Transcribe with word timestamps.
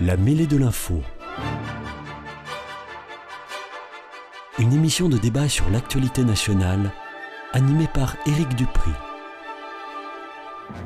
La 0.00 0.16
mêlée 0.16 0.46
de 0.46 0.56
l'info. 0.56 1.02
Une 4.60 4.72
émission 4.72 5.08
de 5.08 5.18
débat 5.18 5.48
sur 5.48 5.68
l'actualité 5.70 6.22
nationale, 6.22 6.92
animée 7.52 7.88
par 7.92 8.16
Éric 8.24 8.54
Dupri. 8.54 8.92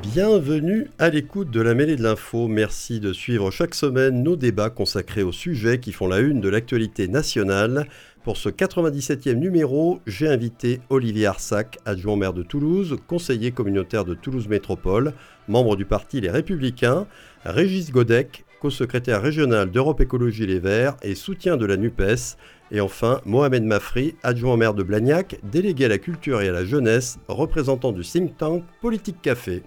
Bienvenue 0.01 0.87
à 0.97 1.11
l'écoute 1.11 1.51
de 1.51 1.61
la 1.61 1.75
mêlée 1.75 1.95
de 1.95 2.01
l'info. 2.01 2.47
Merci 2.47 2.99
de 2.99 3.13
suivre 3.13 3.51
chaque 3.51 3.75
semaine 3.75 4.23
nos 4.23 4.35
débats 4.35 4.71
consacrés 4.71 5.21
aux 5.21 5.31
sujets 5.31 5.79
qui 5.79 5.91
font 5.91 6.07
la 6.07 6.17
une 6.17 6.41
de 6.41 6.49
l'actualité 6.49 7.07
nationale. 7.07 7.87
Pour 8.23 8.37
ce 8.37 8.49
97e 8.49 9.35
numéro, 9.35 9.99
j'ai 10.07 10.27
invité 10.27 10.81
Olivier 10.89 11.27
Arsac, 11.27 11.77
adjoint 11.85 12.17
maire 12.17 12.33
de 12.33 12.41
Toulouse, 12.41 12.97
conseiller 13.05 13.51
communautaire 13.51 14.05
de 14.05 14.15
Toulouse 14.15 14.47
Métropole, 14.47 15.13
membre 15.47 15.75
du 15.75 15.85
parti 15.85 16.19
Les 16.19 16.31
Républicains, 16.31 17.05
Régis 17.45 17.91
Godec, 17.91 18.43
co-secrétaire 18.63 19.21
régional 19.21 19.69
d'Europe 19.71 19.99
Écologie 19.99 20.47
Les 20.47 20.57
Verts 20.59 20.95
et 21.01 21.15
soutien 21.15 21.57
de 21.57 21.65
la 21.65 21.75
NUPES, 21.75 22.37
et 22.71 22.79
enfin 22.79 23.19
Mohamed 23.25 23.65
Mafri, 23.65 24.15
adjoint 24.23 24.55
maire 24.55 24.73
de 24.73 24.83
Blagnac, 24.83 25.37
délégué 25.43 25.83
à 25.83 25.89
la 25.89 25.97
culture 25.97 26.41
et 26.41 26.47
à 26.47 26.53
la 26.53 26.63
jeunesse, 26.63 27.19
représentant 27.27 27.91
du 27.91 28.03
think 28.03 28.37
tank 28.37 28.63
Politique 28.79 29.21
Café. 29.21 29.63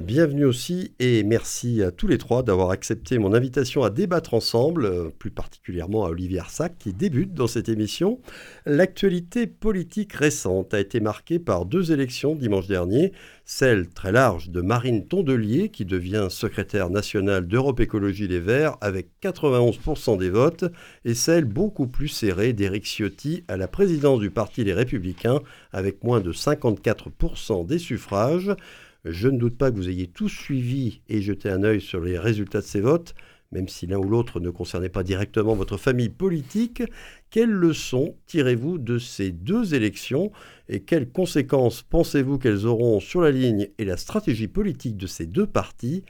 Bienvenue 0.00 0.46
aussi 0.46 0.94
et 0.98 1.22
merci 1.24 1.82
à 1.82 1.90
tous 1.90 2.06
les 2.06 2.16
trois 2.16 2.42
d'avoir 2.42 2.70
accepté 2.70 3.18
mon 3.18 3.34
invitation 3.34 3.84
à 3.84 3.90
débattre 3.90 4.32
ensemble, 4.32 4.86
euh, 4.86 5.10
plus 5.10 5.30
particulièrement 5.30 6.06
à 6.06 6.08
Olivier 6.08 6.38
Arsac 6.38 6.78
qui 6.78 6.94
débute 6.94 7.34
dans 7.34 7.46
cette 7.46 7.68
émission. 7.68 8.18
L'actualité 8.64 9.46
politique 9.46 10.14
récente 10.14 10.72
a 10.72 10.80
été 10.80 11.00
marquée 11.00 11.38
par 11.38 11.66
deux 11.66 11.92
élections 11.92 12.34
dimanche 12.34 12.66
dernier, 12.66 13.12
celle 13.44 13.90
très 13.90 14.10
large 14.10 14.48
de 14.48 14.62
Marine 14.62 15.06
Tondelier 15.06 15.68
qui 15.68 15.84
devient 15.84 16.28
secrétaire 16.30 16.88
nationale 16.88 17.46
d'Europe 17.46 17.80
Écologie 17.80 18.26
Les 18.26 18.40
Verts 18.40 18.78
avec 18.80 19.08
91% 19.22 20.16
des 20.16 20.30
votes 20.30 20.64
et 21.04 21.14
celle 21.14 21.44
beaucoup 21.44 21.88
plus 21.88 22.08
serrée 22.08 22.54
d'Éric 22.54 22.86
Ciotti 22.86 23.44
à 23.48 23.58
la 23.58 23.68
présidence 23.68 24.20
du 24.20 24.30
Parti 24.30 24.64
Les 24.64 24.72
Républicains 24.72 25.40
avec 25.72 26.02
moins 26.04 26.20
de 26.20 26.32
54% 26.32 27.66
des 27.66 27.78
suffrages. 27.78 28.56
Je 29.04 29.28
ne 29.28 29.38
doute 29.38 29.56
pas 29.56 29.70
que 29.70 29.76
vous 29.76 29.88
ayez 29.88 30.08
tous 30.08 30.28
suivi 30.28 31.00
et 31.08 31.22
jeté 31.22 31.48
un 31.48 31.62
œil 31.62 31.80
sur 31.80 32.00
les 32.00 32.18
résultats 32.18 32.60
de 32.60 32.66
ces 32.66 32.80
votes, 32.80 33.14
même 33.52 33.68
si 33.68 33.86
l'un 33.86 33.98
ou 33.98 34.08
l'autre 34.08 34.40
ne 34.40 34.50
concernait 34.50 34.90
pas 34.90 35.02
directement 35.02 35.54
votre 35.54 35.76
famille 35.76 36.10
politique. 36.10 36.82
Quelles 37.30 37.50
leçons 37.50 38.16
tirez-vous 38.26 38.78
de 38.78 38.98
ces 38.98 39.32
deux 39.32 39.74
élections 39.74 40.30
et 40.68 40.80
quelles 40.80 41.10
conséquences 41.10 41.82
pensez-vous 41.82 42.38
qu'elles 42.38 42.66
auront 42.66 43.00
sur 43.00 43.20
la 43.22 43.30
ligne 43.30 43.68
et 43.78 43.84
la 43.84 43.96
stratégie 43.96 44.48
politique 44.48 44.96
de 44.96 45.06
ces 45.06 45.26
deux 45.26 45.46
partis? 45.46 46.04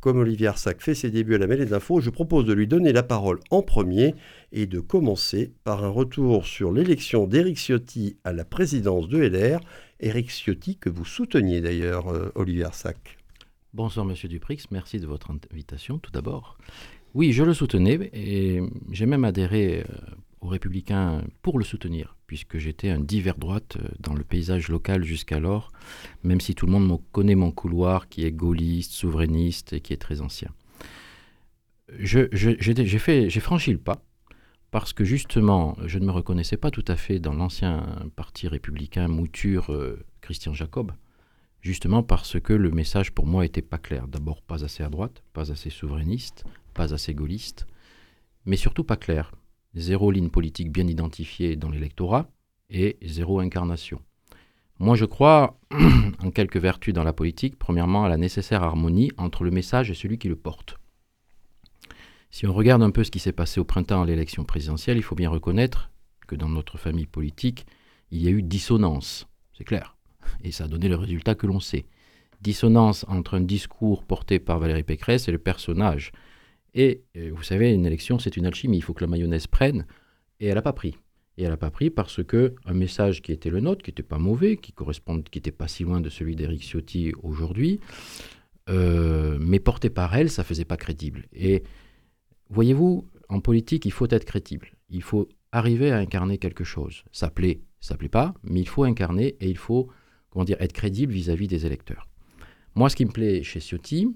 Comme 0.00 0.18
Olivier 0.18 0.48
Arsac 0.48 0.80
fait 0.80 0.94
ses 0.94 1.10
débuts 1.10 1.34
à 1.34 1.38
la 1.38 1.46
mêlée 1.46 1.66
d'infos, 1.66 2.00
je 2.00 2.10
propose 2.10 2.44
de 2.46 2.52
lui 2.52 2.66
donner 2.66 2.92
la 2.92 3.02
parole 3.02 3.40
en 3.50 3.62
premier 3.62 4.14
et 4.52 4.66
de 4.66 4.80
commencer 4.80 5.52
par 5.64 5.84
un 5.84 5.88
retour 5.88 6.46
sur 6.46 6.72
l'élection 6.72 7.26
d'Éric 7.26 7.58
Ciotti 7.58 8.16
à 8.24 8.32
la 8.32 8.44
présidence 8.44 9.08
de 9.08 9.18
LR. 9.18 9.60
Éric 10.00 10.30
Ciotti, 10.30 10.76
que 10.76 10.88
vous 10.88 11.04
souteniez 11.04 11.60
d'ailleurs, 11.60 12.08
euh, 12.08 12.32
Olivier 12.34 12.64
Arsac. 12.64 13.18
Bonsoir 13.74 14.06
Monsieur 14.06 14.28
Duprix, 14.28 14.64
merci 14.70 14.98
de 14.98 15.06
votre 15.06 15.30
invitation 15.30 15.98
tout 15.98 16.10
d'abord. 16.10 16.58
Oui, 17.14 17.32
je 17.32 17.42
le 17.42 17.54
soutenais 17.54 18.10
et 18.12 18.62
j'ai 18.90 19.06
même 19.06 19.24
adhéré 19.24 19.80
euh, 19.80 19.94
aux 20.40 20.48
Républicains 20.48 21.22
pour 21.42 21.58
le 21.58 21.64
soutenir, 21.64 22.16
puisque 22.26 22.58
j'étais 22.58 22.90
un 22.90 23.00
divers 23.00 23.36
droite 23.36 23.76
euh, 23.80 23.88
dans 23.98 24.14
le 24.14 24.24
paysage 24.24 24.68
local 24.68 25.04
jusqu'alors, 25.04 25.70
même 26.22 26.40
si 26.40 26.54
tout 26.54 26.66
le 26.66 26.72
monde 26.72 27.00
connaît 27.12 27.34
mon 27.34 27.50
couloir 27.50 28.08
qui 28.08 28.24
est 28.24 28.32
gaulliste, 28.32 28.92
souverainiste 28.92 29.72
et 29.72 29.80
qui 29.80 29.92
est 29.92 29.98
très 29.98 30.20
ancien. 30.20 30.50
J'ai 31.98 33.40
franchi 33.40 33.72
le 33.72 33.78
pas, 33.78 34.02
parce 34.70 34.92
que 34.92 35.04
justement, 35.04 35.76
je 35.84 35.98
ne 35.98 36.06
me 36.06 36.12
reconnaissais 36.12 36.56
pas 36.56 36.70
tout 36.70 36.84
à 36.86 36.96
fait 36.96 37.18
dans 37.18 37.34
l'ancien 37.34 37.84
parti 38.16 38.48
républicain 38.48 39.08
mouture 39.08 39.72
euh, 39.72 40.04
Christian 40.20 40.54
Jacob, 40.54 40.92
justement 41.60 42.02
parce 42.02 42.40
que 42.40 42.52
le 42.52 42.70
message 42.70 43.12
pour 43.12 43.26
moi 43.26 43.42
n'était 43.42 43.62
pas 43.62 43.78
clair. 43.78 44.08
D'abord, 44.08 44.40
pas 44.40 44.64
assez 44.64 44.82
à 44.82 44.88
droite, 44.88 45.22
pas 45.32 45.50
assez 45.50 45.68
souverainiste, 45.68 46.44
pas 46.72 46.94
assez 46.94 47.12
gaulliste, 47.12 47.66
mais 48.46 48.56
surtout 48.56 48.84
pas 48.84 48.96
clair 48.96 49.32
zéro 49.74 50.10
ligne 50.10 50.30
politique 50.30 50.72
bien 50.72 50.86
identifiée 50.86 51.56
dans 51.56 51.70
l'électorat 51.70 52.30
et 52.70 52.98
zéro 53.02 53.40
incarnation. 53.40 54.00
Moi, 54.78 54.96
je 54.96 55.04
crois 55.04 55.58
en 56.22 56.30
quelques 56.30 56.56
vertus 56.56 56.94
dans 56.94 57.04
la 57.04 57.12
politique. 57.12 57.58
Premièrement, 57.58 58.04
à 58.04 58.08
la 58.08 58.16
nécessaire 58.16 58.62
harmonie 58.62 59.10
entre 59.18 59.44
le 59.44 59.50
message 59.50 59.90
et 59.90 59.94
celui 59.94 60.18
qui 60.18 60.28
le 60.28 60.36
porte. 60.36 60.76
Si 62.30 62.46
on 62.46 62.52
regarde 62.52 62.82
un 62.82 62.90
peu 62.90 63.04
ce 63.04 63.10
qui 63.10 63.18
s'est 63.18 63.32
passé 63.32 63.60
au 63.60 63.64
printemps 63.64 64.02
à 64.02 64.06
l'élection 64.06 64.44
présidentielle, 64.44 64.96
il 64.96 65.02
faut 65.02 65.16
bien 65.16 65.30
reconnaître 65.30 65.90
que 66.26 66.36
dans 66.36 66.48
notre 66.48 66.78
famille 66.78 67.06
politique, 67.06 67.66
il 68.10 68.22
y 68.22 68.28
a 68.28 68.30
eu 68.30 68.42
dissonance, 68.42 69.28
c'est 69.52 69.64
clair, 69.64 69.96
et 70.42 70.52
ça 70.52 70.64
a 70.64 70.68
donné 70.68 70.88
le 70.88 70.94
résultat 70.94 71.34
que 71.34 71.46
l'on 71.46 71.60
sait. 71.60 71.86
Dissonance 72.40 73.04
entre 73.08 73.34
un 73.34 73.40
discours 73.40 74.04
porté 74.04 74.38
par 74.38 74.60
Valérie 74.60 74.84
Pécresse 74.84 75.28
et 75.28 75.32
le 75.32 75.38
personnage 75.38 76.12
et 76.74 77.02
euh, 77.16 77.30
vous 77.34 77.42
savez, 77.42 77.72
une 77.72 77.86
élection, 77.86 78.18
c'est 78.18 78.36
une 78.36 78.46
alchimie. 78.46 78.78
Il 78.78 78.82
faut 78.82 78.94
que 78.94 79.04
la 79.04 79.08
mayonnaise 79.08 79.46
prenne. 79.46 79.86
Et 80.38 80.46
elle 80.46 80.54
n'a 80.54 80.62
pas 80.62 80.72
pris. 80.72 80.96
Et 81.36 81.44
elle 81.44 81.50
n'a 81.50 81.56
pas 81.56 81.70
pris 81.70 81.90
parce 81.90 82.22
que 82.24 82.54
un 82.64 82.74
message 82.74 83.22
qui 83.22 83.32
était 83.32 83.50
le 83.50 83.60
nôtre, 83.60 83.82
qui 83.82 83.90
n'était 83.90 84.02
pas 84.02 84.18
mauvais, 84.18 84.56
qui 84.56 84.72
correspond, 84.72 85.22
qui 85.22 85.38
n'était 85.38 85.52
pas 85.52 85.68
si 85.68 85.84
loin 85.84 86.00
de 86.00 86.10
celui 86.10 86.36
d'Éric 86.36 86.62
Ciotti 86.62 87.12
aujourd'hui, 87.22 87.80
euh, 88.68 89.38
mais 89.40 89.58
porté 89.58 89.90
par 89.90 90.14
elle, 90.14 90.30
ça 90.30 90.44
faisait 90.44 90.64
pas 90.64 90.76
crédible. 90.76 91.26
Et 91.32 91.62
voyez-vous, 92.50 93.06
en 93.28 93.40
politique, 93.40 93.84
il 93.84 93.92
faut 93.92 94.08
être 94.10 94.24
crédible. 94.24 94.72
Il 94.88 95.02
faut 95.02 95.28
arriver 95.52 95.90
à 95.90 95.98
incarner 95.98 96.38
quelque 96.38 96.64
chose. 96.64 97.04
Ça 97.12 97.30
plaît, 97.30 97.60
ça 97.80 97.96
plaît 97.96 98.08
pas, 98.08 98.34
mais 98.42 98.60
il 98.60 98.68
faut 98.68 98.84
incarner 98.84 99.36
et 99.40 99.48
il 99.48 99.56
faut, 99.56 99.88
comment 100.30 100.44
dire, 100.44 100.60
être 100.60 100.72
crédible 100.72 101.12
vis-à-vis 101.12 101.46
-vis 101.46 101.50
des 101.50 101.66
électeurs. 101.66 102.08
Moi, 102.74 102.88
ce 102.88 102.96
qui 102.96 103.04
me 103.04 103.10
plaît 103.10 103.42
chez 103.42 103.60
Ciotti, 103.60 104.08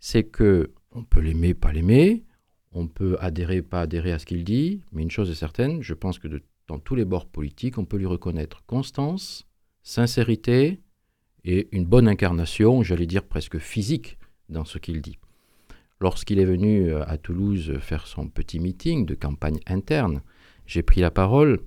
c'est 0.00 0.24
que 0.24 0.70
on 0.94 1.04
peut 1.04 1.20
l'aimer, 1.20 1.54
pas 1.54 1.72
l'aimer, 1.72 2.24
on 2.72 2.88
peut 2.88 3.16
adhérer, 3.20 3.62
pas 3.62 3.82
adhérer 3.82 4.12
à 4.12 4.18
ce 4.18 4.26
qu'il 4.26 4.44
dit, 4.44 4.80
mais 4.92 5.02
une 5.02 5.10
chose 5.10 5.30
est 5.30 5.34
certaine, 5.34 5.82
je 5.82 5.94
pense 5.94 6.18
que 6.18 6.28
dans 6.66 6.78
tous 6.78 6.94
les 6.94 7.04
bords 7.04 7.26
politiques, 7.26 7.78
on 7.78 7.84
peut 7.84 7.98
lui 7.98 8.06
reconnaître 8.06 8.64
constance, 8.66 9.46
sincérité 9.82 10.80
et 11.44 11.68
une 11.72 11.84
bonne 11.84 12.08
incarnation, 12.08 12.82
j'allais 12.82 13.06
dire 13.06 13.24
presque 13.24 13.58
physique, 13.58 14.18
dans 14.48 14.64
ce 14.64 14.78
qu'il 14.78 15.02
dit. 15.02 15.18
Lorsqu'il 16.00 16.38
est 16.38 16.44
venu 16.44 16.90
euh, 16.90 17.04
à 17.06 17.18
Toulouse 17.18 17.78
faire 17.80 18.06
son 18.06 18.28
petit 18.28 18.60
meeting 18.60 19.06
de 19.06 19.14
campagne 19.14 19.60
interne, 19.66 20.22
j'ai 20.66 20.82
pris 20.82 21.00
la 21.00 21.10
parole 21.10 21.60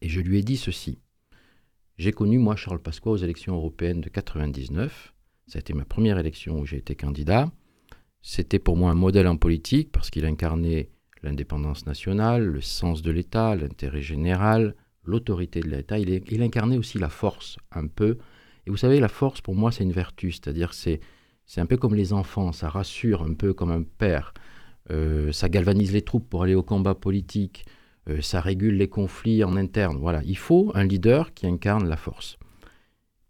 et 0.00 0.08
je 0.08 0.20
lui 0.20 0.38
ai 0.38 0.42
dit 0.42 0.56
ceci. 0.56 0.98
J'ai 1.98 2.12
connu, 2.12 2.38
moi, 2.38 2.56
Charles 2.56 2.80
Pasqua 2.80 3.10
aux 3.10 3.16
élections 3.16 3.54
européennes 3.54 4.00
de 4.00 4.08
99. 4.08 5.14
Ça 5.46 5.58
a 5.58 5.60
été 5.60 5.72
ma 5.72 5.84
première 5.84 6.18
élection 6.18 6.60
où 6.60 6.66
j'ai 6.66 6.78
été 6.78 6.94
candidat. 6.94 7.50
C'était 8.22 8.60
pour 8.60 8.76
moi 8.76 8.90
un 8.90 8.94
modèle 8.94 9.26
en 9.26 9.36
politique 9.36 9.90
parce 9.90 10.08
qu'il 10.08 10.24
incarnait 10.24 10.90
l'indépendance 11.22 11.86
nationale, 11.86 12.44
le 12.44 12.60
sens 12.60 13.02
de 13.02 13.10
l'État, 13.10 13.56
l'intérêt 13.56 14.00
général, 14.00 14.74
l'autorité 15.04 15.60
de 15.60 15.68
l'État. 15.68 15.98
Il, 15.98 16.42
incarnait 16.42 16.78
aussi 16.78 16.98
la 16.98 17.08
force 17.08 17.58
un 17.72 17.86
peu. 17.86 18.18
Et 18.66 18.70
vous 18.70 18.76
savez, 18.76 19.00
la 19.00 19.08
force 19.08 19.40
pour 19.40 19.56
moi 19.56 19.72
c'est 19.72 19.84
une 19.84 19.92
vertu, 19.92 20.30
c'est-à-dire 20.30 20.72
c'est 20.72 21.00
c'est 21.44 21.60
un 21.60 21.66
peu 21.66 21.76
comme 21.76 21.96
les 21.96 22.12
enfants, 22.12 22.52
ça 22.52 22.68
rassure 22.68 23.22
un 23.22 23.34
peu 23.34 23.52
comme 23.52 23.72
un 23.72 23.82
père, 23.82 24.32
euh, 24.90 25.32
ça 25.32 25.48
galvanise 25.48 25.92
les 25.92 26.02
troupes 26.02 26.28
pour 26.30 26.44
aller 26.44 26.54
au 26.54 26.62
combat 26.62 26.94
politique, 26.94 27.66
euh, 28.08 28.20
ça 28.20 28.40
régule 28.40 28.76
les 28.76 28.88
conflits 28.88 29.42
en 29.42 29.56
interne. 29.56 29.98
Voilà, 29.98 30.22
il 30.24 30.38
faut 30.38 30.70
un 30.74 30.84
leader 30.84 31.34
qui 31.34 31.48
incarne 31.48 31.88
la 31.88 31.96
force. 31.96 32.38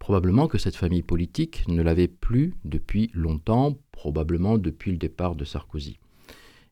Probablement 0.02 0.48
que 0.48 0.58
cette 0.58 0.74
famille 0.74 1.04
politique 1.04 1.62
ne 1.68 1.80
l'avait 1.80 2.08
plus 2.08 2.54
depuis 2.64 3.12
longtemps, 3.14 3.78
probablement 3.92 4.58
depuis 4.58 4.90
le 4.90 4.96
départ 4.96 5.36
de 5.36 5.44
Sarkozy. 5.44 6.00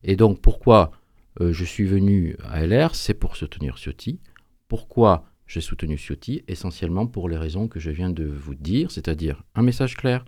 Et 0.02 0.16
donc 0.16 0.40
pourquoi 0.40 0.90
euh, 1.40 1.52
je 1.52 1.64
suis 1.64 1.84
venu 1.84 2.34
à 2.42 2.66
LR, 2.66 2.96
c'est 2.96 3.14
pour 3.14 3.36
soutenir 3.36 3.76
Ciotti. 3.78 4.18
Pourquoi 4.66 5.26
j'ai 5.46 5.60
soutenu 5.60 5.96
Ciotti? 5.96 6.42
Essentiellement 6.48 7.06
pour 7.06 7.28
les 7.28 7.36
raisons 7.36 7.68
que 7.68 7.78
je 7.78 7.92
viens 7.92 8.10
de 8.10 8.24
vous 8.24 8.56
dire, 8.56 8.90
c'est-à-dire 8.90 9.44
un 9.54 9.62
message 9.62 9.96
clair, 9.96 10.24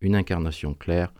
une 0.00 0.14
incarnation 0.14 0.74
claire 0.74 1.12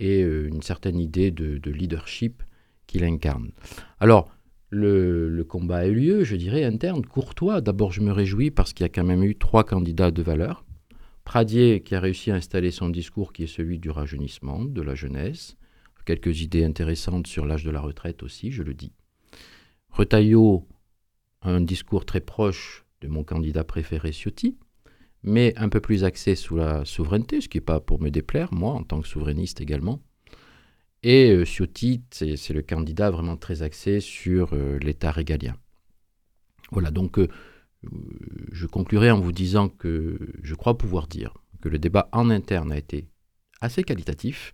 et 0.00 0.24
euh, 0.24 0.48
une 0.48 0.60
certaine 0.60 0.98
idée 0.98 1.30
de, 1.30 1.70
leadership 1.70 2.42
qu'il 2.88 3.04
incarne. 3.04 3.52
Alors, 4.00 4.28
le, 4.70 5.28
le, 5.28 5.44
combat 5.44 5.76
a 5.76 5.86
eu 5.86 5.94
lieu, 5.94 6.24
je 6.24 6.34
dirais, 6.34 6.64
interne, 6.64 7.06
courtois. 7.06 7.60
D'abord, 7.60 7.92
je 7.92 8.00
me 8.00 8.10
réjouis 8.10 8.50
parce 8.50 8.72
qu'il 8.72 8.82
y 8.82 8.86
a 8.86 8.92
quand 8.92 9.04
même 9.04 9.22
eu 9.22 9.36
trois 9.36 9.62
candidats 9.62 10.10
de 10.10 10.22
valeur. 10.22 10.64
Pradier 11.30 11.80
qui 11.80 11.94
a 11.94 12.00
réussi 12.00 12.32
à 12.32 12.34
installer 12.34 12.72
son 12.72 12.88
discours 12.88 13.32
qui 13.32 13.44
est 13.44 13.46
celui 13.46 13.78
du 13.78 13.88
rajeunissement, 13.88 14.64
de 14.64 14.82
la 14.82 14.96
jeunesse. 14.96 15.56
Quelques 16.04 16.40
idées 16.40 16.64
intéressantes 16.64 17.28
sur 17.28 17.46
l'âge 17.46 17.62
de 17.62 17.70
la 17.70 17.80
retraite 17.80 18.24
aussi, 18.24 18.50
je 18.50 18.64
le 18.64 18.74
dis. 18.74 18.90
Retailleau, 19.90 20.66
un 21.42 21.60
discours 21.60 22.04
très 22.04 22.20
proche 22.20 22.84
de 23.00 23.06
mon 23.06 23.22
candidat 23.22 23.62
préféré 23.62 24.10
Ciotti, 24.10 24.58
mais 25.22 25.56
un 25.56 25.68
peu 25.68 25.78
plus 25.78 26.02
axé 26.02 26.34
sous 26.34 26.56
la 26.56 26.84
souveraineté, 26.84 27.40
ce 27.40 27.48
qui 27.48 27.58
n'est 27.58 27.64
pas 27.64 27.78
pour 27.78 28.02
me 28.02 28.10
déplaire, 28.10 28.52
moi, 28.52 28.72
en 28.72 28.82
tant 28.82 29.00
que 29.00 29.06
souverainiste 29.06 29.60
également. 29.60 30.02
Et 31.04 31.30
euh, 31.30 31.44
Ciotti, 31.44 32.02
c'est 32.10 32.50
le 32.50 32.62
candidat 32.62 33.08
vraiment 33.12 33.36
très 33.36 33.62
axé 33.62 34.00
sur 34.00 34.52
euh, 34.52 34.80
l'État 34.80 35.12
régalien. 35.12 35.54
Voilà, 36.72 36.90
donc 36.90 37.20
euh, 37.20 37.28
je 38.52 38.66
conclurai 38.66 39.10
en 39.10 39.20
vous 39.20 39.32
disant 39.32 39.68
que 39.68 40.18
je 40.42 40.54
crois 40.54 40.76
pouvoir 40.76 41.06
dire 41.06 41.34
que 41.60 41.68
le 41.68 41.78
débat 41.78 42.08
en 42.12 42.30
interne 42.30 42.72
a 42.72 42.78
été 42.78 43.06
assez 43.60 43.82
qualitatif 43.82 44.52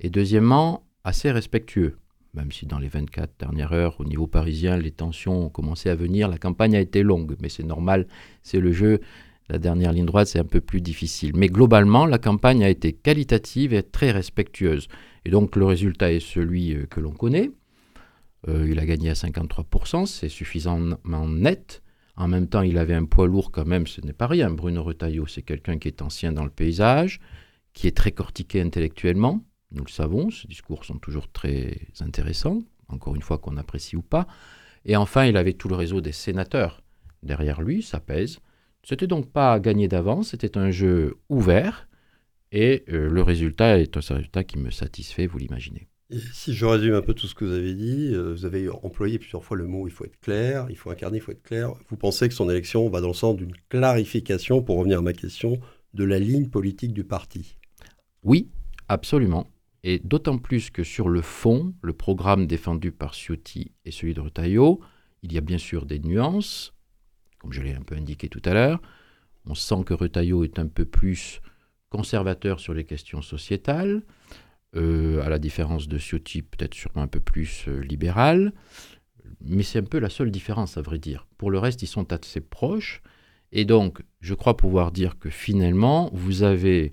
et 0.00 0.10
deuxièmement 0.10 0.84
assez 1.04 1.30
respectueux. 1.30 1.96
Même 2.34 2.52
si 2.52 2.66
dans 2.66 2.78
les 2.78 2.88
24 2.88 3.32
dernières 3.38 3.72
heures, 3.72 4.00
au 4.00 4.04
niveau 4.04 4.26
parisien, 4.26 4.76
les 4.76 4.90
tensions 4.90 5.46
ont 5.46 5.48
commencé 5.48 5.88
à 5.88 5.94
venir, 5.94 6.28
la 6.28 6.38
campagne 6.38 6.76
a 6.76 6.80
été 6.80 7.02
longue, 7.02 7.36
mais 7.40 7.48
c'est 7.48 7.62
normal, 7.62 8.06
c'est 8.42 8.60
le 8.60 8.72
jeu. 8.72 9.00
La 9.48 9.58
dernière 9.58 9.92
ligne 9.92 10.04
droite, 10.04 10.28
c'est 10.28 10.38
un 10.38 10.44
peu 10.44 10.60
plus 10.60 10.82
difficile. 10.82 11.32
Mais 11.34 11.48
globalement, 11.48 12.04
la 12.04 12.18
campagne 12.18 12.62
a 12.62 12.68
été 12.68 12.92
qualitative 12.92 13.72
et 13.72 13.82
très 13.82 14.10
respectueuse. 14.10 14.88
Et 15.24 15.30
donc 15.30 15.56
le 15.56 15.64
résultat 15.64 16.12
est 16.12 16.20
celui 16.20 16.74
euh, 16.74 16.84
que 16.84 17.00
l'on 17.00 17.12
connaît. 17.12 17.50
Euh, 18.46 18.68
il 18.70 18.78
a 18.78 18.84
gagné 18.84 19.08
à 19.08 19.14
53%, 19.14 20.04
c'est 20.04 20.28
suffisamment 20.28 21.26
net. 21.26 21.82
En 22.18 22.26
même 22.26 22.48
temps, 22.48 22.62
il 22.62 22.78
avait 22.78 22.94
un 22.94 23.04
poids 23.04 23.28
lourd 23.28 23.52
quand 23.52 23.64
même, 23.64 23.86
ce 23.86 24.00
n'est 24.00 24.12
pas 24.12 24.26
rien. 24.26 24.50
Bruno 24.50 24.82
Retailleau, 24.82 25.28
c'est 25.28 25.42
quelqu'un 25.42 25.78
qui 25.78 25.86
est 25.86 26.02
ancien 26.02 26.32
dans 26.32 26.42
le 26.42 26.50
paysage, 26.50 27.20
qui 27.74 27.86
est 27.86 27.96
très 27.96 28.10
cortiqué 28.10 28.60
intellectuellement. 28.60 29.44
Nous 29.70 29.84
le 29.84 29.90
savons, 29.90 30.28
ces 30.30 30.48
discours 30.48 30.84
sont 30.84 30.98
toujours 30.98 31.30
très 31.30 31.78
intéressants, 32.00 32.64
encore 32.88 33.14
une 33.14 33.22
fois 33.22 33.38
qu'on 33.38 33.56
apprécie 33.56 33.94
ou 33.94 34.02
pas. 34.02 34.26
Et 34.84 34.96
enfin, 34.96 35.26
il 35.26 35.36
avait 35.36 35.52
tout 35.52 35.68
le 35.68 35.76
réseau 35.76 36.00
des 36.00 36.10
sénateurs 36.10 36.82
derrière 37.22 37.62
lui, 37.62 37.82
ça 37.82 38.00
pèse. 38.00 38.40
C'était 38.82 39.06
donc 39.06 39.30
pas 39.30 39.60
gagné 39.60 39.86
d'avance, 39.86 40.30
c'était 40.30 40.58
un 40.58 40.72
jeu 40.72 41.18
ouvert 41.28 41.88
et 42.50 42.84
euh, 42.88 43.08
le 43.08 43.22
résultat 43.22 43.78
est 43.78 43.96
un 43.96 44.14
résultat 44.14 44.42
qui 44.42 44.58
me 44.58 44.70
satisfait, 44.70 45.28
vous 45.28 45.38
l'imaginez. 45.38 45.86
Si 46.10 46.54
je 46.54 46.64
résume 46.64 46.94
un 46.94 47.02
peu 47.02 47.14
tout 47.14 47.26
ce 47.26 47.34
que 47.34 47.44
vous 47.44 47.52
avez 47.52 47.74
dit, 47.74 48.10
euh, 48.12 48.32
vous 48.32 48.44
avez 48.44 48.68
employé 48.68 49.18
plusieurs 49.18 49.44
fois 49.44 49.56
le 49.56 49.66
mot 49.66 49.86
il 49.86 49.90
faut 49.90 50.04
être 50.04 50.18
clair, 50.20 50.66
il 50.70 50.76
faut 50.76 50.90
incarner, 50.90 51.18
il 51.18 51.20
faut 51.20 51.32
être 51.32 51.42
clair. 51.42 51.72
Vous 51.88 51.96
pensez 51.96 52.28
que 52.28 52.34
son 52.34 52.48
élection 52.48 52.88
va 52.88 53.00
dans 53.00 53.08
le 53.08 53.14
sens 53.14 53.36
d'une 53.36 53.54
clarification, 53.68 54.62
pour 54.62 54.78
revenir 54.78 54.98
à 54.98 55.02
ma 55.02 55.12
question, 55.12 55.58
de 55.94 56.04
la 56.04 56.18
ligne 56.18 56.48
politique 56.48 56.92
du 56.92 57.04
parti? 57.04 57.58
Oui, 58.22 58.48
absolument. 58.88 59.46
Et 59.84 59.98
d'autant 59.98 60.38
plus 60.38 60.70
que 60.70 60.82
sur 60.82 61.08
le 61.08 61.22
fond, 61.22 61.74
le 61.82 61.92
programme 61.92 62.46
défendu 62.46 62.90
par 62.90 63.14
Ciotti 63.14 63.72
et 63.84 63.90
celui 63.90 64.14
de 64.14 64.20
Retailleau, 64.20 64.80
il 65.22 65.32
y 65.32 65.38
a 65.38 65.40
bien 65.40 65.58
sûr 65.58 65.86
des 65.86 65.98
nuances, 65.98 66.74
comme 67.38 67.52
je 67.52 67.62
l'ai 67.62 67.74
un 67.74 67.82
peu 67.82 67.94
indiqué 67.94 68.28
tout 68.28 68.42
à 68.44 68.54
l'heure. 68.54 68.80
On 69.46 69.54
sent 69.54 69.84
que 69.86 69.94
Retailleau 69.94 70.44
est 70.44 70.58
un 70.58 70.66
peu 70.66 70.84
plus 70.84 71.40
conservateur 71.90 72.60
sur 72.60 72.74
les 72.74 72.84
questions 72.84 73.22
sociétales, 73.22 74.02
euh, 74.76 75.22
à 75.22 75.28
la 75.28 75.38
différence 75.38 75.88
de 75.88 75.98
Ciotti, 75.98 76.42
peut-être 76.42 76.74
sûrement 76.74 77.02
un 77.02 77.08
peu 77.08 77.20
plus 77.20 77.66
euh, 77.68 77.80
libéral. 77.80 78.52
Mais 79.40 79.62
c'est 79.62 79.78
un 79.78 79.84
peu 79.84 79.98
la 79.98 80.10
seule 80.10 80.30
différence, 80.30 80.76
à 80.76 80.82
vrai 80.82 80.98
dire. 80.98 81.26
Pour 81.38 81.50
le 81.50 81.58
reste, 81.58 81.82
ils 81.82 81.86
sont 81.86 82.12
assez 82.12 82.40
proches. 82.40 83.02
Et 83.52 83.64
donc, 83.64 84.02
je 84.20 84.34
crois 84.34 84.56
pouvoir 84.56 84.92
dire 84.92 85.18
que 85.18 85.30
finalement, 85.30 86.10
vous 86.12 86.42
avez 86.42 86.92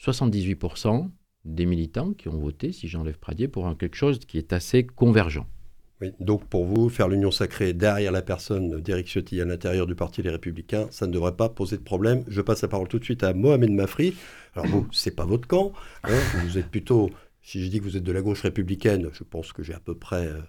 78% 0.00 1.10
des 1.44 1.66
militants 1.66 2.12
qui 2.12 2.28
ont 2.28 2.38
voté, 2.38 2.72
si 2.72 2.88
j'enlève 2.88 3.18
Pradier, 3.18 3.48
pour 3.48 3.76
quelque 3.76 3.96
chose 3.96 4.18
qui 4.20 4.38
est 4.38 4.52
assez 4.52 4.84
convergent 4.84 5.46
donc 6.20 6.44
pour 6.44 6.64
vous, 6.64 6.88
faire 6.88 7.08
l'union 7.08 7.30
sacrée 7.30 7.72
derrière 7.72 8.12
la 8.12 8.22
personne 8.22 8.80
d'Éric 8.80 9.08
Ciotti 9.08 9.40
à 9.40 9.44
l'intérieur 9.44 9.86
du 9.86 9.94
Parti 9.94 10.22
Les 10.22 10.30
Républicains, 10.30 10.86
ça 10.90 11.06
ne 11.06 11.12
devrait 11.12 11.34
pas 11.34 11.48
poser 11.48 11.76
de 11.76 11.82
problème. 11.82 12.22
Je 12.28 12.40
passe 12.40 12.62
la 12.62 12.68
parole 12.68 12.88
tout 12.88 12.98
de 12.98 13.04
suite 13.04 13.24
à 13.24 13.34
Mohamed 13.34 13.72
Mafri. 13.72 14.14
Alors 14.54 14.66
vous, 14.68 14.86
c'est 14.92 15.14
pas 15.14 15.24
votre 15.24 15.48
camp. 15.48 15.72
Hein. 16.04 16.18
vous 16.44 16.56
êtes 16.56 16.68
plutôt, 16.68 17.10
si 17.42 17.64
je 17.64 17.68
dis 17.68 17.80
que 17.80 17.84
vous 17.84 17.96
êtes 17.96 18.04
de 18.04 18.12
la 18.12 18.22
gauche 18.22 18.42
républicaine, 18.42 19.08
je 19.12 19.24
pense 19.24 19.52
que 19.52 19.64
j'ai 19.64 19.74
à 19.74 19.80
peu 19.80 19.96
près 19.96 20.26
euh, 20.26 20.40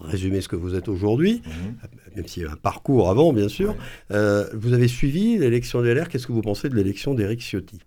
résumé 0.00 0.40
ce 0.40 0.48
que 0.48 0.56
vous 0.56 0.74
êtes 0.74 0.88
aujourd'hui, 0.88 1.40
mhm. 1.46 2.16
même 2.16 2.26
s'il 2.26 2.42
y 2.42 2.46
a 2.46 2.50
un 2.50 2.56
parcours 2.56 3.10
avant, 3.10 3.32
bien 3.32 3.48
sûr. 3.48 3.76
Euh, 4.10 4.48
vous 4.54 4.72
avez 4.72 4.88
suivi 4.88 5.38
l'élection 5.38 5.82
des 5.82 5.94
LR. 5.94 6.08
Qu'est-ce 6.08 6.26
que 6.26 6.32
vous 6.32 6.42
pensez 6.42 6.68
de 6.68 6.74
l'élection 6.74 7.14
d'Éric 7.14 7.40
Ciotti? 7.40 7.78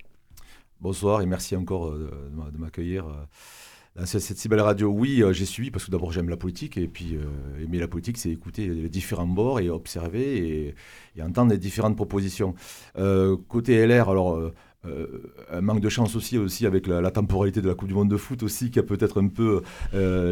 Bonsoir 0.80 1.22
et 1.22 1.26
merci 1.26 1.56
encore 1.58 1.90
euh, 1.90 2.10
de 2.52 2.58
m'accueillir 2.58 3.06
cette, 4.06 4.38
si 4.38 4.50
belle 4.50 4.62
radio, 4.62 4.90
oui, 4.90 5.22
euh, 5.22 5.34
j'ai 5.34 5.46
suivi 5.46 5.70
parce 5.70 5.86
que 5.86 5.92
d'abord 5.92 6.12
j'aime 6.12 6.30
la 6.30 6.38
politique 6.38 6.78
et 6.78 6.88
puis 6.88 7.16
euh, 7.16 7.64
aimer 7.64 7.80
la 7.80 7.88
politique, 7.88 8.18
c'est 8.18 8.32
écouter 8.32 8.68
les 8.68 8.90
différents 8.90 9.28
bords 9.28 9.60
et 9.60 9.70
observer 9.70 10.74
et, 11.16 11.22
entendre 11.22 11.52
les 11.52 11.60
différentes 11.60 11.96
propositions. 11.96 12.56
Euh, 12.98 13.38
côté 13.48 13.86
LR, 13.86 14.10
alors 14.10 14.40
un 15.50 15.62
manque 15.62 15.80
de 15.80 15.88
chance 15.88 16.16
aussi, 16.16 16.38
aussi 16.38 16.66
avec 16.66 16.88
la, 16.88 17.10
temporalité 17.12 17.62
de 17.62 17.70
la 17.70 17.76
Coupe 17.76 17.88
du 17.88 17.94
Monde 17.94 18.10
de 18.10 18.18
foot 18.18 18.44
aussi 18.44 18.70
qui 18.70 18.80
a 18.80 18.84
peut-être 18.84 19.22
un 19.22 19.28
peu 19.28 19.62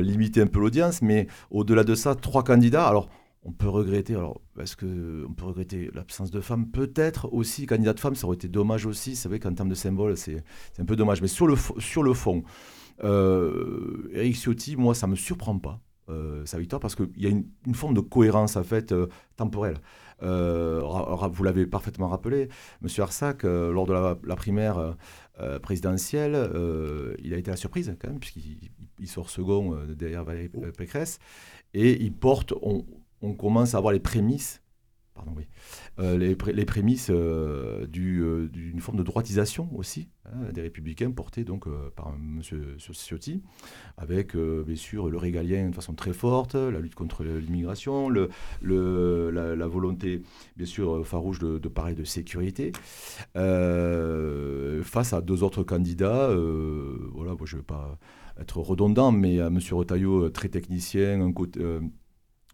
limité 0.01 0.41
un 0.41 0.47
peu 0.47 0.59
l'audience, 0.59 1.01
mais 1.01 1.27
au-delà 1.51 1.83
de 1.83 1.95
ça, 1.95 2.15
trois 2.15 2.43
candidats. 2.43 2.87
Alors 2.87 3.09
on 3.43 3.51
peut 3.51 3.69
regretter, 3.69 4.15
alors 4.15 4.41
est-ce 4.59 4.75
que 4.75 5.25
on 5.27 5.33
peut 5.33 5.45
regretter 5.45 5.89
l'absence 5.93 6.31
de 6.31 6.41
femmes? 6.41 6.67
Peut-être 6.67 7.31
aussi, 7.33 7.65
candidat 7.65 7.93
de 7.93 7.99
femmes, 7.99 8.15
ça 8.15 8.27
aurait 8.27 8.35
été 8.35 8.47
dommage 8.47 8.85
aussi. 8.85 9.15
C'est 9.15 9.29
vrai 9.29 9.39
qu'en 9.39 9.53
termes 9.53 9.69
de 9.69 9.75
symbole, 9.75 10.17
c'est 10.17 10.43
un 10.79 10.85
peu 10.85 10.95
dommage. 10.95 11.21
Mais 11.21 11.27
sur 11.27 11.47
le, 11.47 11.55
sur 11.79 12.03
le 12.03 12.13
fond, 12.13 12.43
euh, 13.03 14.09
Eric 14.13 14.36
Ciotti, 14.36 14.75
moi, 14.75 14.95
ça 14.95 15.07
ne 15.07 15.12
me 15.12 15.15
surprend 15.15 15.57
pas, 15.57 15.81
euh, 16.09 16.45
sa 16.45 16.59
victoire, 16.59 16.80
parce 16.80 16.95
qu'il 16.95 17.09
y 17.18 17.25
a 17.25 17.30
une, 17.30 17.45
forme 17.74 17.94
de 17.94 18.01
cohérence, 18.01 18.56
en 18.56 18.63
fait, 18.63 18.92
euh, 18.92 19.07
temporelle. 19.38 19.77
vous 20.21 21.44
l'avez 21.44 21.65
parfaitement 21.65 22.09
rappelé, 22.09 22.50
M. 22.83 22.88
Arsac, 23.00 23.44
lors 23.44 23.86
de 23.88 23.94
la, 23.94 24.36
primaire 24.36 24.95
présidentielle, 25.63 26.50
il 27.24 27.33
a 27.33 27.38
été 27.38 27.50
la 27.50 27.57
surprise, 27.57 27.95
quand 28.00 28.09
même, 28.09 28.19
puisqu'il 28.19 29.07
sort 29.07 29.30
second 29.30 29.75
derrière 29.95 30.24
Valérie 30.24 30.50
Pécresse, 30.77 31.18
et 31.74 32.04
il 32.04 32.13
porte, 32.13 32.54
on, 32.62 32.86
on 33.21 33.33
commence 33.33 33.74
à 33.74 33.77
avoir 33.77 33.94
les 33.94 34.00
prémices 34.00 34.62
oui, 35.35 35.43
euh, 35.99 36.17
les, 36.17 36.65
prémices 36.65 37.09
euh, 37.09 37.85
euh, 37.85 38.47
d'une 38.47 38.79
forme 38.79 38.97
de 38.97 39.03
droitisation 39.03 39.69
aussi 39.75 40.09
hein, 40.25 40.51
des 40.51 40.61
républicains 40.61 41.11
portés 41.11 41.43
donc 41.43 41.67
par 41.95 42.09
M. 42.09 42.41
Ciotti, 42.79 43.43
avec 43.97 44.35
bien 44.35 44.75
sûr 44.75 45.09
le 45.09 45.17
régalien 45.17 45.69
de 45.69 45.75
façon 45.75 45.93
très 45.93 46.13
forte, 46.13 46.55
la 46.55 46.79
lutte 46.79 46.95
contre 46.95 47.23
l'immigration, 47.23 48.09
la, 48.09 49.67
volonté 49.67 50.23
bien 50.57 50.65
sûr 50.65 51.05
farouche 51.05 51.39
de, 51.39 51.67
parler 51.67 51.95
de 51.95 52.03
sécurité, 52.03 52.71
face 53.33 55.13
à 55.13 55.21
deux 55.21 55.44
autres 55.44 55.63
candidats. 55.63 56.30
voilà, 57.13 57.35
je 57.44 57.56
ne 57.56 57.61
vais 57.61 57.65
pas 57.65 57.97
être 58.39 58.57
redondant, 58.59 59.11
mais 59.11 59.39
à 59.39 59.47
M. 59.47 59.59
Retailleau, 59.71 60.30
très 60.30 60.49
technicien, 60.49 61.21
un 61.21 61.31
côté 61.31 61.59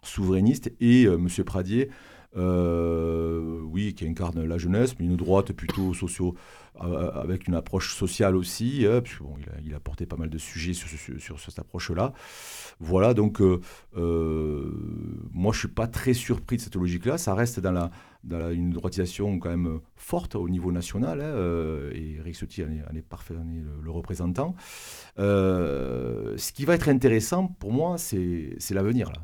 souverainiste, 0.03 0.71
et 0.79 1.03
M. 1.03 1.27
Pradier, 1.45 1.89
euh, 2.35 3.61
oui, 3.63 3.93
qui 3.93 4.05
incarne 4.05 4.43
la 4.43 4.57
jeunesse, 4.57 4.95
mais 4.99 5.05
une 5.05 5.15
droite 5.15 5.53
plutôt 5.53 5.93
socio, 5.93 6.35
euh, 6.83 7.09
avec 7.11 7.47
une 7.47 7.55
approche 7.55 7.95
sociale 7.95 8.35
aussi, 8.35 8.85
hein, 8.85 9.01
bon, 9.21 9.35
il, 9.63 9.73
a, 9.73 9.79
porté 9.79 10.05
pas 10.05 10.17
mal 10.17 10.29
de 10.29 10.37
sujets 10.37 10.73
sur, 10.73 11.39
cette 11.39 11.57
approche-là. 11.57 12.13
Voilà, 12.79 13.13
donc 13.13 13.41
euh, 13.41 13.59
moi 15.31 15.53
je 15.53 15.59
suis 15.59 15.67
pas 15.67 15.87
très 15.87 16.13
surpris 16.13 16.57
de 16.57 16.61
cette 16.61 16.75
logique-là. 16.75 17.17
Ça 17.17 17.33
reste 17.33 17.59
dans, 17.59 17.71
la, 17.71 18.51
une 18.51 18.71
droitisation 18.71 19.39
quand 19.39 19.49
même 19.49 19.79
forte 19.95 20.35
au 20.35 20.49
niveau 20.49 20.71
national, 20.71 21.21
hein, 21.21 21.89
et 21.93 22.17
Eric 22.19 22.35
Ciotti 22.35 22.63
en 22.63 22.95
est, 22.95 23.01
parfait, 23.01 23.33
est 23.33 23.83
le, 23.83 23.89
représentant. 23.89 24.53
ce 25.17 26.51
qui 26.51 26.65
va 26.65 26.75
être 26.75 26.89
intéressant 26.89 27.47
pour 27.47 27.71
moi, 27.71 27.97
c'est 27.97 28.57
l'avenir 28.71 29.09
là 29.11 29.21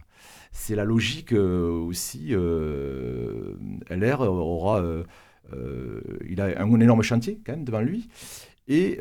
c'est 0.54 0.76
la 0.76 0.86
logique 0.86 1.34
euh, 1.34 1.72
aussi. 1.72 2.28
Euh, 2.30 3.56
LR 3.90 4.22
aura, 4.22 4.82
euh, 4.82 5.04
il 6.30 6.40
a 6.40 6.62
un, 6.62 6.80
énorme 6.80 7.02
chantier 7.02 7.42
quand 7.46 7.54
même 7.54 7.66
devant 7.66 7.82
lui 7.82 8.08
et 8.70 8.98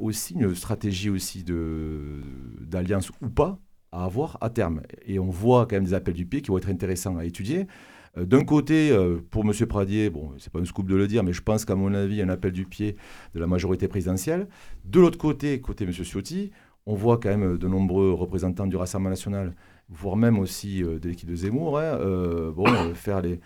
aussi 0.00 0.34
une 0.34 0.56
stratégie 0.56 1.08
aussi 1.08 1.44
d'alliance 1.44 3.12
ou 3.22 3.28
pas 3.28 3.60
à 3.92 4.06
avoir 4.06 4.38
à 4.40 4.50
terme. 4.50 4.82
Et 5.06 5.20
on 5.20 5.30
voit 5.30 5.66
quand 5.66 5.76
même 5.76 5.84
des 5.84 5.94
appels 5.94 6.14
du 6.14 6.26
pied 6.26 6.42
qui 6.42 6.48
vont 6.48 6.58
être 6.58 6.68
intéressants 6.68 7.16
à 7.16 7.24
étudier. 7.24 7.68
D'un 8.16 8.44
côté, 8.44 8.92
pour 9.30 9.44
M. 9.44 9.52
Pradier, 9.68 10.10
bon, 10.10 10.32
c'est 10.38 10.52
pas 10.52 10.58
un 10.58 10.64
scoop 10.64 10.88
de 10.88 10.96
le 10.96 11.06
dire, 11.06 11.22
mais 11.22 11.32
je 11.32 11.42
pense 11.42 11.64
qu'à 11.64 11.76
mon 11.76 11.94
avis, 11.94 12.22
un 12.22 12.28
appel 12.28 12.50
du 12.50 12.66
pied 12.66 12.96
de 13.34 13.38
la 13.38 13.46
majorité 13.46 13.86
présidentielle. 13.86 14.48
De 14.84 14.98
l'autre 14.98 15.18
côté, 15.18 15.60
côté 15.60 15.84
M. 15.84 15.92
Ciotti, 15.92 16.50
on 16.84 16.96
voit 16.96 17.18
quand 17.18 17.28
même 17.28 17.56
de 17.56 17.68
nombreux 17.68 18.12
représentants 18.12 18.66
du 18.66 18.74
Rassemblement 18.74 19.10
national 19.10 19.54
voire 19.88 20.16
même 20.16 20.38
aussi 20.38 20.82
euh, 20.82 20.98
de 20.98 21.08
l'équipe 21.08 21.28
de 21.28 21.36
Zemmour, 21.36 21.78
hein, 21.78 21.98
euh, 22.00 22.52
bon, 22.52 22.66
euh, 22.66 22.94
faire 22.94 23.20
les, 23.20 23.40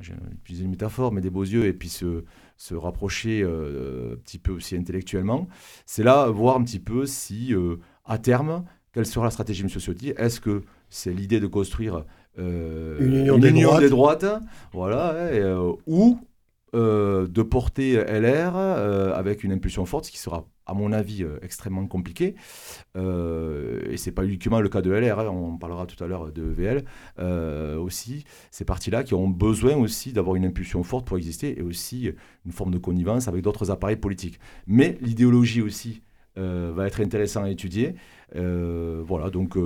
j'ai 0.00 0.14
utilisé 0.32 0.64
une 0.64 0.70
métaphore, 0.70 1.12
mais 1.12 1.20
des 1.20 1.30
beaux 1.30 1.44
yeux, 1.44 1.66
et 1.66 1.72
puis 1.72 1.88
se, 1.88 2.24
se 2.56 2.74
rapprocher 2.74 3.42
un 3.42 4.16
petit 4.16 4.38
peu 4.38 4.52
aussi 4.52 4.76
intellectuellement, 4.76 5.48
c'est 5.86 6.02
là 6.02 6.28
voir 6.28 6.56
un 6.56 6.64
petit 6.64 6.80
peu 6.80 7.06
si, 7.06 7.54
à 8.04 8.18
terme, 8.18 8.64
quelle 8.92 9.06
sera 9.06 9.24
la 9.24 9.30
stratégie 9.30 9.62
de 9.62 9.68
M. 9.68 9.80
Ciotti 9.80 10.10
Est-ce 10.10 10.40
que 10.40 10.64
c'est 10.90 11.14
l'idée 11.14 11.40
de 11.40 11.46
construire 11.46 12.04
une 12.36 13.14
union, 13.14 13.38
des, 13.38 13.88
droites. 13.88 14.26
voilà, 14.72 15.30
ou 15.86 16.20
euh, 16.74 17.28
de 17.28 17.42
porter 17.42 17.94
LR 17.94 18.56
euh, 18.56 19.14
avec 19.14 19.44
une 19.44 19.52
impulsion 19.52 19.86
forte, 19.86 20.06
ce 20.06 20.10
qui 20.10 20.18
sera, 20.18 20.48
à 20.66 20.74
mon 20.74 20.90
avis, 20.90 21.22
euh, 21.22 21.38
extrêmement 21.40 21.86
compliqué. 21.86 22.34
et 22.96 23.96
c'est 23.96 24.10
pas 24.10 24.24
uniquement 24.24 24.60
le 24.60 24.68
cas 24.68 24.82
de 24.82 24.90
LR, 24.90 25.20
hein, 25.20 25.28
on 25.28 25.56
parlera 25.58 25.86
tout 25.86 26.02
à 26.02 26.08
l'heure 26.08 26.32
de 26.32 26.42
VL 26.42 26.84
aussi. 27.78 28.24
Ces 28.50 28.64
partis-là 28.64 29.04
qui 29.04 29.14
ont 29.14 29.28
besoin 29.28 29.76
aussi 29.76 30.12
d'avoir 30.12 30.34
une 30.36 30.44
impulsion 30.44 30.82
forte 30.82 31.06
pour 31.06 31.16
exister 31.18 31.58
et 31.58 31.62
aussi 31.62 32.10
une 32.44 32.52
forme 32.52 32.72
de 32.72 32.78
connivence 32.78 33.28
avec 33.28 33.42
d'autres 33.42 33.70
appareils 33.70 33.96
politiques. 33.96 34.40
Mais 34.66 34.98
l'idéologie 35.00 35.62
aussi 35.62 36.02
va 36.36 36.86
être 36.86 37.00
intéressant 37.00 37.44
à 37.44 37.50
étudier. 37.50 37.94
voilà, 38.34 39.30
donc 39.30 39.56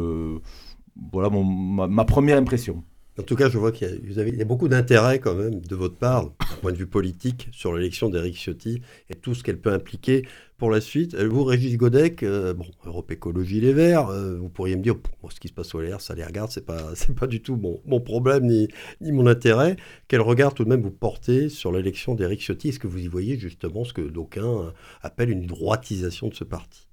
voilà 1.13 1.31
ma 1.31 2.05
première 2.05 2.37
impression. 2.37 2.85
En 3.21 3.23
tout 3.23 3.37
cas, 3.37 3.51
je 3.51 3.59
vois 3.59 3.71
qu'il 3.71 3.87
y, 3.87 4.41
a 4.41 4.45
beaucoup 4.47 4.67
d'intérêt 4.67 5.19
quand 5.19 5.35
même 5.35 5.61
de 5.61 5.77
votre 5.77 5.97
part, 5.97 6.25
d'un 6.25 6.57
point 6.63 6.73
de 6.73 6.79
vue 6.79 6.87
politique, 6.87 7.49
sur 7.53 7.75
l'élection 7.75 8.09
d'Éric 8.09 8.35
Ciotti 8.35 8.81
et 9.11 9.15
tout 9.15 9.35
ce 9.35 9.43
qu'elle 9.43 9.59
peut 9.59 9.75
impliquer 9.75 10.27
pour 10.57 10.71
la 10.71 10.81
suite. 10.81 11.13
Euh, 11.13 11.29
vous, 11.29 11.45
Régis 11.45 11.77
Godec, 11.77 12.23
euh, 12.23 12.55
bon, 12.55 12.65
Europe 12.87 13.11
Écologie 13.11 13.61
Les 13.61 13.75
Verts, 13.75 14.09
euh, 14.09 14.39
vous 14.39 14.49
pourriez 14.49 14.75
me 14.75 14.83
dire, 14.83 14.95
ce 15.29 15.39
qui 15.39 15.49
se 15.49 15.53
passe 15.53 15.75
au 15.75 15.83
LR, 15.83 16.01
ça 16.01 16.15
les 16.15 16.25
regarde, 16.25 16.51
c'est 16.51 16.65
pas, 16.65 16.95
pas 17.21 17.27
du 17.27 17.43
tout 17.43 17.57
mon, 17.57 17.83
mon 17.85 18.01
problème 18.01 18.47
ni, 18.47 18.69
ni 19.03 19.13
mon 19.13 19.27
intérêt. 19.27 19.77
Quel 20.09 20.23
regard 20.23 20.55
tout 20.55 20.65
de 20.65 20.71
même 20.71 20.81
vous 20.81 20.91
portez 20.91 21.51
sur 21.51 21.73
l'élection 21.73 22.15
d'Éric 22.15 22.41
Ciotti? 22.41 22.71
Est-ce 22.71 22.79
que 22.79 22.87
vous 22.87 23.01
y 23.01 23.07
voyez 23.07 23.39
justement 23.39 23.85
ce 23.85 23.93
que 23.93 24.01
d'aucuns 24.01 24.73
appellent 25.03 25.31
une 25.31 25.45
droitisation 25.45 26.29
de 26.29 26.35
ce 26.35 26.45
parti? 26.45 26.90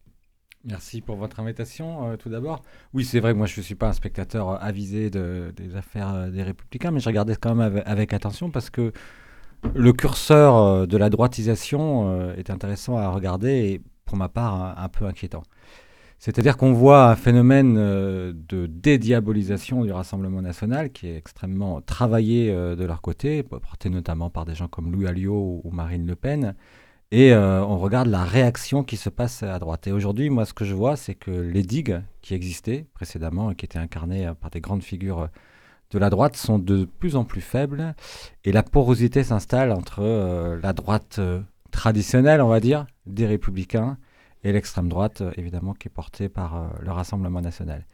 Merci 0.66 1.02
pour 1.02 1.16
votre 1.16 1.40
invitation, 1.40 2.10
euh, 2.10 2.18
tout 2.18 2.30
d'abord. 2.30 2.62
Oui, 2.94 3.06
c'est 3.06 3.20
vrai 3.20 3.34
que 3.34 3.38
moi, 3.38 3.48
je 3.48 3.60
ne 3.60 3.64
suis 3.64 3.76
pas 3.76 3.88
un 3.88 3.94
spectateur 3.94 4.50
euh, 4.50 4.58
avisé 4.60 5.10
de, 5.10 5.54
des 5.56 5.76
affaires 5.76 6.14
euh, 6.14 6.30
des 6.30 6.44
Républicains, 6.44 6.92
mais 6.92 7.00
je 7.00 7.08
regardais 7.08 7.36
quand 7.36 7.56
même 7.56 7.82
avec, 7.86 8.14
attention 8.14 8.50
parce 8.50 8.70
que 8.70 8.92
le 9.76 9.94
curseur 9.94 10.88
de 10.88 10.98
la 10.98 11.10
droitisation 11.10 12.32
est 12.34 12.52
intéressant 12.52 12.98
à 12.98 13.10
regarder 13.10 13.50
et, 13.50 13.82
pour 14.06 14.16
ma 14.16 14.30
part, 14.30 14.78
un, 14.78 14.88
peu 14.88 15.06
inquiétant. 15.06 15.42
C'est-à-dire 16.20 16.58
qu'on 16.58 16.74
voit 16.74 17.10
un 17.10 17.16
phénomène 17.16 17.74
de 17.74 18.68
dédiabolisation 18.68 19.84
du 19.84 19.92
Rassemblement 19.92 20.44
national 20.44 20.92
qui 20.92 21.08
est 21.08 21.18
extrêmement 21.18 21.82
travaillé 21.82 22.52
de 22.54 22.86
leur 22.86 23.02
côté, 23.02 23.42
porté 23.42 23.90
notamment 23.90 24.30
par 24.30 24.46
des 24.46 24.54
gens 24.54 24.68
comme 24.68 24.92
Louis 24.92 25.08
Alliot 25.08 25.62
ou 25.64 25.72
Marine 25.72 26.06
Le 26.06 26.16
Pen, 26.16 26.54
et 27.12 27.32
euh, 27.32 27.64
on 27.64 27.78
regarde 27.78 28.08
la 28.08 28.24
réaction 28.24 28.84
qui 28.84 28.98
se 28.98 29.10
passe 29.10 29.42
à 29.42 29.58
droite. 29.60 29.88
Et 29.88 29.92
aujourd'hui, 29.94 30.30
moi, 30.30 30.46
ce 30.46 30.54
que 30.54 30.66
je 30.66 30.74
vois, 30.74 30.98
c'est 30.98 31.16
que 31.16 31.32
les 31.32 31.64
digues 31.64 32.02
qui 32.22 32.34
existaient 32.34 32.86
précédemment 32.94 33.52
et 33.52 33.56
qui 33.56 33.66
étaient 33.66 33.80
incarnées 33.80 34.28
euh, 34.28 34.34
par 34.34 34.50
des 34.50 34.60
grandes 34.60 34.84
figures 34.84 35.22
euh, 35.22 35.28
de 35.92 36.00
la 36.00 36.10
droite 36.10 36.36
sont 36.36 36.60
de 36.60 36.84
plus 36.84 37.16
en 37.16 37.24
plus 37.24 37.40
faibles. 37.40 37.96
Et 38.44 38.52
la 38.52 38.62
porosité 38.62 39.24
s'installe 39.24 39.72
entre 39.72 40.04
la 40.62 40.74
droite 40.74 41.22
traditionnelle, 41.72 42.42
on 42.42 42.50
va 42.50 42.60
dire, 42.60 42.86
des 43.06 43.26
républicains, 43.26 43.98
et 44.44 44.52
l'extrême 44.52 44.90
droite, 44.90 45.24
évidemment, 45.38 45.74
qui 45.74 45.88
est 45.88 45.90
portée 45.90 46.28
par 46.28 46.72
le 46.82 46.92
Rassemblement 46.92 47.40
national. 47.40 47.86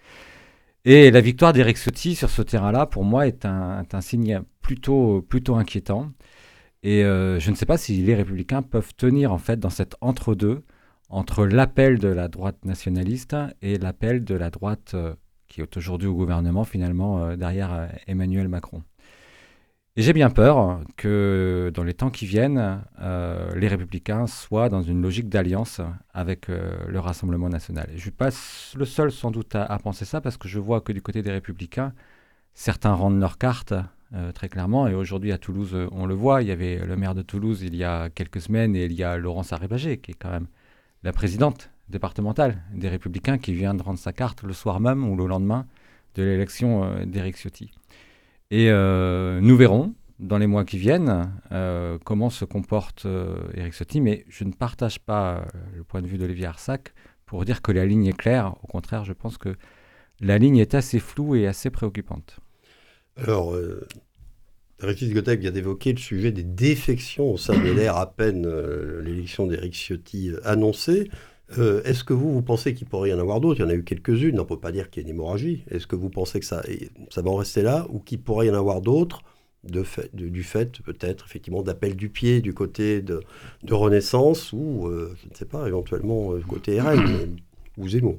Et 0.86 1.12
la 1.12 1.22
victoire 1.22 1.53
d'Éric 1.53 1.77
Ciotti 1.77 2.15
sur 2.15 2.32
ce 2.32 2.41
terrain-là, 2.41 2.88
pour 2.88 3.03
moi, 3.03 3.27
est 3.27 3.46
un, 3.46 3.86
signe 4.01 4.41
plutôt 4.63 5.24
inquiétant. 5.55 6.13
Et 6.84 7.06
euh, 7.06 7.40
je 7.40 7.50
ne 7.50 7.56
sais 7.56 7.66
pas 7.66 7.78
si 7.78 7.96
les 8.02 8.13
républicains 8.13 8.62
peuvent 8.62 8.94
tenir 8.96 9.32
en 9.32 9.38
fait 9.38 9.58
dans 9.58 9.70
cet 9.70 9.96
entre-deux 10.02 10.63
entre 11.10 11.46
l'appel 11.46 11.98
de 11.98 12.10
la 12.10 12.28
droite 12.28 12.66
nationaliste 12.66 13.36
et 13.62 13.78
l'appel 13.78 14.25
de 14.25 14.36
la 14.36 14.50
droite 14.50 14.92
euh, 14.94 15.16
qui 15.48 15.62
est 15.62 15.78
aujourd'hui 15.78 16.10
au 16.10 16.13
gouvernement 16.13 16.66
finalement 16.66 17.24
euh, 17.24 17.36
derrière 17.38 17.90
Emmanuel 18.08 18.50
Macron. 18.50 18.84
Et 19.96 20.02
j'ai 20.02 20.12
bien 20.12 20.30
peur 20.30 20.82
que 20.98 21.72
dans 21.74 21.84
les 21.84 21.94
temps 21.94 22.10
qui 22.10 22.25
viennent, 22.25 22.82
les 23.00 23.68
républicains 23.68 24.25
soient 24.25 24.68
dans 24.68 24.82
une 24.82 25.04
logique 25.04 25.30
d'alliance 25.30 25.82
avec 26.16 26.48
le 26.48 26.98
Rassemblement 26.98 27.48
national. 27.48 27.86
je 27.90 27.94
ne 27.94 28.00
suis 28.00 28.10
pas 28.10 28.32
le 28.75 28.86
seul 28.86 29.12
sans 29.12 29.30
doute 29.30 29.54
à, 29.54 29.78
penser 29.78 30.06
ça 30.06 30.20
parce 30.20 30.36
que 30.36 30.48
je 30.48 30.58
vois 30.58 30.82
que 30.82 30.94
du 30.94 31.04
côté 31.04 31.22
des 31.22 31.30
républicains, 31.30 31.94
certains 32.56 32.94
rendent 32.94 33.20
leur 33.20 33.38
carte 33.38 33.75
euh, 34.15 34.32
très 34.32 34.48
clairement. 34.48 34.88
Et 34.88 34.93
aujourd'hui, 34.93 35.32
à 35.32 35.39
Toulouse, 35.39 35.72
euh, 35.74 35.88
on 35.91 36.05
le 36.05 36.13
voit. 36.13 36.43
Il 36.43 36.48
y 36.48 36.51
avait 36.51 36.77
le 36.77 36.96
maire 36.96 37.15
de 37.15 37.24
Toulouse 37.24 37.63
il 37.63 37.75
y 37.75 37.84
a 37.84 38.12
quelques 38.12 38.41
semaines 38.41 38.75
et 38.75 38.86
il 38.86 38.93
y 38.93 39.03
a 39.03 39.17
Laurence 39.17 39.53
Arébagé, 39.53 39.98
qui 39.98 40.12
est 40.12 40.15
quand 40.15 40.29
même 40.29 40.46
la 41.01 41.12
présidente 41.12 41.72
départementale 41.89 42.62
des 42.75 42.89
Républicains, 42.89 43.39
qui 43.39 43.53
vient 43.53 43.74
de 43.74 43.82
rendre 43.82 43.98
sa 43.98 44.13
carte 44.13 44.43
le 44.43 44.53
soir 44.53 44.79
même 44.79 45.10
ou 45.10 45.15
le 45.15 45.25
lendemain 45.25 45.65
de 46.13 46.22
l'élection 46.22 46.84
euh, 46.84 47.05
d'Éric 47.05 47.38
Ciotti. 47.38 47.72
Et 48.51 48.70
nous 48.70 49.58
verrons 49.58 49.96
dans 50.20 50.38
les 50.38 50.46
mois 50.46 50.63
qui 50.63 50.77
viennent 50.77 51.32
comment 52.03 52.29
se 52.29 52.46
comporte 52.46 53.08
Éric 53.55 53.74
Ciotti, 53.74 54.00
mais 54.00 54.25
je 54.29 54.43
ne 54.43 54.51
partage 54.51 55.00
pas 55.00 55.43
le 55.75 55.84
point 55.84 56.03
de 56.03 56.08
vue 56.08 56.20
d'Olivier 56.20 56.46
Arsac 56.46 56.93
pour 57.25 57.46
dire 57.46 57.63
que 57.63 57.72
la 57.72 57.84
ligne 57.84 58.05
est 58.05 58.15
claire. 58.15 58.53
Au 58.62 58.67
contraire, 58.67 59.05
je 59.05 59.13
pense 59.13 59.39
que 59.39 59.55
la 60.20 60.38
ligne 60.38 60.58
est 60.58 60.75
assez 60.75 61.00
floue 61.00 61.34
et 61.34 61.48
assez 61.48 61.72
préoccupante. 61.72 62.39
Alors, 63.17 63.53
euh, 63.53 63.86
Régis 64.79 65.13
Gotek 65.13 65.39
vient 65.39 65.51
d'évoquer 65.51 65.93
le 65.93 66.00
sujet 66.00 66.32
des 66.32 66.43
défections 66.43 67.32
au 67.32 67.38
sein 67.38 67.58
de 67.58 67.72
l'air 67.75 67.98
à 67.98 68.12
peine 68.12 68.46
euh, 68.46 69.01
l'élection 69.01 69.48
d'Éric 69.48 69.74
Ciotti 69.74 70.29
euh, 70.29 70.39
annoncée. 70.43 71.10
Est-ce 71.55 72.03
que 72.03 72.13
vous, 72.13 72.34
vous 72.34 72.41
pensez 72.41 72.74
qu'il 72.74 72.88
pourrait 72.88 73.10
y 73.10 73.13
en 73.13 73.20
avoir 73.20 73.39
d'autres? 73.39 73.60
Il 73.60 73.63
y 73.63 73.65
en 73.65 73.70
a 73.70 73.75
eu 73.75 73.84
quelques-unes, 73.84 74.39
on 74.39 74.43
ne 74.43 74.48
peut 74.48 74.60
pas 74.60 74.72
dire 74.72 74.89
qu'il 74.89 75.03
y 75.03 75.05
ait 75.05 75.10
une 75.10 75.15
hémorragie. 75.15 75.63
Est-ce 75.70 75.86
que 75.86 75.96
vous 75.96 76.10
pensez 76.10 76.39
que 76.39 76.48
ça, 76.48 76.63
ça 77.12 77.22
va 77.22 77.29
en 77.29 77.36
rester 77.36 77.62
là 77.62 77.86
ou 77.89 78.00
qu'il 78.00 78.20
pourrait 78.20 78.48
y 78.48 78.50
en 78.50 78.55
avoir 78.55 78.82
d'autres 78.82 79.22
de 79.63 79.84
fait, 79.84 80.15
du 80.15 80.41
fait 80.41 80.82
peut-être 80.82 81.25
effectivement 81.27 81.62
d'appel 81.62 81.96
du 81.96 82.10
pied 82.10 82.41
du 82.41 82.55
côté 82.55 83.03
de, 83.03 83.22
de 83.62 83.74
Renaissance 83.75 84.51
ou, 84.51 84.89
je 84.89 85.29
ne 85.29 85.36
sais 85.36 85.46
pas, 85.46 85.67
éventuellement 85.67 86.34
du 86.34 86.43
côté 86.43 86.82
RN 86.82 87.38
ou 87.77 87.88
Zemmour 87.88 88.17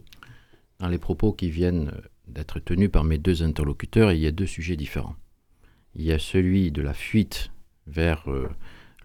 Dans 0.78 0.88
les 0.88 0.98
propos 0.98 1.32
qui 1.32 1.50
viennent 1.50 1.90
d'être 2.28 2.58
tenu 2.58 2.88
par 2.88 3.04
mes 3.04 3.18
deux 3.18 3.42
interlocuteurs, 3.42 4.12
il 4.12 4.20
y 4.20 4.26
a 4.26 4.32
deux 4.32 4.46
sujets 4.46 4.76
différents. 4.76 5.16
Il 5.94 6.04
y 6.04 6.12
a 6.12 6.18
celui 6.18 6.72
de 6.72 6.82
la 6.82 6.94
fuite 6.94 7.50
vers 7.86 8.28
euh, 8.28 8.48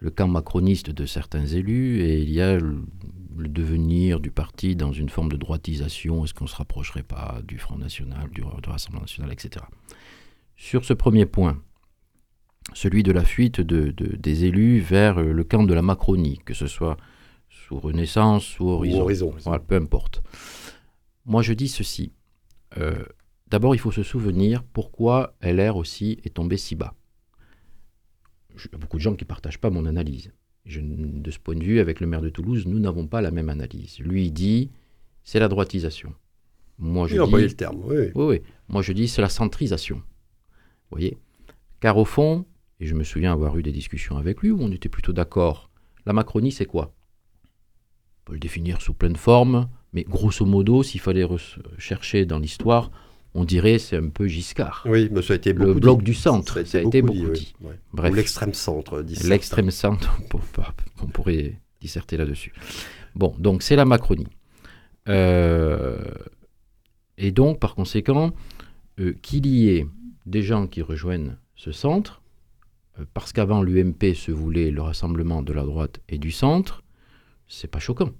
le 0.00 0.10
camp 0.10 0.28
macroniste 0.28 0.90
de 0.90 1.06
certains 1.06 1.46
élus 1.46 2.00
et 2.00 2.20
il 2.20 2.30
y 2.30 2.40
a 2.40 2.58
le, 2.58 2.82
devenir 3.48 4.20
du 4.20 4.30
parti 4.30 4.76
dans 4.76 4.92
une 4.92 5.08
forme 5.08 5.30
de 5.30 5.36
droitisation. 5.36 6.24
Est-ce 6.24 6.34
qu'on 6.34 6.44
ne 6.44 6.50
se 6.50 6.56
rapprocherait 6.56 7.02
pas 7.02 7.40
du 7.46 7.58
Front 7.58 7.78
National, 7.78 8.28
du, 8.30 8.42
Rassemblement 8.42 9.02
National, 9.02 9.32
etc. 9.32 9.64
Sur 10.56 10.84
ce 10.84 10.94
premier 10.94 11.26
point, 11.26 11.62
celui 12.74 13.02
de 13.02 13.12
la 13.12 13.24
fuite 13.24 13.60
de, 13.60 13.90
des 13.90 14.44
élus 14.44 14.80
vers 14.80 15.18
euh, 15.18 15.32
le 15.32 15.44
camp 15.44 15.64
de 15.64 15.74
la 15.74 15.82
Macronie, 15.82 16.40
que 16.44 16.54
ce 16.54 16.66
soit 16.66 16.96
sous 17.48 17.78
Renaissance 17.78 18.58
ou 18.60 18.68
Horizon, 18.68 19.02
horizon. 19.02 19.32
peu 19.66 19.76
importe. 19.76 20.22
Moi, 21.26 21.42
je 21.42 21.52
dis 21.52 21.68
ceci. 21.68 22.12
Euh, 22.78 23.04
d'abord, 23.48 23.74
il 23.74 23.78
faut 23.78 23.92
se 23.92 24.02
souvenir 24.02 24.62
pourquoi 24.62 25.36
LR 25.42 25.76
aussi 25.76 26.18
est 26.24 26.34
tombé 26.34 26.56
si 26.56 26.74
bas. 26.74 26.94
Il 28.56 28.70
y 28.72 28.74
a 28.74 28.78
beaucoup 28.78 28.98
de 28.98 29.02
gens 29.02 29.14
qui 29.14 29.24
ne 29.24 29.28
partagent 29.28 29.60
pas 29.60 29.70
mon 29.70 29.86
analyse. 29.86 30.32
de 30.66 31.30
ce 31.30 31.38
point 31.38 31.56
de 31.56 31.64
vue, 31.64 31.80
avec 31.80 32.00
le 32.00 32.06
maire 32.06 32.20
de 32.20 32.28
Toulouse, 32.28 32.66
nous 32.66 32.78
n'avons 32.78 33.06
pas 33.06 33.20
la 33.20 33.30
même 33.30 33.48
analyse. 33.48 33.98
Lui 34.00 34.30
dit, 34.30 34.70
c'est 35.24 35.40
la 35.40 35.48
droitisation. 35.48 36.14
Moi, 36.78 37.08
je 37.08 37.22
dis, 37.22 37.30
le 37.30 37.52
terme, 37.52 37.82
oui. 37.84 38.10
Oui, 38.14 38.24
oui. 38.24 38.42
Moi, 38.68 38.82
je 38.82 38.92
dis, 38.92 39.08
c'est 39.08 39.22
la 39.22 39.28
centrisation. 39.28 39.96
Vous 39.96 40.96
voyez? 40.96 41.18
Car 41.80 41.96
au 41.98 42.04
fond, 42.04 42.46
et 42.80 42.86
je 42.86 42.94
me 42.94 43.04
souviens 43.04 43.32
avoir 43.32 43.56
eu 43.58 43.62
des 43.62 43.72
discussions 43.72 44.16
avec 44.16 44.40
lui 44.40 44.50
où 44.50 44.58
on 44.60 44.72
était 44.72 44.88
plutôt 44.88 45.12
d'accord, 45.12 45.70
la 46.06 46.12
Macronie, 46.12 46.52
c'est 46.52 46.66
quoi? 46.66 46.94
On 47.44 48.24
peut 48.24 48.32
le 48.34 48.38
définir 48.38 48.80
sous 48.80 48.94
pleine 48.94 49.16
forme. 49.16 49.68
Mais 49.92 50.04
grosso 50.04 50.44
modo, 50.46 50.82
s'il 50.82 51.00
fallait 51.00 51.26
chercher 51.78 52.24
dans 52.24 52.38
l'histoire, 52.38 52.90
on 53.34 53.44
dirait 53.44 53.78
c'est 53.78 53.96
un 53.96 54.08
peu 54.08 54.26
Giscard. 54.26 54.84
Oui, 54.86 55.08
mais 55.10 55.22
ça 55.22 55.34
a 55.34 55.36
été 55.36 55.52
Le 55.52 55.74
bloc 55.74 56.02
du 56.02 56.14
centre, 56.14 56.64
ça 56.66 56.78
a 56.78 56.82
été, 56.82 57.02
beaucoup, 57.02 57.30
dit. 57.30 57.54
Bref. 57.92 58.12
Ou 58.12 58.14
l'extrême 58.14 58.54
centre, 58.54 59.04
L'extrême 59.24 59.70
centre, 59.70 60.20
on 61.02 61.06
pourrait 61.06 61.60
disserter 61.80 62.16
là-dessus. 62.16 62.52
Bon, 63.14 63.34
donc 63.38 63.62
c'est 63.62 63.76
la 63.76 63.84
Macronie. 63.84 64.28
Euh, 65.08 65.98
et 67.18 67.32
donc, 67.32 67.58
par 67.58 67.74
conséquent, 67.74 68.32
euh, 68.98 69.14
qu'il 69.22 69.46
y 69.46 69.70
ait 69.70 69.86
des 70.26 70.42
gens 70.42 70.66
qui 70.66 70.82
rejoignent 70.82 71.36
ce 71.56 71.72
centre, 71.72 72.22
euh, 72.98 73.04
parce 73.14 73.32
qu'avant 73.32 73.62
l'UMP 73.62 74.14
se 74.14 74.30
voulait 74.30 74.70
le 74.70 74.82
rassemblement 74.82 75.42
de 75.42 75.52
la 75.52 75.64
droite 75.64 76.00
et 76.08 76.18
du 76.18 76.30
centre, 76.30 76.82
c'est 77.48 77.68
pas 77.68 77.78
choquant. 77.78 78.10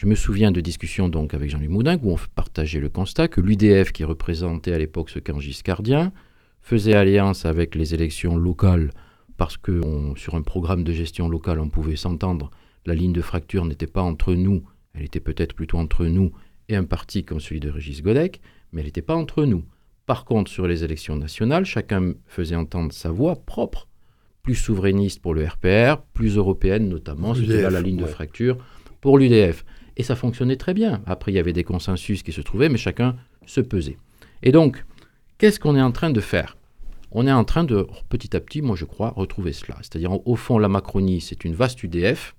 Je 0.00 0.06
me 0.06 0.14
souviens 0.14 0.50
de 0.50 0.62
discussions 0.62 1.10
donc 1.10 1.34
avec 1.34 1.50
Jean-Luc 1.50 1.68
Moudin 1.68 1.98
où 2.02 2.12
on 2.12 2.16
partageait 2.34 2.80
le 2.80 2.88
constat 2.88 3.28
que 3.28 3.42
l'UDF, 3.42 3.92
qui 3.92 4.02
représentait 4.02 4.72
à 4.72 4.78
l'époque 4.78 5.10
ce 5.10 5.18
camp 5.18 5.38
giscardien, 5.40 6.10
faisait 6.62 6.94
alliance 6.94 7.44
avec 7.44 7.74
les 7.74 7.92
élections 7.92 8.34
locales 8.34 8.92
parce 9.36 9.58
que 9.58 9.82
sur 10.16 10.36
un 10.36 10.40
programme 10.40 10.84
de 10.84 10.92
gestion 10.94 11.28
locale, 11.28 11.60
on 11.60 11.68
pouvait 11.68 11.96
s'entendre. 11.96 12.50
La 12.86 12.94
ligne 12.94 13.12
de 13.12 13.20
fracture 13.20 13.66
n'était 13.66 13.86
pas 13.86 14.00
entre 14.00 14.32
nous, 14.32 14.62
elle 14.94 15.02
était 15.02 15.20
peut-être 15.20 15.52
plutôt 15.52 15.76
entre 15.76 16.06
nous 16.06 16.32
et 16.70 16.76
un 16.76 16.84
parti 16.84 17.22
comme 17.22 17.38
celui 17.38 17.60
de 17.60 17.68
Régis 17.68 18.02
Godec, 18.02 18.40
mais 18.72 18.80
elle 18.80 18.86
n'était 18.86 19.02
pas 19.02 19.16
entre 19.16 19.44
nous. 19.44 19.66
Par 20.06 20.24
contre, 20.24 20.50
sur 20.50 20.66
les 20.66 20.82
élections 20.82 21.16
nationales, 21.16 21.66
chacun 21.66 22.14
faisait 22.24 22.56
entendre 22.56 22.94
sa 22.94 23.10
voix 23.10 23.36
propre 23.36 23.86
plus 24.42 24.54
souverainiste 24.54 25.20
pour 25.20 25.34
le 25.34 25.44
RPR, 25.44 26.00
plus 26.14 26.38
européenne 26.38 26.88
notamment, 26.88 27.34
c'était 27.34 27.60
là 27.60 27.68
la 27.68 27.82
ligne 27.82 27.98
de 27.98 28.06
fracture, 28.06 28.56
pour 29.02 29.18
l'UDF. 29.18 29.62
Et 29.96 30.02
ça 30.02 30.16
fonctionnait 30.16 30.56
très 30.56 30.74
bien. 30.74 31.02
Après, 31.06 31.32
il 31.32 31.34
y 31.34 31.38
avait 31.38 31.52
des 31.52 31.64
consensus 31.64 32.22
qui 32.22 32.32
se 32.32 32.40
trouvaient, 32.40 32.68
mais 32.68 32.78
chacun 32.78 33.16
se 33.46 33.60
pesait. 33.60 33.98
Et 34.42 34.52
donc, 34.52 34.84
qu'est-ce 35.38 35.60
qu'on 35.60 35.76
est 35.76 35.82
en 35.82 35.92
train 35.92 36.10
de 36.10 36.20
faire? 36.20 36.56
On 37.12 37.26
est 37.26 37.32
en 37.32 37.44
train 37.44 37.64
de, 37.64 37.86
petit 38.08 38.36
à 38.36 38.40
petit, 38.40 38.62
moi 38.62 38.76
je 38.76 38.84
crois, 38.84 39.10
retrouver 39.10 39.52
cela. 39.52 39.76
C'est-à-dire, 39.80 40.26
au 40.26 40.36
fond, 40.36 40.58
la 40.58 40.68
Macronie, 40.68 41.20
c'est 41.20 41.44
une 41.44 41.54
vaste 41.54 41.82
UDF, 41.82 42.34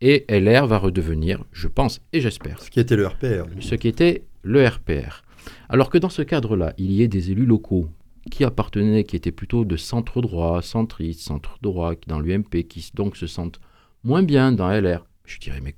et 0.00 0.24
LR 0.28 0.66
va 0.66 0.78
redevenir, 0.78 1.44
je 1.52 1.66
pense 1.66 2.00
et 2.12 2.20
j'espère, 2.20 2.62
Ce 2.62 2.70
qui 2.70 2.80
était 2.80 2.96
le 2.96 3.06
RPR. 3.06 3.46
ce 3.60 3.74
qui 3.74 3.88
était 3.88 4.24
le 4.42 4.66
RPR. 4.66 5.22
Alors 5.68 5.90
que 5.90 5.98
dans 5.98 6.08
ce 6.08 6.22
cadre-là, 6.22 6.74
il 6.78 6.92
y 6.92 7.02
ait 7.02 7.08
des 7.08 7.30
élus 7.30 7.46
locaux 7.46 7.88
qui 8.30 8.44
appartenaient, 8.44 9.04
qui 9.04 9.16
étaient 9.16 9.32
plutôt 9.32 9.64
de 9.64 9.76
centre 9.76 10.20
droit, 10.20 10.62
centriste, 10.62 11.20
centre 11.20 11.58
droit, 11.62 11.94
qui 11.94 12.08
dans 12.08 12.20
l'UMP, 12.20 12.64
qui 12.68 12.90
donc 12.94 13.16
se 13.16 13.26
sentent 13.26 13.60
moins 14.04 14.22
bien 14.22 14.52
dans 14.52 14.70
LR. 14.70 15.06
Je 15.24 15.38
dirais, 15.38 15.60
mais 15.62 15.74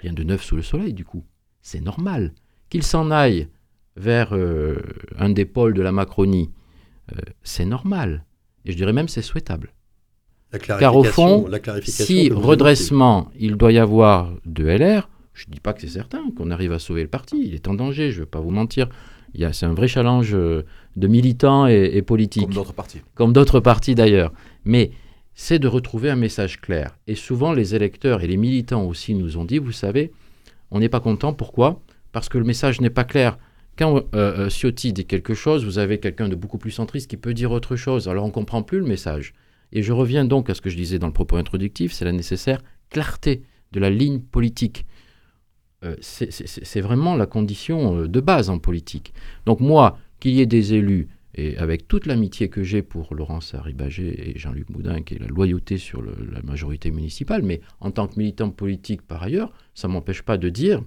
rien 0.00 0.12
de 0.12 0.22
neuf 0.22 0.42
sous 0.42 0.56
le 0.56 0.62
soleil, 0.62 0.92
du 0.94 1.04
coup. 1.04 1.24
C'est 1.62 1.80
normal. 1.80 2.32
Qu'ils 2.68 2.82
s'en 2.82 3.10
aillent 3.10 3.48
vers 3.96 4.30
euh, 4.32 4.76
un 5.18 5.28
des 5.30 5.44
pôles 5.44 5.74
de 5.74 5.82
la 5.82 5.92
Macronie, 5.92 6.50
euh, 7.12 7.16
c'est 7.42 7.64
normal. 7.66 8.24
Et 8.64 8.72
je 8.72 8.76
dirais 8.76 8.92
même 8.92 9.08
c'est 9.08 9.22
souhaitable. 9.22 9.72
La 10.52 10.58
Car 10.58 10.96
au 10.96 11.04
fond, 11.04 11.46
la 11.48 11.58
Si 11.84 12.30
redressement 12.30 13.30
il 13.38 13.56
doit 13.56 13.72
y 13.72 13.78
avoir 13.78 14.32
de 14.46 14.64
LR, 14.66 15.08
je 15.32 15.46
ne 15.48 15.52
dis 15.52 15.60
pas 15.60 15.72
que 15.72 15.80
c'est 15.80 15.88
certain 15.88 16.22
qu'on 16.36 16.50
arrive 16.50 16.72
à 16.72 16.78
sauver 16.78 17.02
le 17.02 17.08
parti. 17.08 17.40
Il 17.46 17.54
est 17.54 17.68
en 17.68 17.74
danger, 17.74 18.10
je 18.10 18.16
ne 18.20 18.24
vais 18.24 18.30
pas 18.30 18.40
vous 18.40 18.50
mentir. 18.50 18.88
Il 19.34 19.40
y 19.40 19.44
a- 19.44 19.52
C'est 19.52 19.66
un 19.66 19.74
vrai 19.74 19.86
challenge 19.86 20.34
euh, 20.34 20.64
de 20.96 21.06
militants 21.06 21.68
et, 21.68 21.90
et 21.94 22.02
politiques 22.02 22.42
Comme 22.46 22.54
d'autres 22.54 22.72
partis. 22.72 23.00
comme 23.14 23.32
d'autres 23.32 23.60
partis 23.60 23.94
d'ailleurs. 23.94 24.32
Mais 24.64 24.90
c'est 25.34 25.58
de 25.58 25.68
retrouver 25.68 26.10
un 26.10 26.16
message 26.16 26.60
clair. 26.60 26.96
Et 27.06 27.14
souvent, 27.14 27.52
les 27.52 27.74
électeurs 27.74 28.22
et 28.22 28.26
les 28.26 28.36
militants 28.36 28.84
aussi 28.84 29.14
nous 29.14 29.36
ont 29.38 29.44
dit, 29.44 29.58
vous 29.58 29.72
savez, 29.72 30.12
on 30.70 30.80
n'est 30.80 30.88
pas 30.88 31.00
content. 31.00 31.32
Pourquoi? 31.32 31.80
Parce 32.12 32.28
que 32.28 32.38
le 32.38 32.44
message 32.44 32.80
n'est 32.80 32.90
pas 32.90 33.04
clair. 33.04 33.38
Quand 33.78 33.96
euh, 33.96 34.02
euh, 34.14 34.50
Ciotti 34.50 34.92
dit 34.92 35.06
quelque 35.06 35.32
chose, 35.34 35.64
vous 35.64 35.78
avez 35.78 35.98
quelqu'un 35.98 36.28
de 36.28 36.34
beaucoup 36.36 36.58
plus 36.58 36.70
centriste 36.72 37.08
qui 37.08 37.16
peut 37.16 37.34
dire 37.34 37.52
autre 37.52 37.76
chose. 37.76 38.08
Alors 38.08 38.24
on 38.24 38.28
ne 38.28 38.32
comprend 38.32 38.62
plus 38.62 38.78
le 38.80 38.86
message. 38.86 39.32
Et 39.72 39.82
je 39.82 39.92
reviens 39.92 40.24
donc 40.24 40.50
à 40.50 40.54
ce 40.54 40.60
que 40.60 40.68
je 40.68 40.76
disais 40.76 40.98
dans 40.98 41.06
le 41.06 41.12
propos 41.12 41.36
introductif, 41.36 41.92
c'est 41.92 42.04
la 42.04 42.12
nécessaire 42.12 42.60
clarté 42.90 43.42
de 43.72 43.80
la 43.80 43.88
ligne 43.88 44.18
politique. 44.20 44.84
Euh, 45.84 45.94
c'est- 46.00 46.80
vraiment 46.80 47.14
la 47.16 47.24
condition 47.26 48.06
de 48.06 48.20
base 48.20 48.50
en 48.50 48.58
politique. 48.58 49.14
Donc 49.46 49.60
moi, 49.60 49.96
qu'il 50.18 50.32
y 50.32 50.40
ait 50.42 50.46
des 50.46 50.74
élus 50.74 51.08
et 51.34 51.56
avec 51.58 51.86
toute 51.86 52.06
l'amitié 52.06 52.48
que 52.48 52.62
j'ai 52.62 52.82
pour 52.82 53.14
Laurence 53.14 53.54
Haribagé 53.54 54.30
et 54.30 54.38
Jean-Luc 54.38 54.68
Moudin, 54.70 55.02
qui 55.02 55.14
est 55.14 55.18
la 55.18 55.28
loyauté 55.28 55.78
sur 55.78 56.02
la 56.02 56.42
majorité 56.42 56.90
municipale, 56.90 57.42
mais 57.42 57.60
en 57.80 57.90
tant 57.90 58.08
que 58.08 58.18
militant 58.18 58.50
politique 58.50 59.02
par 59.02 59.22
ailleurs, 59.22 59.52
ça 59.74 59.88
ne 59.88 59.92
m'empêche 59.92 60.22
pas 60.22 60.38
de 60.38 60.48
dire 60.48 60.82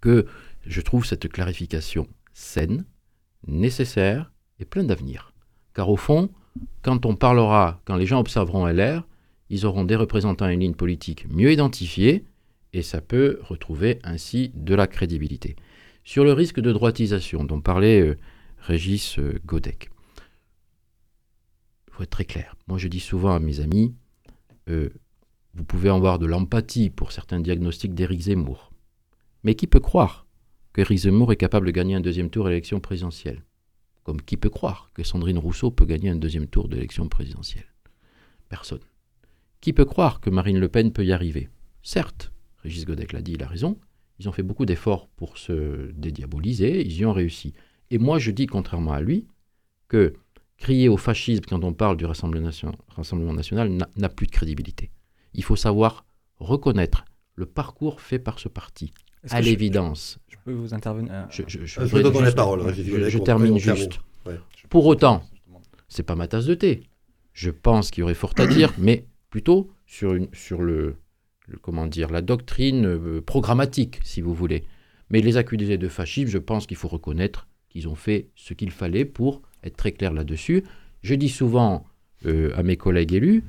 que 0.00 0.26
je 0.66 0.80
trouve 0.80 1.04
cette 1.04 1.28
clarification 1.28 2.08
saine, 2.32 2.84
nécessaire 3.46 4.32
et 4.58 4.64
pleine 4.64 4.86
d'avenir. 4.86 5.32
Car 5.74 5.90
au 5.90 5.96
fond, 5.96 6.30
quand 6.82 7.04
on 7.04 7.14
parlera, 7.14 7.80
quand 7.84 7.96
les 7.96 8.06
gens 8.06 8.20
observeront 8.20 8.66
LR, 8.66 9.06
ils 9.50 9.66
auront 9.66 9.84
des 9.84 9.96
représentants 9.96 10.46
à 10.46 10.52
une 10.52 10.60
ligne 10.60 10.74
politique 10.74 11.26
mieux 11.30 11.52
identifiée 11.52 12.24
et 12.72 12.82
ça 12.82 13.00
peut 13.00 13.38
retrouver 13.42 13.98
ainsi 14.02 14.50
de 14.54 14.74
la 14.74 14.86
crédibilité. 14.86 15.56
Sur 16.04 16.24
le 16.24 16.32
risque 16.32 16.60
de 16.60 16.72
droitisation 16.72 17.44
dont 17.44 17.60
parlait 17.60 18.00
euh, 18.00 18.18
Régis 18.66 19.20
euh, 19.20 19.38
Godec. 19.46 19.90
Il 21.86 21.92
faut 21.92 22.02
être 22.02 22.10
très 22.10 22.24
clair. 22.24 22.56
Moi, 22.66 22.78
je 22.78 22.88
dis 22.88 22.98
souvent 22.98 23.32
à 23.32 23.38
mes 23.38 23.60
amis, 23.60 23.94
euh, 24.68 24.90
vous 25.54 25.62
pouvez 25.62 25.88
avoir 25.88 26.18
de 26.18 26.26
l'empathie 26.26 26.90
pour 26.90 27.12
certains 27.12 27.38
diagnostics 27.38 27.94
d'Éric 27.94 28.22
Zemmour. 28.22 28.72
Mais 29.44 29.54
qui 29.54 29.68
peut 29.68 29.78
croire 29.78 30.26
qu'Éric 30.74 30.98
Zemmour 30.98 31.30
est 31.30 31.36
capable 31.36 31.66
de 31.66 31.70
gagner 31.70 31.94
un 31.94 32.00
deuxième 32.00 32.28
tour 32.28 32.46
à 32.46 32.48
l'élection 32.48 32.80
présidentielle? 32.80 33.44
Comme 34.02 34.20
qui 34.20 34.36
peut 34.36 34.50
croire 34.50 34.90
que 34.94 35.04
Sandrine 35.04 35.38
Rousseau 35.38 35.70
peut 35.70 35.86
gagner 35.86 36.10
un 36.10 36.16
deuxième 36.16 36.48
tour 36.48 36.68
d'élection 36.68 37.08
présidentielle? 37.08 37.72
Personne. 38.48 38.82
Qui 39.60 39.72
peut 39.72 39.84
croire 39.84 40.20
que 40.20 40.28
Marine 40.28 40.58
Le 40.58 40.68
Pen 40.68 40.92
peut 40.92 41.06
y 41.06 41.12
arriver? 41.12 41.50
Certes, 41.84 42.32
Régis 42.64 42.84
Godec 42.84 43.12
l'a 43.12 43.22
dit, 43.22 43.34
il 43.34 43.42
a 43.44 43.46
raison, 43.46 43.78
ils 44.18 44.28
ont 44.28 44.32
fait 44.32 44.42
beaucoup 44.42 44.66
d'efforts 44.66 45.06
pour 45.06 45.38
se 45.38 45.92
dédiaboliser, 45.92 46.84
ils 46.84 46.96
y 46.96 47.06
ont 47.06 47.12
réussi. 47.12 47.54
Et 47.90 47.98
moi, 47.98 48.18
je 48.18 48.30
dis, 48.30 48.46
contrairement 48.46 48.92
à 48.92 49.00
lui, 49.00 49.26
que 49.88 50.14
crier 50.58 50.88
au 50.88 50.96
fascisme 50.96 51.44
quand 51.48 51.62
on 51.64 51.72
parle 51.72 51.96
du 51.96 52.04
Rassemblement 52.06 52.46
national, 52.46 52.76
Rassemblement 52.88 53.32
national 53.34 53.70
n'a- 53.96 54.08
plus 54.08 54.26
de 54.26 54.32
crédibilité. 54.32 54.90
Il 55.34 55.44
faut 55.44 55.56
savoir 55.56 56.04
reconnaître 56.38 57.04
le 57.34 57.46
parcours 57.46 58.00
fait 58.00 58.18
par 58.18 58.38
ce 58.38 58.48
parti, 58.48 58.92
à 59.30 59.40
je- 59.42 59.46
l'évidence. 59.50 60.18
Je 60.28 60.36
peux 60.44 60.52
vous 60.52 60.72
intervenir 60.74 61.12
euh, 61.12 61.24
Je, 61.30 61.42
je- 61.46 61.80
vous 61.80 62.02
donne 62.02 62.24
la 62.24 62.32
parole, 62.32 62.60
je- 62.60 62.66
Régis 62.66 63.08
je- 63.10 63.18
termine 63.18 63.58
juste. 63.58 64.00
Ouais. 64.24 64.38
Pour 64.70 64.86
autant, 64.86 65.22
c'est 65.88 66.02
pas 66.02 66.14
ma 66.16 66.26
tasse 66.26 66.46
de 66.46 66.54
thé. 66.54 66.82
Je 67.32 67.50
pense 67.50 67.90
qu'il 67.90 68.00
y 68.00 68.04
aurait 68.04 68.14
fort 68.14 68.32
à 68.38 68.46
dire, 68.46 68.72
mais 68.78 69.04
plutôt 69.30 69.70
sur, 69.86 70.14
une, 70.14 70.28
sur 70.32 70.62
le, 70.62 70.96
le- 71.48 71.58
comment 71.58 71.86
dire, 71.86 72.10
la 72.10 72.22
doctrine 72.22 72.86
euh, 72.86 73.20
programmatique, 73.20 74.00
si 74.02 74.22
vous 74.22 74.34
voulez. 74.34 74.64
Mais 75.10 75.20
les 75.20 75.36
accusés 75.36 75.76
de 75.78 75.88
fascisme, 75.88 76.28
je 76.30 76.38
pense 76.38 76.66
qu'il 76.66 76.76
faut 76.78 76.88
reconnaître 76.88 77.46
qu'ils 77.76 77.88
ont 77.88 77.94
fait 77.94 78.30
ce 78.34 78.54
qu'il 78.54 78.70
fallait 78.70 79.04
pour 79.04 79.42
être 79.62 79.76
très 79.76 79.92
clair 79.92 80.14
là-dessus. 80.14 80.64
Je 81.02 81.14
dis 81.14 81.28
souvent 81.28 81.84
euh, 82.24 82.50
à 82.56 82.62
mes 82.62 82.78
collègues 82.78 83.12
élus, 83.12 83.44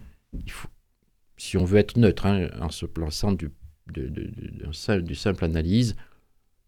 si 1.37 1.55
on 1.55 1.63
veut 1.63 1.79
être 1.79 1.95
neutre, 1.95 2.25
hein, 2.25 2.49
en 2.59 2.69
se 2.69 2.85
plaçant 2.85 3.31
du, 3.31 3.51
du 3.87 5.15
simple 5.15 5.45
analyse, 5.45 5.95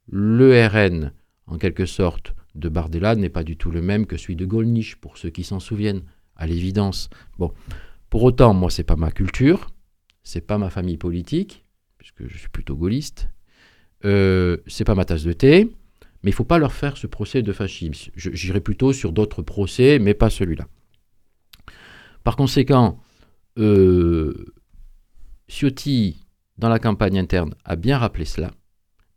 le 0.08 0.66
RN, 0.66 1.12
en 1.48 1.58
quelque 1.58 1.86
sorte, 1.86 2.34
de 2.56 2.70
Bardella 2.70 3.16
n'est 3.16 3.30
pas 3.30 3.44
du 3.44 3.58
tout 3.58 3.72
le 3.72 3.82
même 3.82 4.06
que 4.06 4.16
celui 4.16 4.38
de 4.38 4.46
Golnisch, 4.46 4.96
pour 4.96 5.18
ceux 5.18 5.30
qui 5.30 5.44
s'en 5.44 5.60
souviennent, 5.60 6.04
à 6.38 6.48
l'évidence. 6.48 7.10
Bon, 7.38 7.52
pour 8.10 8.24
autant, 8.24 8.54
moi, 8.54 8.72
c'est 8.72 8.86
pas 8.86 8.96
ma 8.96 9.12
culture, 9.12 9.70
c'est 10.24 10.48
pas 10.48 10.58
ma 10.58 10.70
famille 10.70 10.98
politique, 10.98 11.66
puisque 11.98 12.26
je 12.26 12.38
suis 12.38 12.50
plutôt 12.50 12.78
gaulliste, 12.78 13.28
euh, 14.06 14.58
c'est 14.66 14.86
pas 14.86 14.96
ma 14.96 15.04
tasse 15.04 15.24
de 15.24 15.34
thé, 15.34 15.70
mais 16.24 16.32
il 16.32 16.34
faut 16.34 16.44
pas 16.44 16.58
leur 16.58 16.74
faire 16.74 16.98
ce 16.98 17.08
procès 17.08 17.42
de 17.42 17.54
fascisme. 17.54 18.12
J'irai 18.16 18.60
plutôt 18.62 18.94
sur 18.94 19.12
d'autres 19.12 19.42
procès, 19.42 20.00
mais 20.00 20.14
pas 20.14 20.30
celui-là. 20.30 20.68
Par 22.24 22.36
conséquent, 22.36 23.00
euh, 23.58 24.54
Ciotti, 25.48 26.26
dans 26.58 26.70
la 26.70 26.80
campagne 26.80 27.18
interne, 27.18 27.56
a 27.64 27.76
bien 27.76 27.98
rappelé 27.98 28.26
cela, 28.26 28.52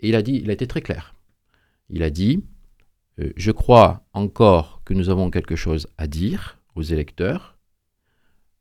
et 0.00 0.08
il 0.08 0.14
a 0.14 0.22
dit, 0.22 0.40
il 0.42 0.50
a 0.50 0.52
été 0.52 0.66
très 0.66 0.80
clair. 0.80 1.14
Il 1.88 2.02
a 2.02 2.10
dit, 2.10 2.44
euh, 3.20 3.32
je 3.36 3.50
crois 3.50 4.06
encore 4.12 4.82
que 4.84 4.94
nous 4.94 5.10
avons 5.10 5.30
quelque 5.30 5.56
chose 5.56 5.86
à 5.98 6.06
dire 6.06 6.58
aux 6.74 6.82
électeurs 6.82 7.58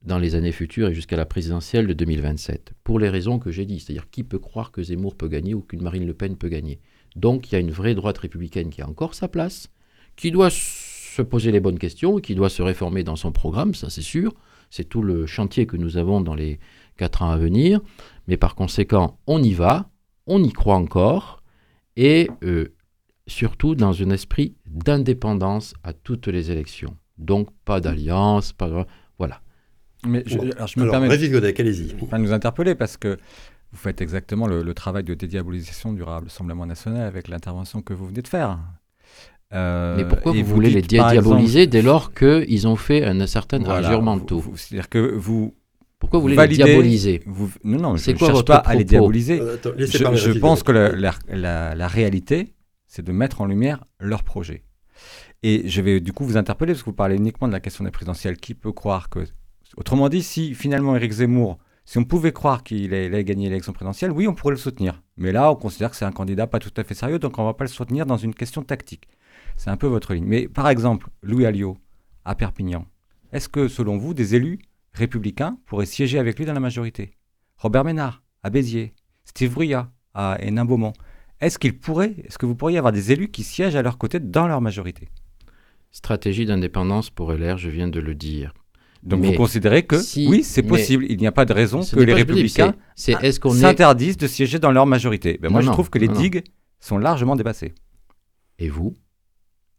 dans 0.03 0.17
les 0.17 0.35
années 0.35 0.51
futures 0.51 0.89
et 0.89 0.93
jusqu'à 0.93 1.15
la 1.15 1.25
présidentielle 1.25 1.87
de 1.87 1.93
2027, 1.93 2.73
pour 2.83 2.99
les 2.99 3.09
raisons 3.09 3.39
que 3.39 3.51
j'ai 3.51 3.65
dit. 3.65 3.79
C'est-à-dire, 3.79 4.09
qui 4.09 4.23
peut 4.23 4.39
croire 4.39 4.71
que 4.71 4.81
Zemmour 4.81 5.15
peut 5.15 5.27
gagner 5.27 5.53
ou 5.53 5.61
qu'une 5.61 5.81
Marine 5.81 6.05
Le 6.05 6.13
Pen 6.13 6.37
peut 6.37 6.49
gagner? 6.49 6.79
Donc, 7.15 7.51
il 7.51 7.53
y 7.53 7.55
a 7.55 7.59
une 7.59 7.71
vraie 7.71 7.95
droite 7.95 8.17
républicaine 8.17 8.69
qui 8.69 8.81
a 8.81 8.87
encore 8.87 9.15
sa 9.15 9.27
place, 9.27 9.69
qui 10.15 10.31
doit 10.31 10.49
se 10.49 11.21
poser 11.21 11.51
les 11.51 11.59
bonnes 11.59 11.79
questions, 11.79 12.19
qui 12.19 12.35
doit 12.35 12.49
se 12.49 12.61
réformer 12.61 13.03
dans 13.03 13.15
son 13.15 13.31
programme, 13.31 13.73
ça 13.73 13.89
c'est 13.89 14.01
sûr. 14.01 14.33
C'est 14.69 14.87
tout 14.87 15.01
le 15.01 15.25
chantier 15.25 15.65
que 15.65 15.75
nous 15.75 15.97
avons 15.97 16.21
dans 16.21 16.35
les 16.35 16.59
quatre 16.95 17.23
ans 17.23 17.31
à 17.31 17.37
venir. 17.37 17.81
Mais 18.27 18.37
par 18.37 18.55
conséquent, 18.55 19.19
on 19.27 19.43
y 19.43 19.53
va, 19.53 19.89
on 20.27 20.41
y 20.41 20.51
croit 20.53 20.75
encore, 20.75 21.43
et 21.97 22.29
euh, 22.43 22.73
surtout 23.27 23.75
dans 23.75 24.01
un 24.01 24.09
esprit 24.11 24.55
d'indépendance 24.65 25.73
à 25.83 25.91
toutes 25.91 26.27
les 26.27 26.51
élections. 26.51 26.95
Donc 27.17 27.49
pas 27.65 27.81
d'alliance, 27.81 28.53
pas 28.53 28.69
de... 28.69 28.85
Voilà. 29.17 29.41
Mais 30.05 30.23
je, 30.25 30.39
alors, 30.39 30.67
je 30.67 30.79
me 30.79 30.83
Alors, 30.83 30.93
permets 30.93 31.09
Régis 31.09 31.29
Godec, 31.29 31.59
allez-y. 31.59 31.93
pas 31.93 32.17
nous 32.17 32.33
interpeller 32.33 32.73
parce 32.73 32.97
que 32.97 33.19
vous 33.71 33.77
faites 33.77 34.01
exactement 34.01 34.47
le, 34.47 34.63
le 34.63 34.73
travail 34.73 35.03
de 35.03 35.13
dédiabolisation 35.13 35.93
du 35.93 36.03
Rassemblement 36.03 36.65
national 36.65 37.03
avec 37.03 37.27
l'intervention 37.27 37.81
que 37.81 37.93
vous 37.93 38.07
venez 38.07 38.21
de 38.21 38.27
faire. 38.27 38.59
Euh, 39.53 39.97
Mais 39.97 40.05
pourquoi 40.07 40.31
vous, 40.31 40.43
voulez 40.45 40.69
les 40.69 40.81
dites, 40.81 40.97
par 40.99 41.11
diaboliser 41.11 41.59
exemple- 41.63 41.71
dès 41.71 41.81
lors 41.81 42.13
qu'ils 42.13 42.67
ont 42.67 42.75
fait 42.77 43.03
un 43.05 43.27
certain 43.27 43.59
Voilà, 43.59 43.95
vous- 43.97 44.01
mentaux 44.01 44.39
vous- 44.39 44.55
C'est-à-dire 44.57 44.87
que 44.89 44.99
vous. 45.15 45.53
Pourquoi 45.99 46.19
vous 46.19 46.23
voulez 46.23 46.35
validez- 46.35 46.63
les 46.63 46.69
diaboliser 46.69 47.21
vous, 47.27 47.51
Non, 47.63 47.77
non, 47.77 47.95
je 47.97 48.11
ne 48.11 48.17
cherche 48.17 48.31
votre 48.31 48.45
pas 48.45 48.55
à 48.57 48.75
les 48.75 48.83
diaboliser. 48.85 49.39
Euh, 49.39 49.55
attends, 49.55 49.69
Je, 49.77 50.39
pense 50.39 50.63
que 50.63 50.71
Godec. 50.71 50.99
la, 50.99 51.13
la- 51.29 51.37
la- 51.37 51.75
la 51.75 51.87
réalité, 51.87 52.55
c'est 52.87 53.03
de 53.05 53.11
mettre 53.11 53.41
en 53.41 53.45
lumière 53.45 53.83
leur 53.99 54.23
projet. 54.23 54.63
Et 55.43 55.67
je 55.67 55.81
vais 55.81 55.99
du 55.99 56.13
coup 56.13 56.23
vous 56.25 56.37
interpeller 56.37 56.73
parce 56.73 56.81
que 56.83 56.89
vous 56.89 56.95
parlez 56.95 57.17
uniquement 57.17 57.47
de 57.47 57.53
la 57.53 57.59
question 57.59 57.83
des 57.83 57.91
présidentielles. 57.91 58.37
Qui 58.37 58.53
peut 58.53 58.71
croire 58.71 59.09
que. 59.09 59.19
Autrement 59.77 60.07
dit, 60.09 60.23
si 60.23 60.53
finalement 60.55 60.95
Éric 60.95 61.11
Zemmour, 61.11 61.57
si 61.85 61.97
on 61.97 62.03
pouvait 62.03 62.31
croire 62.31 62.63
qu'il 62.63 62.93
allait 62.93 63.23
gagner 63.23 63.49
l'élection 63.49 63.73
présidentielle, 63.73 64.11
oui, 64.11 64.27
on 64.27 64.33
pourrait 64.33 64.53
le 64.53 64.57
soutenir. 64.57 65.01
Mais 65.17 65.31
là, 65.31 65.51
on 65.51 65.55
considère 65.55 65.89
que 65.89 65.95
c'est 65.95 66.05
un 66.05 66.11
candidat 66.11 66.47
pas 66.47 66.59
tout 66.59 66.71
à 66.77 66.83
fait 66.83 66.93
sérieux, 66.93 67.19
donc 67.19 67.37
on 67.37 67.41
ne 67.41 67.47
va 67.47 67.53
pas 67.53 67.63
le 67.63 67.69
soutenir 67.69 68.05
dans 68.05 68.17
une 68.17 68.33
question 68.33 68.63
tactique. 68.63 69.07
C'est 69.57 69.69
un 69.69 69.77
peu 69.77 69.87
votre 69.87 70.13
ligne. 70.13 70.25
Mais 70.25 70.47
par 70.47 70.69
exemple, 70.69 71.09
Louis 71.21 71.45
Alliot, 71.45 71.77
à 72.25 72.35
Perpignan, 72.35 72.85
est-ce 73.31 73.49
que 73.49 73.67
selon 73.67 73.97
vous, 73.97 74.13
des 74.13 74.35
élus 74.35 74.59
républicains 74.93 75.57
pourraient 75.65 75.85
siéger 75.85 76.19
avec 76.19 76.37
lui 76.37 76.45
dans 76.45 76.53
la 76.53 76.59
majorité? 76.59 77.11
Robert 77.57 77.83
Ménard, 77.83 78.23
à 78.43 78.49
Béziers, 78.49 78.93
Steve 79.25 79.53
Bruyat, 79.53 79.91
à 80.13 80.37
Hénin-Beaumont. 80.41 80.93
Est-ce 81.39 81.57
qu'il 81.57 81.77
pourrait, 81.77 82.15
est-ce 82.25 82.37
que 82.37 82.45
vous 82.45 82.55
pourriez 82.55 82.77
avoir 82.77 82.93
des 82.93 83.11
élus 83.11 83.29
qui 83.29 83.43
siègent 83.43 83.75
à 83.75 83.81
leur 83.81 83.97
côté 83.97 84.19
dans 84.19 84.47
leur 84.47 84.61
majorité? 84.61 85.09
Stratégie 85.91 86.45
d'indépendance 86.45 87.09
pour 87.09 87.33
LR, 87.33 87.57
je 87.57 87.69
viens 87.69 87.87
de 87.87 87.99
le 87.99 88.15
dire. 88.15 88.53
Donc 89.03 89.21
Mais 89.21 89.31
vous 89.31 89.33
considérez 89.37 89.83
que 89.83 89.97
si- 89.99 90.27
oui, 90.27 90.43
c'est 90.43 90.61
possible. 90.63 91.05
Il 91.09 91.17
n'y 91.17 91.27
a 91.27 91.31
pas 91.31 91.45
de 91.45 91.53
raison 91.53 91.81
que 91.81 91.99
les 91.99 92.13
républicains 92.13 92.75
est 93.07 93.31
s'interdisent 93.49 94.17
de 94.17 94.27
siéger 94.27 94.59
dans 94.59 94.71
leur 94.71 94.85
majorité. 94.85 95.39
Ben 95.41 95.49
moi, 95.49 95.61
Non, 95.61 95.67
je 95.67 95.71
trouve 95.71 95.89
que 95.89 95.97
les 95.97 96.07
non, 96.07 96.13
non. 96.13 96.19
digues 96.19 96.43
sont 96.79 96.97
largement 96.97 97.35
dépassées. 97.35 97.73
et 98.59 98.69
vous? 98.69 98.93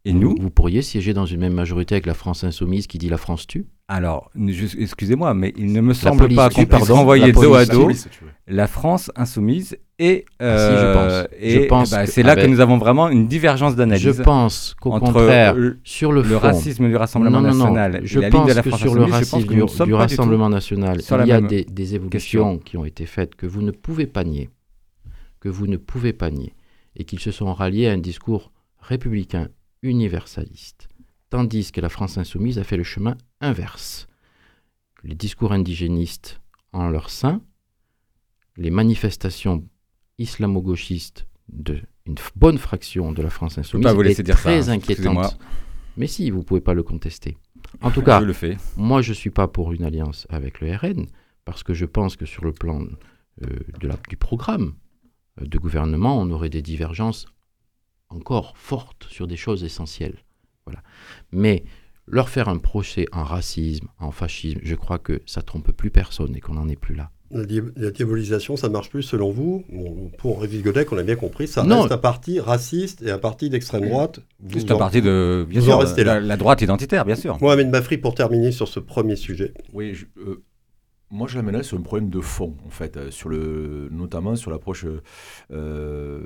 Et 0.05 0.11
nous, 0.11 0.35
vous 0.37 0.49
pourriez 0.49 0.81
siéger 0.81 1.13
dans 1.13 1.25
une 1.25 1.39
même 1.39 1.53
majorité 1.53 1.95
avec 1.95 2.05
la 2.05 2.13
France 2.13 2.43
insoumise 2.43 2.87
qui 2.87 2.97
dit 2.97 3.07
la 3.07 3.17
France 3.17 3.47
tue 3.47 3.65
alors, 3.89 4.31
excusez-moi, 4.79 5.33
mais 5.33 5.53
il 5.57 5.71
ne 5.73 5.81
me 5.81 5.93
semble 5.93 6.33
pas 6.33 6.49
qu'on 6.49 6.65
puisse 6.65 6.89
renvoyer 6.89 7.31
dos 7.33 7.53
à 7.53 7.65
dos 7.65 7.91
la 8.47 8.67
France 8.67 9.11
insoumise 9.15 9.77
et, 10.03 10.25
Ah, 10.39 10.57
si, 10.57 10.75
je 10.75 10.93
pense. 10.93 11.27
et 11.39 11.49
Je 11.51 11.59
pense 11.67 11.91
bah, 11.91 12.05
que 12.05 12.11
c'est 12.11 12.23
là 12.23 12.35
que 12.35 12.45
nous 12.45 12.59
avons 12.59 12.77
vraiment 12.77 13.09
une 13.09 13.27
divergence 13.27 13.75
d'analyse 13.75 14.03
Je 14.03 14.21
pense 14.21 14.75
qu'au 14.79 14.91
contraire, 14.99 15.55
sur 15.83 16.11
le, 16.11 16.21
racisme 16.35 16.87
du 16.87 16.95
Rassemblement 16.95 17.41
non, 17.41 17.49
non, 17.49 17.55
non, 17.55 17.73
national 17.73 18.01
je 18.03 18.19
et 18.19 18.29
pense 18.29 18.47
de 18.47 18.53
la 18.53 18.77
sur 18.77 18.95
le 18.95 19.03
racisme 19.03 19.47
du, 19.85 19.93
Rassemblement 19.93 20.49
national, 20.49 20.99
il 21.21 21.27
y 21.27 21.31
a 21.31 21.41
des, 21.41 21.63
des 21.63 21.95
évolutions 21.95 22.09
question. 22.09 22.57
qui 22.57 22.77
ont 22.77 22.85
été 22.85 23.05
faites 23.05 23.35
que 23.35 23.45
vous 23.45 23.61
ne 23.61 23.71
pouvez 23.71 24.05
pas 24.05 24.23
nier, 24.23 24.49
que 25.39 25.49
vous 25.49 25.67
ne 25.67 25.77
pouvez 25.77 26.11
pas 26.11 26.29
nier, 26.31 26.53
et 26.95 27.05
qu'ils 27.05 27.19
se 27.19 27.31
sont 27.31 27.53
ralliés 27.53 27.87
à 27.87 27.93
un 27.93 27.97
discours 27.97 28.51
républicain 28.79 29.47
universaliste, 29.83 30.89
tandis 31.29 31.71
que 31.71 31.81
la 31.81 31.89
France 31.89 32.17
insoumise 32.17 32.59
a 32.59 32.63
fait 32.63 32.77
le 32.77 32.83
chemin 32.83 33.15
inverse. 33.39 34.07
Les 35.03 35.15
discours 35.15 35.53
indigénistes 35.53 36.41
en 36.73 36.89
leur 36.89 37.09
sein, 37.09 37.41
les 38.57 38.69
manifestations 38.69 39.63
islamo-gauchistes 40.17 41.27
d'une 41.49 41.81
bonne 42.35 42.57
fraction 42.57 43.11
de 43.11 43.21
la 43.21 43.29
France 43.29 43.57
insoumise 43.57 43.87
vous 43.87 44.01
est 44.03 44.21
dire 44.21 44.37
ça, 44.37 44.43
très 44.43 44.69
hein, 44.69 44.73
excusez-moi. 44.73 45.25
inquiétante. 45.25 45.39
Mais 45.97 46.07
si, 46.07 46.29
vous 46.31 46.43
pouvez 46.43 46.61
pas 46.61 46.73
le 46.73 46.83
contester. 46.83 47.37
En 47.81 47.91
tout 47.91 48.01
cas, 48.01 48.19
je 48.19 48.25
le 48.25 48.33
fais. 48.33 48.57
moi, 48.77 49.01
je 49.01 49.09
ne 49.09 49.15
suis 49.15 49.29
pas 49.29 49.47
pour 49.47 49.71
une 49.73 49.83
alliance 49.83 50.25
avec 50.29 50.59
le 50.61 50.75
RN, 50.75 51.05
parce 51.45 51.63
que 51.63 51.73
je 51.73 51.85
pense 51.85 52.15
que 52.15 52.25
sur 52.25 52.43
le 52.45 52.51
plan 52.51 52.81
euh, 53.41 53.47
de 53.79 53.87
la- 53.87 53.97
du 54.09 54.15
programme 54.17 54.73
euh, 55.41 55.45
de 55.45 55.57
gouvernement, 55.57 56.19
on 56.19 56.29
aurait 56.31 56.49
des 56.49 56.61
divergences 56.61 57.25
encore 58.09 58.57
fortes 58.57 59.07
sur 59.09 59.27
des 59.27 59.37
choses 59.37 59.63
essentielles. 59.63 60.17
Voilà. 60.65 60.81
Mais 61.31 61.63
leur 62.07 62.29
faire 62.29 62.49
un 62.49 62.57
procès 62.59 63.05
en 63.11 63.23
racisme, 63.23 63.87
en 63.99 64.11
fascisme, 64.11 64.59
je 64.63 64.75
crois 64.75 64.99
que 64.99 65.21
ça 65.25 65.41
trompe 65.41 65.71
plus 65.71 65.89
personne 65.89 66.35
et 66.35 66.39
qu'on 66.41 66.53
n'en 66.53 66.67
est 66.69 66.75
plus 66.75 66.95
là. 66.95 67.11
La, 67.33 67.45
di- 67.45 67.61
la 67.75 67.89
diabolisation, 67.91 68.55
ça 68.55 68.69
marche 68.69 68.89
plus 68.89 69.01
selon 69.03 69.31
vous? 69.31 69.63
Bon, 69.71 70.11
Pour 70.19 70.41
Régis 70.41 70.61
Godec, 70.61 70.91
on 70.91 70.97
a 70.97 71.03
bien 71.03 71.15
compris, 71.15 71.47
ça 71.47 71.63
Non. 71.63 71.81
reste 71.81 71.91
un 71.91 71.97
parti 71.97 72.39
raciste 72.39 73.01
et 73.01 73.09
un 73.11 73.17
parti 73.17 73.49
d'extrême 73.49 73.87
droite. 73.89 74.19
C'est 74.51 74.69
un 74.71 74.77
parti 74.77 75.01
de, 75.01 75.45
bien 75.49 75.59
vous 75.59 75.65
sûr, 75.65 75.75
en 75.75 75.79
restez 75.79 76.03
là. 76.03 76.15
la, 76.19 76.27
la 76.27 76.37
droite 76.37 76.61
identitaire, 76.61 77.05
bien 77.05 77.15
sûr. 77.15 77.37
Mohamed 77.41 77.69
Mafri, 77.69 77.97
pour 77.97 78.13
terminer 78.13 78.51
sur 78.51 78.67
ce 78.67 78.79
premier 78.79 79.15
sujet. 79.15 79.53
Oui, 79.73 79.95
je- 79.95 80.05
euh, 80.21 80.43
moi 81.09 81.27
je 81.27 81.35
l'amènerais 81.37 81.63
sur 81.63 81.77
un 81.77 81.81
problème 81.81 82.09
de 82.09 82.21
fond, 82.21 82.55
en 82.65 82.69
fait, 82.69 82.97
euh, 82.97 83.09
sur 83.11 83.29
le, 83.29 83.87
notamment 83.91 84.35
sur 84.35 84.51
l'approche 84.51 84.85
euh, 85.51 86.21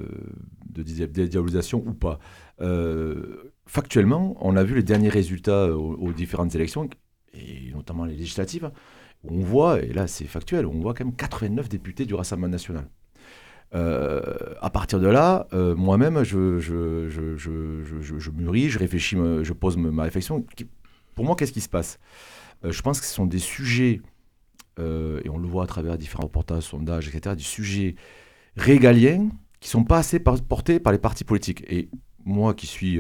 de 0.70 0.84
di- 0.84 1.08
dédiabolisation 1.08 1.84
ou 1.86 1.94
pas. 1.94 2.20
Euh, 2.62 3.52
factuellement, 3.66 4.36
on 4.42 4.56
a 4.56 4.64
vu 4.64 4.76
les 4.76 4.84
derniers 4.84 5.10
résultats 5.10 5.68
aux, 5.76 5.94
aux 5.96 6.12
différentes 6.14 6.56
élections, 6.56 6.90
et 7.34 7.72
notamment 7.74 8.06
les 8.06 8.16
législatives, 8.16 8.72
on 9.30 9.40
voit, 9.40 9.82
et 9.82 9.94
là 9.94 10.08
c'est 10.08 10.26
factuel, 10.26 10.66
on 10.66 10.80
voit 10.80 10.94
quand 10.94 11.06
même 11.06 11.16
89 11.16 11.70
députés 11.70 12.06
du 12.06 12.14
Rassemblement 12.16 12.52
national. 12.52 12.88
Euh, 13.76 14.22
à 14.62 14.70
partir 14.70 15.00
de 15.00 15.08
là, 15.08 15.48
euh, 15.54 15.76
moi-même, 15.76 16.24
je, 16.24 16.38
mûris, 18.32 18.70
je 18.70 18.80
réfléchis, 18.80 19.16
je 19.18 19.54
pose 19.54 19.78
ma 19.78 20.04
réflexion. 20.04 20.46
Pour 21.16 21.26
moi, 21.26 21.36
qu'est-ce 21.36 21.52
qui 21.52 21.62
se 21.62 21.70
passe? 21.70 22.00
Euh, 22.64 22.72
Je 22.72 22.82
pense 22.82 23.00
que 23.00 23.06
ce 23.06 23.14
sont 23.14 23.26
des 23.26 23.40
sujets, 23.40 24.02
et 24.80 25.30
on 25.30 25.38
le 25.40 25.48
voit 25.48 25.64
à 25.64 25.68
travers 25.68 25.98
différents 25.98 26.26
reportages, 26.26 26.64
sondages, 26.64 27.08
etc., 27.08 27.36
des 27.36 27.44
sujets 27.44 27.96
régaliens 28.56 29.30
qui 29.60 29.70
sont 29.70 29.84
pas 29.84 29.98
assez 29.98 30.20
portés 30.20 30.80
par 30.80 30.94
les 30.94 31.00
partis 31.00 31.24
politiques. 31.24 31.64
Et 31.68 31.90
moi 32.26 32.54
qui 32.54 32.68
suis, 32.68 33.00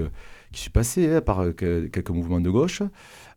qui 0.52 0.60
suis 0.62 0.72
passé 0.72 1.08
hein, 1.14 1.22
par 1.22 1.54
que- 1.56 1.86
quelques 1.88 2.10
mouvements 2.10 2.42
de 2.42 2.50
gauche, 2.50 2.82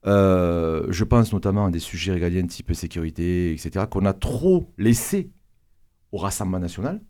euh, 0.07 0.87
je 0.89 1.05
pense 1.05 1.33
notamment 1.33 1.67
à 1.67 1.71
des 1.71 1.79
sujets 1.79 2.13
régaliens 2.13 2.47
type 2.47 2.73
sécurité, 2.75 3.53
etc., 3.53 3.87
qu'on 3.91 4.07
a 4.07 4.13
trop 4.13 4.73
laissé 4.79 5.31
au 6.13 6.19
Rassemblement 6.19 6.59
national. 6.59 7.03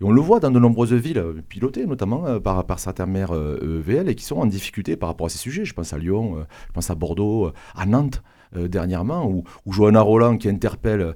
Et 0.00 0.04
on 0.04 0.10
le 0.10 0.20
voit 0.20 0.40
dans 0.40 0.50
de 0.50 0.58
nombreuses 0.58 0.92
villes 0.92 1.24
pilotées, 1.48 1.86
notamment 1.86 2.26
euh, 2.26 2.40
par, 2.40 2.78
certains 2.80 3.06
maires 3.06 3.32
euh, 3.32 3.80
EVL, 3.80 4.08
et 4.08 4.16
qui 4.16 4.24
sont 4.24 4.36
en 4.36 4.46
difficulté 4.46 4.96
par 4.96 5.08
rapport 5.08 5.26
à 5.26 5.30
ces 5.30 5.38
sujets. 5.38 5.64
Je 5.64 5.72
pense 5.72 5.92
à 5.92 5.98
Lyon, 5.98 6.44
je 6.66 6.72
pense 6.72 6.90
à 6.90 6.96
Bordeaux, 6.96 7.52
à 7.74 7.86
Nantes 7.86 8.22
dernièrement, 8.52 9.26
où, 9.28 9.42
où 9.66 9.72
Johanna 9.72 10.00
Roland, 10.00 10.36
qui 10.36 10.48
interpelle, 10.48 11.14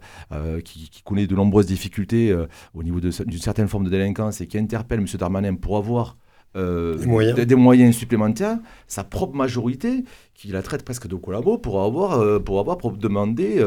qui, 0.65 0.91
connaît 1.05 1.29
de 1.29 1.37
nombreuses 1.37 1.67
difficultés 1.67 2.37
au 2.75 2.83
niveau 2.83 3.01
d'une 3.01 3.13
certaine 3.13 3.69
forme 3.69 3.85
de 3.85 3.91
délinquance, 3.91 4.41
et 4.41 4.49
qui 4.49 4.59
interpelle 4.59 5.01
M. 5.01 5.07
Darmanin 5.19 5.55
pour 5.55 5.77
avoir 5.77 6.17
euh, 6.57 6.97
Des 6.97 7.07
moyens. 7.07 7.37
des, 7.37 7.47
des 7.47 7.55
moyens 7.55 7.95
supplémentaires, 7.97 8.59
sa 8.87 9.05
propre 9.05 9.37
majorité, 9.37 10.05
qui 10.35 10.49
la 10.49 10.63
traite 10.63 10.85
presque 10.85 11.07
de 11.09 11.15
collabo, 11.17 11.59
pour 11.59 11.83
avoir, 11.83 12.19
euh, 12.21 12.39
pour 12.39 12.59
avoir 12.61 12.79
pour 12.79 12.93
demander 12.93 13.65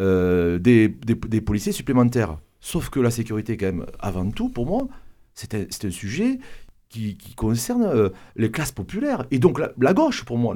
euh, 0.00 0.58
des, 0.58 0.88
des- 0.88 1.14
des 1.14 1.40
policiers 1.40 1.72
supplémentaires. 1.72 2.38
Sauf 2.60 2.88
que 2.90 2.98
la 3.00 3.10
sécurité, 3.10 3.56
quand 3.56 3.66
même, 3.66 3.86
avant 4.00 4.30
tout, 4.30 4.48
pour 4.48 4.66
moi, 4.66 4.88
c'est 5.34 5.54
un, 5.54 5.64
un 5.88 5.90
sujet 5.90 6.38
qui, 6.88 7.16
qui 7.16 7.34
concerne 7.34 8.10
les 8.36 8.50
classes 8.50 8.72
populaires. 8.72 9.26
Et 9.30 9.38
donc 9.38 9.58
la, 9.58 9.72
la 9.80 9.92
gauche, 9.94 10.24
pour 10.24 10.38
moi, 10.38 10.54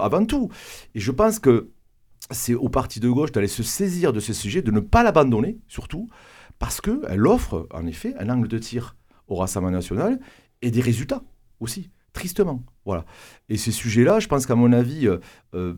avant 0.00 0.24
tout. 0.26 0.50
Et 0.94 1.00
je 1.00 1.12
pense 1.12 1.38
que 1.38 1.68
c'est 2.30 2.54
au 2.54 2.68
parti 2.68 2.98
de 3.00 3.08
gauche 3.08 3.30
d'aller 3.32 3.46
se 3.46 3.62
saisir 3.62 4.12
de 4.12 4.18
ce 4.20 4.32
sujet, 4.32 4.62
de 4.62 4.70
ne 4.72 4.80
pas 4.80 5.02
l'abandonner, 5.04 5.58
surtout, 5.68 6.08
parce 6.58 6.80
qu'elle 6.80 7.26
offre, 7.26 7.68
en 7.72 7.86
effet, 7.86 8.14
un 8.18 8.28
angle 8.30 8.48
de 8.48 8.58
tir 8.58 8.96
au 9.28 9.36
Rassemblement 9.36 9.76
national 9.76 10.18
et 10.62 10.70
des 10.70 10.80
résultats 10.80 11.22
aussi, 11.60 11.90
tristement. 12.12 12.64
Voilà. 12.84 13.04
Et 13.48 13.56
ces 13.56 13.72
sujets-là, 13.72 14.20
je 14.20 14.28
pense 14.28 14.46
qu'à 14.46 14.54
mon 14.54 14.72
avis, 14.72 15.06
euh, 15.08 15.18
euh, 15.54 15.74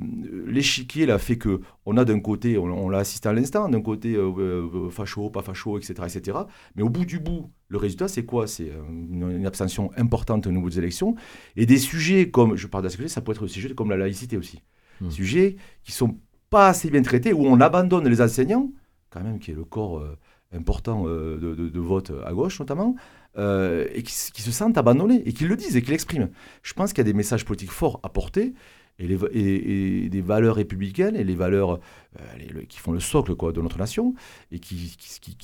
l'échiquier 0.47 1.07
là 1.07 1.19
fait 1.19 1.37
que 1.39 1.61
on 1.87 1.97
a 1.97 2.05
d'un 2.05 2.21
côté, 2.21 2.59
on, 2.59 2.65
on 2.65 2.89
l'a 2.89 2.99
assisté 2.99 3.29
à 3.29 3.33
l'instant, 3.33 3.69
d'un 3.69 3.81
côté 3.81 4.15
euh, 4.15 4.31
euh, 4.39 4.91
facho, 4.91 5.31
pas 5.31 5.43
facho, 5.43 5.79
etc., 5.79 5.95
etc. 6.07 6.39
Mais 6.77 6.83
au 6.83 6.89
bout 6.91 7.05
du 7.05 7.19
bout, 7.19 7.51
le 7.69 7.79
résultat, 7.79 8.09
c'est 8.09 8.25
quoi? 8.25 8.47
C'est 8.47 8.71
euh, 8.71 8.83
une, 8.89 9.31
une 9.39 9.47
abstention 9.47 9.91
importante 9.97 10.47
aux 10.47 10.53
nouvelles 10.53 10.79
élections. 10.79 11.15
Et 11.57 11.67
des 11.67 11.79
sujets 11.79 12.31
comme, 12.31 12.57
je 12.57 12.67
parle 12.67 12.83
de 12.85 12.87
la 12.89 12.91
sécurité, 12.91 13.13
ça 13.13 13.21
peut 13.21 13.33
être 13.33 13.43
des 13.47 13.49
sujets 13.53 13.75
comme 13.75 13.91
la 13.91 13.97
laïcité 13.97 14.37
aussi. 14.37 14.63
Hmm. 15.01 15.11
Sujets 15.11 15.57
qui 15.83 15.93
sont 15.93 16.19
pas 16.51 16.69
assez 16.69 16.91
bien 16.91 17.03
traités, 17.03 17.33
où 17.33 17.45
on 17.47 17.61
abandonne 17.61 18.07
les 18.09 18.21
enseignants, 18.21 18.71
quand 19.11 19.23
même, 19.23 19.39
qui 19.39 19.51
est 19.51 19.55
le 19.55 19.65
corps 19.65 19.99
euh, 19.99 20.17
important 20.53 21.05
euh, 21.07 21.37
de, 21.39 21.55
de- 21.55 21.69
de 21.69 21.81
vote 21.81 22.13
à 22.25 22.33
gauche 22.33 22.59
notamment, 22.61 22.95
euh, 23.39 23.87
et 23.93 24.03
qui, 24.03 24.43
se 24.43 24.51
sentent 24.51 24.79
abandonnés, 24.79 25.23
et 25.25 25.33
qui 25.33 25.45
le 25.45 25.57
disent 25.57 25.77
et 25.77 25.83
qui 25.83 25.91
l'expriment. 25.91 26.29
Je 26.63 26.73
pense 26.75 26.93
qu'il 26.93 26.99
y 26.99 27.03
a 27.03 27.05
des 27.05 27.13
messages 27.13 27.45
politiques 27.45 27.71
forts 27.71 28.01
à 28.03 28.09
porter, 28.09 28.55
et, 28.99 30.09
des 30.09 30.21
valeurs 30.21 30.57
républicaines, 30.57 31.15
et 31.15 31.23
les 31.23 31.37
valeurs 31.37 31.79
euh, 32.19 32.63
qui 32.69 32.79
font 32.79 32.91
le 32.91 32.99
socle 32.99 33.37
de 33.37 33.61
notre 33.61 33.79
nation, 33.79 34.15
et 34.51 34.59
qui, 34.59 34.97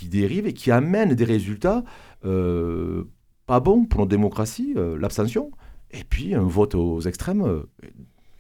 dérivent, 0.09 0.47
et 0.47 0.53
qui 0.53 0.73
amènent 0.73 1.15
des 1.15 1.25
résultats 1.25 1.85
euh, 2.25 3.05
pas 3.47 3.61
bons 3.61 3.85
pour 3.85 4.01
notre 4.01 4.11
démocratie, 4.11 4.75
l'abstention, 4.99 5.53
et 5.93 6.03
puis 6.03 6.35
un 6.35 6.43
vote 6.43 6.75
aux 6.75 7.01
extrêmes, 7.03 7.63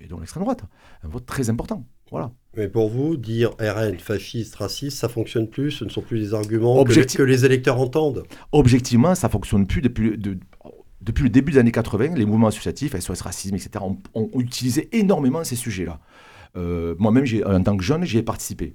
et 0.00 0.06
donc 0.06 0.20
l'extrême 0.20 0.42
droite. 0.42 0.64
Un 1.04 1.08
vote 1.08 1.26
très 1.26 1.48
important. 1.48 1.86
Voilà. 2.10 2.32
Mais 2.56 2.68
pour 2.68 2.88
vous, 2.88 3.16
dire 3.16 3.50
RN, 3.60 3.98
fasciste, 3.98 4.54
raciste, 4.56 4.98
ça 4.98 5.08
fonctionne 5.08 5.48
plus, 5.48 5.70
ce 5.72 5.84
ne 5.84 5.90
sont 5.90 6.02
plus 6.02 6.20
des 6.20 6.34
arguments 6.34 6.76
que, 6.76 6.80
Objectif- 6.90 7.18
que 7.18 7.22
les 7.22 7.44
électeurs 7.44 7.80
entendent. 7.80 8.22
objectivement, 8.52 9.14
ça 9.14 9.28
fonctionne 9.28 9.66
plus 9.66 9.80
depuis, 9.80 10.16
de- 10.16 10.38
depuis 11.00 11.24
le 11.24 11.30
début 11.30 11.52
des 11.52 11.58
années 11.58 11.72
80. 11.72 12.14
Les 12.14 12.24
mouvements 12.26 12.46
associatifs, 12.48 12.94
SOS 12.94 13.20
Racisme, 13.22 13.54
etc., 13.56 13.70
ont, 13.84 13.98
ont 14.14 14.30
utilisé 14.38 14.88
énormément 14.96 15.42
ces 15.44 15.56
sujets-là. 15.56 15.98
Euh, 16.56 16.94
Moi-même, 16.98 17.24
j'ai- 17.24 17.44
en 17.44 17.60
tant 17.62 17.76
que 17.76 17.82
jeune, 17.82 18.04
j'y 18.04 18.18
ai 18.18 18.22
participé. 18.22 18.74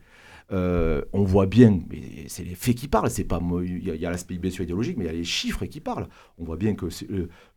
Euh, 0.51 1.01
on 1.13 1.23
voit 1.23 1.45
bien, 1.45 1.79
mais 1.91 2.01
c'est 2.27 2.43
les 2.43 2.55
faits 2.55 2.73
qui 2.75 2.87
parlent, 2.87 3.09
c'est 3.11 3.23
pas 3.23 3.39
il 3.63 3.83
y 3.83 4.05
a, 4.05 4.09
l'aspect 4.09 4.35
bien 4.39 4.49
sûr 4.49 4.63
idéologique, 4.63 4.97
mais 4.97 5.03
il 5.05 5.07
y 5.07 5.11
a 5.11 5.13
les 5.13 5.23
chiffres 5.23 5.65
qui 5.65 5.79
parlent. 5.79 6.07
On 6.39 6.43
voit 6.43 6.57
bien 6.57 6.73
que 6.73 6.87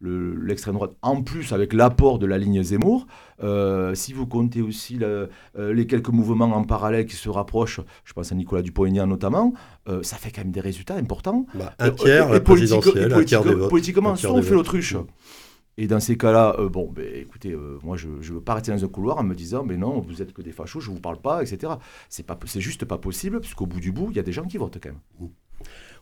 le- 0.00 0.34
l'extrême 0.44 0.74
droite, 0.74 0.92
en 1.00 1.22
plus 1.22 1.52
avec 1.52 1.72
l'apport 1.72 2.18
de 2.18 2.26
la 2.26 2.36
ligne 2.36 2.62
Zemmour, 2.62 3.06
euh, 3.42 3.94
si 3.94 4.12
vous 4.12 4.26
comptez 4.26 4.60
aussi 4.60 4.96
le- 4.96 5.30
euh, 5.58 5.72
les 5.72 5.86
quelques 5.86 6.10
mouvements 6.10 6.44
en 6.54 6.64
parallèle 6.64 7.06
qui 7.06 7.16
se 7.16 7.30
rapprochent, 7.30 7.80
je 8.04 8.12
pense 8.12 8.30
à 8.30 8.34
Nicolas 8.34 8.60
Dupont-Aignan 8.62 9.06
notamment, 9.06 9.54
euh, 9.88 10.02
ça 10.02 10.16
fait 10.16 10.30
quand 10.30 10.42
même 10.42 10.52
des 10.52 10.60
résultats 10.60 10.96
importants. 10.96 11.46
Bah, 11.54 11.72
un 11.78 11.90
tiers, 11.92 12.28
Et 12.28 12.32
la 12.34 12.40
présidentielle, 12.40 13.10
et 13.10 13.14
un 13.14 13.24
tiers 13.24 13.40
des 13.40 13.44
politique- 13.46 13.58
votes. 13.60 13.70
Politiquement, 13.70 14.16
soit 14.16 14.32
on 14.32 14.42
fait 14.42 14.54
l'autruche, 14.54 14.96
Et 15.78 15.86
dans 15.86 16.00
ces 16.00 16.18
cas-là, 16.18 16.56
euh, 16.58 16.68
bon, 16.68 16.90
ben, 16.90 17.06
écoutez, 17.14 17.52
euh, 17.52 17.78
moi, 17.82 17.96
je 17.96 18.08
ne 18.08 18.22
veux 18.22 18.40
pas 18.40 18.54
rester 18.54 18.72
dans 18.72 18.84
un 18.84 18.88
couloir 18.88 19.18
en 19.18 19.22
me 19.22 19.34
disant, 19.34 19.64
mais 19.64 19.76
non, 19.76 20.00
vous 20.00 20.20
êtes 20.20 20.32
que 20.32 20.42
des 20.42 20.52
fachos, 20.52 20.80
je 20.80 20.90
ne 20.90 20.96
vous 20.96 21.00
parle 21.00 21.18
pas, 21.18 21.42
etc. 21.42 21.74
C'est 22.08 22.60
juste 22.60 22.84
pas 22.84 22.98
possible, 22.98 23.40
puisqu'au 23.40 23.66
bout 23.66 23.80
du 23.80 23.90
bout, 23.90 24.08
il 24.10 24.16
y 24.16 24.20
a 24.20 24.22
des 24.22 24.32
gens 24.32 24.44
qui 24.44 24.58
votent 24.58 24.78
quand 24.82 24.90
même. 24.90 25.30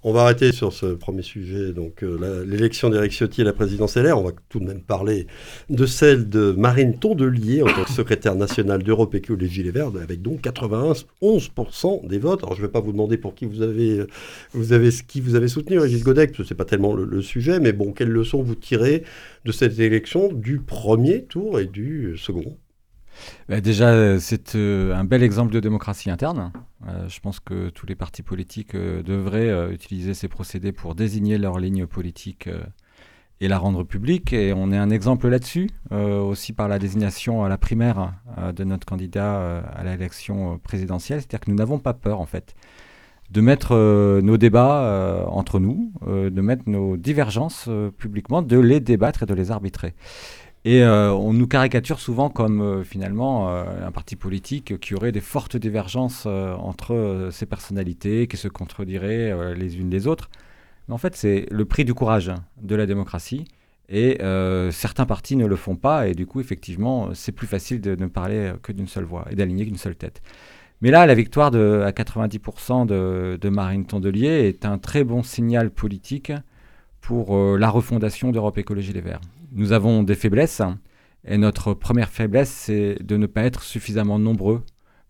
On 0.03 0.13
va 0.15 0.23
arrêter 0.23 0.53
sur 0.53 0.73
ce 0.73 0.87
premier 0.87 1.21
sujet, 1.21 1.75
donc 1.75 2.03
euh, 2.03 2.43
l'élection 2.47 2.89
d'Éric 2.89 3.13
Ciotti 3.13 3.43
à 3.43 3.45
la 3.45 3.53
présidence 3.53 3.99
LR. 3.99 4.17
On 4.17 4.23
va 4.23 4.31
tout 4.49 4.59
de 4.59 4.65
même 4.65 4.81
parler 4.81 5.27
de 5.69 5.85
celle 5.85 6.31
de 6.31 6.53
Marine 6.53 6.99
Tondelier 6.99 7.63
en 7.63 7.67
tant 7.67 7.85
que 7.85 7.91
secrétaire 7.91 8.35
nationale 8.35 8.83
d'Europe 8.83 9.15
Écologie 9.15 9.63
Les 9.63 9.73
Verts, 9.73 9.93
avec 10.03 10.23
donc 10.23 10.41
91% 10.41 12.07
des 12.07 12.19
votes. 12.19 12.43
Alors 12.43 12.55
je 12.55 12.63
ne 12.63 12.67
vais 12.67 12.73
pas 12.73 12.81
vous 12.81 12.93
demander 12.93 13.19
pour 13.19 13.35
qui 13.35 13.45
vous 13.45 13.61
avez, 13.61 14.07
avez 14.55 15.49
soutenu, 15.49 15.79
Régis 15.79 16.03
Godec, 16.03 16.35
ce 16.35 16.45
n'est 16.45 16.57
pas 16.57 16.65
tellement 16.65 16.95
le, 16.95 17.05
le, 17.05 17.21
sujet, 17.21 17.61
mais 17.61 17.75
bon, 17.75 17.93
quelles 17.93 18.09
leçons 18.09 18.43
vous 18.43 18.55
tirez 18.55 19.03
de 19.45 19.53
cette 19.53 19.79
élection 19.81 20.33
du 20.33 20.61
premier 20.61 21.25
tour 21.25 21.61
et 21.61 21.67
du 21.67 22.17
second 22.17 22.57
bah, 23.49 23.61
déjà, 23.61 24.19
c'est 24.21 24.55
euh, 24.55 24.95
un 24.95 25.05
bel 25.05 25.23
exemple 25.23 25.53
de 25.53 25.61
démocratie 25.61 26.11
interne. 26.11 26.53
Euh, 26.87 27.09
je 27.09 27.21
pense 27.21 27.41
que 27.41 27.69
tous 27.71 27.87
les 27.87 27.95
partis 27.95 28.23
politiques 28.23 28.75
euh, 28.75 29.03
devraient 29.03 29.73
utiliser 29.73 30.15
ces 30.15 30.29
procédés 30.29 30.73
pour 30.73 30.95
désigner 30.95 31.39
leur 31.39 31.59
ligne 31.59 31.87
politique 31.87 32.49
et 33.41 33.49
la 33.49 33.59
rendre 33.59 33.85
publique. 33.85 34.33
Et 34.33 34.53
on 34.53 34.71
est 34.71 34.79
un 34.79 34.91
exemple 34.91 35.29
là-dessus, 35.29 35.71
aussi 35.91 36.53
par 36.53 36.69
la 36.69 36.79
désignation 36.79 37.45
à 37.45 37.49
la 37.49 37.59
primaire 37.59 38.13
de 38.55 38.65
notre 38.65 38.87
candidat 38.87 39.63
à 39.75 39.83
l'élection 39.83 40.59
présidentielle. 40.59 41.21
C'est-à-dire 41.21 41.41
que 41.41 41.51
nous 41.51 41.57
n'avons 41.57 41.79
pas 41.79 41.95
peur, 41.95 42.21
en 42.21 42.27
fait, 42.27 42.55
de 43.31 43.41
mettre 43.41 43.75
nos 44.21 44.37
débats 44.37 45.27
entre 45.29 45.59
nous, 45.59 45.93
de 46.07 46.41
mettre 46.41 46.65
nos 46.67 46.99
divergences 46.99 47.69
publiquement, 47.97 48.43
de 48.43 48.59
les 48.59 48.81
débattre 48.81 49.23
et 49.23 49.27
de 49.27 49.35
les 49.35 49.51
arbitrer. 49.51 49.95
Et 50.67 50.83
euh, 50.83 51.13
on 51.13 51.33
nous 51.33 51.47
caricature 51.47 52.01
souvent 52.01 52.29
comme 52.29 52.61
euh, 52.61 52.85
finalement 52.85 53.49
euh, 53.49 53.87
un 53.87 53.91
parti 53.93 54.15
politique 54.15 54.79
qui 54.79 54.95
aurait 54.95 55.13
des 55.13 55.23
fortes 55.23 55.57
divergences 55.57 56.27
entre 56.27 57.29
ses 57.33 57.47
personnalités, 57.47 58.27
qui 58.27 58.37
se 58.37 58.49
contrediraient 58.49 59.55
les 59.55 59.79
unes 59.79 59.91
les 59.91 60.07
autres. 60.07 60.31
Mais 60.89 60.95
en 60.95 60.99
fait, 60.99 61.17
c'est 61.17 61.47
le 61.51 61.65
prix 61.65 61.85
du 61.85 61.95
courage 61.95 62.33
de 62.61 62.75
la 62.75 62.87
démocratie. 62.87 63.45
Et 63.89 64.19
certains 64.71 65.07
partis 65.07 65.37
ne 65.37 65.47
le 65.47 65.57
font 65.57 65.77
pas. 65.77 66.09
Et 66.09 66.15
du 66.15 66.27
coup, 66.27 66.41
effectivement, 66.41 67.11
c'est 67.15 67.33
plus 67.33 67.47
facile 67.47 67.81
de 67.81 67.97
ne 67.97 68.07
parler 68.07 68.53
que 68.63 68.73
d'une 68.73 68.87
seule 68.87 69.05
voix 69.05 69.27
et 69.31 69.35
d'aligner 69.35 69.67
qu'une 69.67 69.77
seule 69.77 69.97
tête. 69.97 70.23
Mais 70.81 70.91
là, 70.91 71.07
la 71.07 71.15
victoire 71.15 71.49
à 71.49 71.91
90% 71.91 72.87
de, 72.87 73.39
de, 73.41 73.49
Marine 73.49 73.85
Tondelier 73.85 74.49
est 74.49 74.65
un 74.65 74.79
très 74.79 75.05
bon 75.05 75.23
signal 75.23 75.71
politique 75.71 76.33
pour 77.01 77.37
la 77.57 77.71
refondation 77.71 78.31
d'Europe 78.31 78.59
Écologie 78.59 78.93
Les 78.93 79.01
Verts 79.01 79.21
nous 79.53 79.73
avons 79.73 80.03
des 80.03 80.15
faiblesses. 80.15 80.63
Et 81.27 81.37
notre 81.37 81.75
première 81.75 82.09
faiblesse, 82.09 82.51
c'est 82.51 82.97
de 83.03 83.17
ne 83.17 83.27
pas 83.27 83.43
être 83.43 83.63
suffisamment 83.63 84.19
nombreux 84.19 84.63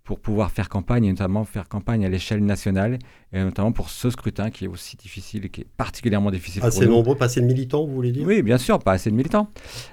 pour 0.03 0.19
pouvoir 0.19 0.51
faire 0.51 0.69
campagne, 0.69 1.05
et 1.05 1.11
notamment 1.11 1.45
faire 1.45 1.69
campagne 1.69 2.05
à 2.05 2.09
l'échelle 2.09 2.45
nationale, 2.45 2.99
et 3.33 3.45
notamment 3.45 3.71
pour 3.71 3.91
ce 3.91 4.11
scrutin 4.11 4.51
qui 4.51 4.65
est 4.65 4.69
aussi 4.69 4.97
difficile 4.97 5.45
et 5.45 5.49
qui 5.51 5.61
est 5.61 5.69
particulièrement 5.77 6.33
difficile. 6.33 6.65
Assez 6.65 6.89
nombreux, 6.89 7.15
pas 7.15 7.27
assez 7.27 7.41
de 7.41 7.47
militants, 7.47 7.87
vous 7.87 7.95
voulez 7.95 8.11
dire? 8.11 8.27
Oui, 8.27 8.43
bien 8.43 8.59
sûr, 8.59 8.81
pas 8.81 8.93
assez 8.93 9.11
de 9.11 9.15
militants. 9.15 9.53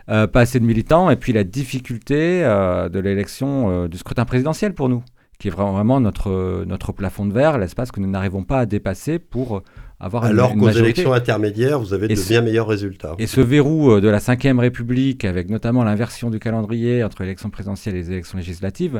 Euh, 0.09 0.25
pas 0.25 0.41
assez 0.41 0.59
de 0.59 0.65
militants, 0.65 1.11
et 1.11 1.17
puis 1.17 1.33
la 1.33 1.43
difficulté 1.43 2.43
euh, 2.43 2.89
de 2.89 2.99
l'élection 2.99 3.69
euh, 3.69 3.87
du 3.87 3.99
scrutin 3.99 4.25
présidentiel 4.25 4.73
pour 4.73 4.89
nous, 4.89 5.03
qui 5.37 5.49
est 5.49 5.51
vraiment 5.51 5.99
notre, 5.99 6.63
notre 6.65 6.93
plafond 6.93 7.27
de 7.27 7.33
verre, 7.33 7.59
l'espace 7.59 7.91
que 7.91 7.99
nous 7.99 8.09
n'arrivons 8.09 8.43
pas 8.43 8.61
à 8.61 8.65
dépasser 8.65 9.19
pour 9.19 9.61
alors 9.99 10.55
qu'aux 10.55 10.69
élections 10.69 11.13
intermédiaires, 11.13 11.79
vous 11.79 11.93
avez 11.93 12.07
de 12.07 12.15
bien 12.15 12.41
meilleurs 12.41 12.67
résultats. 12.67 13.15
Et 13.17 13.27
ce 13.27 13.41
verrou 13.41 13.91
euh, 13.91 14.01
de 14.01 14.07
la 14.07 14.19
Ve 14.19 14.59
République, 14.59 15.25
avec 15.25 15.49
notamment 15.49 15.83
l'inversion 15.83 16.29
du 16.29 16.39
calendrier 16.39 17.03
entre 17.03 17.23
l'élection 17.23 17.49
présidentielle 17.49 17.95
et 17.95 17.99
les 17.99 18.11
élections 18.11 18.37
législatives, 18.37 18.99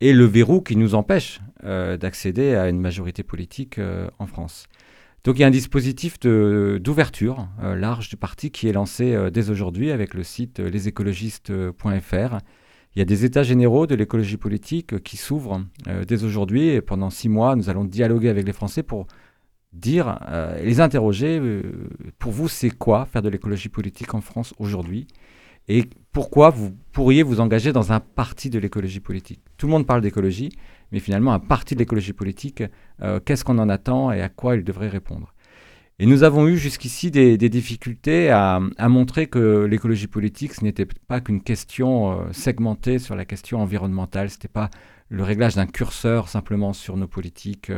est 0.00 0.12
le 0.12 0.24
verrou 0.24 0.60
qui 0.60 0.76
nous 0.76 0.94
empêche 0.94 1.40
euh, 1.64 1.96
d'accéder 1.96 2.54
à 2.54 2.68
une 2.68 2.80
majorité 2.80 3.22
politique 3.22 3.78
euh, 3.78 4.08
en 4.18 4.26
France. 4.26 4.66
Donc 5.24 5.38
il 5.38 5.40
y 5.40 5.44
a 5.44 5.48
un 5.48 5.50
dispositif 5.50 6.20
d'ouverture 6.20 7.48
large 7.60 8.08
du 8.08 8.16
parti 8.16 8.52
qui 8.52 8.68
est 8.68 8.72
lancé 8.72 9.18
dès 9.32 9.50
aujourd'hui 9.50 9.90
avec 9.90 10.14
le 10.14 10.22
site 10.22 10.60
lesécologistes.fr. 10.60 12.38
Il 12.94 12.98
y 13.00 13.02
a 13.02 13.04
des 13.04 13.24
états 13.24 13.42
généraux 13.42 13.88
de 13.88 13.96
l'écologie 13.96 14.36
politique 14.36 15.02
qui 15.02 15.16
s'ouvrent 15.16 15.62
dès 16.06 16.22
aujourd'hui 16.22 16.68
et 16.68 16.80
pendant 16.80 17.10
six 17.10 17.28
mois, 17.28 17.56
nous 17.56 17.68
allons 17.68 17.84
dialoguer 17.84 18.28
avec 18.28 18.46
les 18.46 18.52
Français 18.52 18.84
pour 18.84 19.08
dire, 19.76 20.18
euh, 20.28 20.60
les 20.62 20.80
interroger, 20.80 21.38
euh, 21.38 21.62
pour 22.18 22.32
vous, 22.32 22.48
c'est 22.48 22.70
quoi 22.70 23.06
faire 23.06 23.22
de 23.22 23.28
l'écologie 23.28 23.68
politique 23.68 24.14
en 24.14 24.20
France 24.20 24.54
aujourd'hui? 24.58 25.06
Et 25.68 25.84
pourquoi 26.12 26.50
vous 26.50 26.72
pourriez 26.92 27.22
vous 27.22 27.40
engager 27.40 27.72
dans 27.72 27.92
un 27.92 28.00
parti 28.00 28.50
de 28.50 28.58
l'écologie 28.58 29.00
politique? 29.00 29.40
Tout 29.56 29.66
le 29.66 29.72
monde 29.72 29.86
parle 29.86 30.00
d'écologie, 30.00 30.50
mais 30.92 31.00
finalement, 31.00 31.32
un 31.32 31.40
parti 31.40 31.74
de 31.74 31.80
l'écologie 31.80 32.12
politique, 32.12 32.62
euh, 33.02 33.20
qu'est-ce 33.24 33.44
qu'on 33.44 33.58
en 33.58 33.68
attend 33.68 34.12
et 34.12 34.22
à 34.22 34.28
quoi 34.28 34.56
il 34.56 34.64
devrait 34.64 34.88
répondre? 34.88 35.34
Et 35.98 36.06
nous 36.06 36.24
avons 36.24 36.46
eu 36.46 36.58
jusqu'ici 36.58 37.10
des, 37.10 37.38
difficultés 37.38 38.30
à, 38.30 38.60
montrer 38.80 39.28
que 39.28 39.64
l'écologie 39.64 40.08
politique, 40.08 40.52
ce 40.52 40.62
n'était 40.62 40.84
pas 40.84 41.22
qu'une 41.22 41.42
question 41.42 42.20
segmentée 42.32 42.98
sur 42.98 43.16
la 43.16 43.24
question 43.24 43.62
environnementale, 43.62 44.28
ce 44.28 44.34
n'était 44.34 44.48
pas 44.48 44.68
le 45.08 45.22
réglage 45.22 45.54
d'un 45.54 45.66
curseur 45.66 46.28
simplement 46.28 46.74
sur 46.74 46.98
nos 46.98 47.06
politiques 47.06 47.72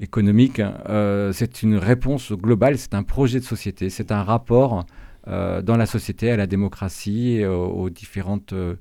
économique, 0.00 0.60
euh, 0.60 1.32
c'est 1.32 1.62
une 1.62 1.76
réponse 1.76 2.32
globale, 2.32 2.78
c'est 2.78 2.94
un 2.94 3.02
projet 3.02 3.40
de 3.40 3.44
société, 3.44 3.90
c'est 3.90 4.12
un 4.12 4.22
rapport 4.22 4.84
euh, 5.28 5.62
dans 5.62 5.76
la 5.76 5.86
société 5.86 6.30
à 6.30 6.36
la 6.36 6.46
démocratie, 6.46 7.44
aux, 7.44 7.90
différentes 7.90 8.52
euh, 8.52 8.76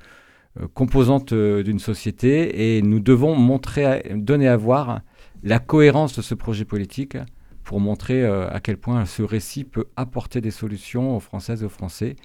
composantes 0.74 1.34
d'une 1.34 1.80
société, 1.80 2.78
et 2.78 2.82
nous 2.82 3.00
devons 3.00 3.36
montrer, 3.36 4.14
donner 4.16 4.48
à 4.48 4.58
voir 4.58 5.02
la 5.44 5.60
cohérence 5.60 6.16
de 6.16 6.22
ce 6.22 6.34
projet 6.34 6.66
politique 6.66 7.18
pour 7.64 7.80
montrer 7.80 8.26
à 8.26 8.60
quel 8.62 8.78
point 8.78 9.06
ce 9.06 9.22
récit 9.22 9.64
peut 9.64 9.86
apporter 9.98 10.40
des 10.40 10.52
solutions 10.52 11.18
aux 11.18 11.20
Françaises 11.20 11.64
et 11.64 11.66
aux 11.66 11.70
Français, 11.70 12.16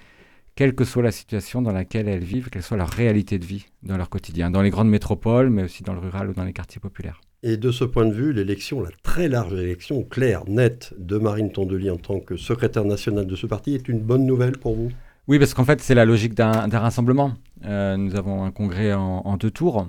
quelle 0.54 0.74
que 0.74 0.84
soit 0.84 1.02
la 1.02 1.10
situation 1.10 1.60
dans 1.60 1.72
laquelle 1.72 2.08
elles 2.08 2.22
vivent, 2.22 2.50
quelle 2.50 2.62
soit 2.62 2.76
leur 2.76 2.90
réalité 2.90 3.38
de 3.38 3.46
vie 3.46 3.66
dans 3.82 3.96
leur 3.96 4.10
quotidien, 4.10 4.50
dans 4.50 4.62
les 4.62 4.70
grandes 4.70 4.90
métropoles, 4.90 5.50
mais 5.50 5.64
aussi 5.64 5.82
dans 5.82 5.94
le 5.94 6.00
rural 6.00 6.30
ou 6.30 6.32
dans 6.34 6.44
les 6.44 6.52
quartiers 6.52 6.80
populaires. 6.80 7.20
Et 7.42 7.56
de 7.56 7.70
ce 7.70 7.84
point 7.84 8.04
de 8.04 8.12
vue, 8.12 8.34
l'élection, 8.34 8.82
la 8.82 8.90
très 9.02 9.28
large 9.28 9.54
élection, 9.54 10.02
claire, 10.02 10.42
nette, 10.46 10.92
de 10.98 11.16
Marine 11.16 11.50
Tondelier 11.50 11.88
en 11.88 11.96
tant 11.96 12.20
que 12.20 12.36
secrétaire 12.36 12.84
nationale 12.84 13.26
de 13.26 13.34
ce 13.34 13.46
parti 13.46 13.74
est 13.74 13.88
une 13.88 14.00
bonne 14.00 14.26
nouvelle 14.26 14.58
pour 14.58 14.74
vous? 14.74 14.90
Oui, 15.26 15.38
parce 15.38 15.54
qu'en 15.54 15.64
fait, 15.64 15.80
c'est 15.80 15.94
la 15.94 16.04
logique 16.04 16.34
d'un 16.34 16.68
rassemblement. 16.68 17.32
Euh, 17.64 17.96
nous 17.96 18.14
avons 18.16 18.44
un 18.44 18.50
congrès 18.50 18.92
en, 18.92 19.36
deux 19.38 19.50
tours. 19.50 19.88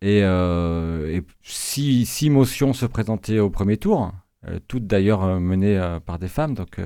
Et, 0.00 0.22
euh, 0.22 1.20
six, 1.42 2.30
motions 2.30 2.72
se 2.72 2.86
présentaient 2.86 3.40
au 3.40 3.50
premier 3.50 3.76
tour, 3.76 4.12
euh, 4.48 4.58
toutes 4.66 4.86
d'ailleurs 4.86 5.38
menées 5.38 5.98
par 6.06 6.18
des 6.18 6.28
femmes. 6.28 6.54
Donc 6.54 6.80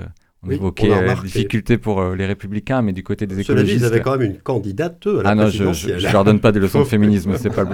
on 0.46 0.50
évoquait 0.50 0.90
euh, 0.90 1.14
difficultés 1.22 1.78
pour 1.78 2.00
euh, 2.00 2.14
les 2.14 2.26
républicains, 2.26 2.82
mais 2.82 2.92
du 2.92 3.02
côté 3.02 3.26
des 3.26 3.40
écologistes. 3.40 3.78
Cela 3.78 3.78
dit, 3.78 3.84
ils 3.84 3.86
avaient 3.86 4.02
quand 4.02 4.16
même 4.16 4.30
une 4.30 4.38
candidate 4.38 5.06
à 5.06 5.22
la 5.22 5.30
Ah 5.30 5.34
non, 5.34 5.48
je 5.48 5.64
ne 5.64 6.12
leur 6.12 6.24
donne 6.24 6.40
pas 6.40 6.52
des 6.52 6.60
leçons 6.60 6.80
de 6.80 6.84
féminisme, 6.84 7.32
pas 7.32 7.64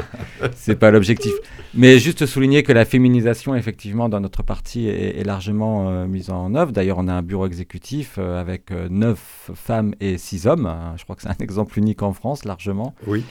c'est 0.54 0.78
pas 0.78 0.90
l'objectif. 0.90 1.33
Mais 1.74 1.98
juste 1.98 2.26
souligner 2.26 2.62
que 2.62 2.72
la 2.72 2.85
féminisation, 2.85 3.54
effectivement, 3.54 4.09
dans 4.09 4.20
notre 4.20 4.42
parti 4.42 4.88
est, 4.88 5.24
largement 5.24 5.90
euh, 5.90 6.06
mise 6.06 6.30
en 6.30 6.54
œuvre. 6.54 6.72
D'ailleurs, 6.72 6.98
on 6.98 7.09
a 7.09 7.12
un 7.12 7.22
bureau 7.22 7.46
exécutif 7.46 8.18
avec 8.18 8.70
neuf 8.90 9.50
femmes 9.54 9.94
et 10.00 10.18
six 10.18 10.46
hommes. 10.46 10.72
Je 10.96 11.04
crois 11.04 11.16
que 11.16 11.22
c'est 11.22 11.28
un 11.28 11.35
exemple 11.40 11.78
unique 11.78 12.02
en 12.02 12.12
France, 12.12 12.44
largement. 12.44 12.94
Oui. 13.06 13.24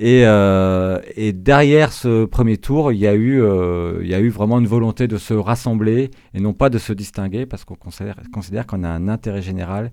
Euh, 0.00 1.00
et, 1.14 1.32
derrière 1.32 1.92
ce 1.92 2.26
premier 2.26 2.58
tour, 2.58 2.92
il 2.92 2.98
y, 2.98 3.06
a 3.06 3.14
eu, 3.14 3.40
euh, 3.40 3.98
il 4.02 4.08
y 4.08 4.14
a 4.14 4.20
eu 4.20 4.28
vraiment 4.28 4.58
une 4.58 4.66
volonté 4.66 5.08
de 5.08 5.16
se 5.16 5.34
rassembler 5.34 6.10
et 6.34 6.40
non 6.40 6.52
pas 6.52 6.68
de 6.68 6.78
se 6.78 6.92
distinguer 6.92 7.46
parce 7.46 7.64
qu'on 7.64 7.76
considère, 7.76 8.16
considère 8.32 8.66
qu'on 8.66 8.84
a 8.84 8.88
un 8.88 9.08
intérêt 9.08 9.42
général 9.42 9.90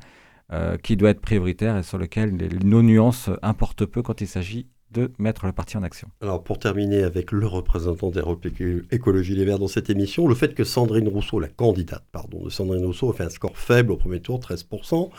euh, 0.52 0.78
qui 0.78 0.98
doit 0.98 1.12
être 1.12 1.22
prioritaire 1.22 1.78
et 1.78 1.84
sur 1.84 1.98
lequel 1.98 2.36
nos 2.64 2.82
nuances 2.82 3.30
importent 3.42 3.86
peu 3.86 4.02
quand 4.02 4.20
il 4.20 4.28
s'agit 4.28 4.68
de 4.92 5.12
mettre 5.18 5.48
le 5.48 5.54
parti 5.54 5.78
en 5.78 5.84
action. 5.84 6.10
Alors 6.22 6.44
pour 6.44 6.60
terminer 6.60 7.02
avec 7.02 7.32
le 7.32 7.48
représentant 7.48 8.12
d'Europe 8.12 8.46
Écologie 8.92 9.36
Les 9.36 9.46
Verts 9.46 9.58
dans 9.58 9.68
cette 9.68 9.90
émission, 9.90 10.28
le 10.28 10.36
fait 10.36 10.54
que 10.54 10.64
Sandrine 10.64 11.08
Rousseau, 11.08 11.40
la 11.40 11.48
candidate 11.48 12.04
pardon, 12.12 12.44
de 12.44 12.50
Sandrine 12.50 12.86
Rousseau, 12.86 13.10
a 13.10 13.14
fait 13.14 13.24
un 13.24 13.30
score 13.30 13.58
faible 13.58 13.92
au 13.94 13.98
premier 13.98 14.20
tour, 14.20 14.40
13%, 14.40 15.10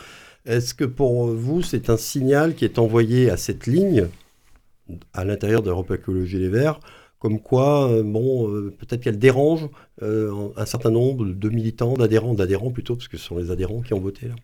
est-ce 0.45 0.73
que 0.75 0.85
pour 0.85 1.25
vous 1.25 1.61
c'est 1.61 1.89
un 1.89 1.97
signal 1.97 2.53
qui 2.55 2.63
est 2.63 2.79
envoyé 2.79 3.29
à 3.29 3.35
cette 3.35 3.67
ligne 3.67 4.07
à 5.13 5.25
l'intérieur 5.25 5.61
d'Europe 5.61 5.91
Écologie 5.91 6.39
Les 6.39 6.49
Verts, 6.49 6.79
comme 7.19 7.39
quoi, 7.39 7.89
euh, 7.89 8.03
bon, 8.03 8.49
euh, 8.49 8.73
peut-être 8.77 9.01
qu'elle 9.01 9.17
dérange 9.17 9.67
euh, 10.01 10.49
un 10.57 10.65
certain 10.65 10.91
nombre 10.91 11.25
de 11.25 11.49
militants, 11.49 11.93
d'adhérents, 11.93 12.33
d'adhérents 12.33 12.71
plutôt, 12.71 12.95
parce 12.95 13.07
que 13.07 13.17
ce 13.17 13.25
sont 13.25 13.37
les 13.37 13.51
adhérents 13.51 13.81
qui 13.81 13.93
ont 13.93 13.99
voté 13.99 14.27
là. 14.27 14.35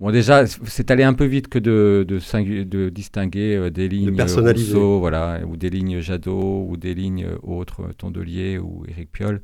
Bon, 0.00 0.12
déjà, 0.12 0.46
c'est 0.46 0.92
allé 0.92 1.02
un 1.02 1.14
peu 1.14 1.24
vite 1.24 1.48
que 1.48 1.58
de, 1.58 2.06
de, 2.08 2.88
distinguer 2.88 3.70
des 3.72 3.88
lignes 3.88 4.16
Rousseau, 4.22 5.00
voilà, 5.00 5.40
ou 5.44 5.56
des 5.56 5.70
lignes 5.70 6.00
Jadot, 6.00 6.66
ou 6.68 6.76
des 6.76 6.94
lignes 6.94 7.26
autres, 7.42 7.88
Tondelier 7.98 8.58
ou 8.58 8.84
Éric 8.86 9.10
Piolle. 9.10 9.40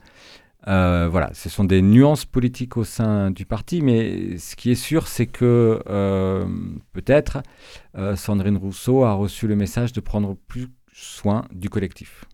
Euh, 0.67 1.09
voilà, 1.11 1.31
ce 1.35 1.49
sont 1.49 1.65
des 1.65 1.83
nuances 1.83 2.25
politiques 2.25 2.77
au 2.77 2.85
sein 2.85 3.31
du 3.31 3.45
parti, 3.45 3.83
mais 3.83 4.39
ce 4.39 4.57
qui 4.57 4.71
est 4.71 4.77
sûr, 4.77 5.09
c'est 5.09 5.27
que 5.27 5.83
euh, 5.89 6.47
peut-être 7.05 7.43
Sandrine 8.17 8.57
Rousseau 8.57 9.05
a 9.05 9.13
reçu 9.13 9.47
le 9.47 9.57
message 9.57 9.93
de 9.93 10.01
prendre 10.01 10.37
plus 10.49 10.69
soin 10.93 11.45
du 11.53 11.69
collectif. 11.69 12.25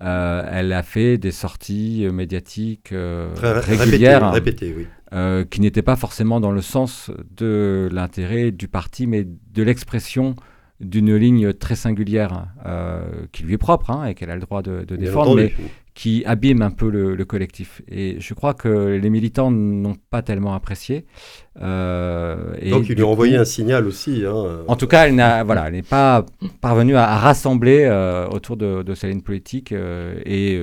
elle 0.00 0.72
a 0.72 0.82
fait 0.82 1.18
des 1.18 1.30
sorties 1.30 2.08
médiatiques 2.12 2.92
régulières, 2.92 4.32
répétées, 4.32 4.74
oui. 4.76 4.86
qui 5.50 5.60
n'étaient 5.60 5.82
pas 5.82 5.96
forcément 5.96 6.40
dans 6.40 6.52
le 6.52 6.62
sens 6.62 7.10
de 7.30 7.88
l'intérêt 7.92 8.50
du 8.50 8.68
parti, 8.68 9.06
mais 9.06 9.24
de 9.24 9.62
l'expression 9.62 10.34
d'une 10.82 11.14
ligne 11.16 11.52
très 11.52 11.76
singulière 11.76 12.46
euh, 12.66 13.02
qui 13.30 13.44
lui 13.44 13.54
est 13.54 13.58
propre 13.58 13.90
hein, 13.90 14.04
et 14.06 14.14
qu'elle 14.14 14.30
a 14.30 14.34
le 14.34 14.40
droit 14.40 14.62
de, 14.62 14.84
défendre, 14.84 15.36
mais 15.36 15.54
qui 16.02 16.24
abîme 16.26 16.62
un 16.62 16.72
peu 16.72 16.90
le, 16.90 17.24
collectif. 17.24 17.80
Et 17.88 18.16
je 18.18 18.34
crois 18.34 18.54
que 18.54 18.98
les 19.00 19.08
militants 19.08 19.52
n'ont 19.52 19.94
pas 20.10 20.20
tellement 20.20 20.52
apprécié. 20.52 21.06
Euh, 21.60 22.56
et 22.60 22.70
Donc 22.70 22.88
ils 22.88 22.96
lui 22.96 23.04
ont 23.04 23.12
envoyé 23.12 23.36
un 23.36 23.44
signal 23.44 23.86
aussi. 23.86 24.24
Hein. 24.26 24.64
En 24.66 24.74
tout 24.74 24.88
cas, 24.88 25.06
elle 25.06 25.14
n'est 25.14 25.44
voilà, 25.44 25.70
pas 25.88 26.26
parvenue 26.60 26.96
à, 26.96 27.18
rassembler 27.18 27.84
euh, 27.84 28.26
autour 28.26 28.56
de, 28.56 28.82
de, 28.82 28.94
sa 28.96 29.06
ligne 29.06 29.20
politique. 29.20 29.70
et 29.70 30.60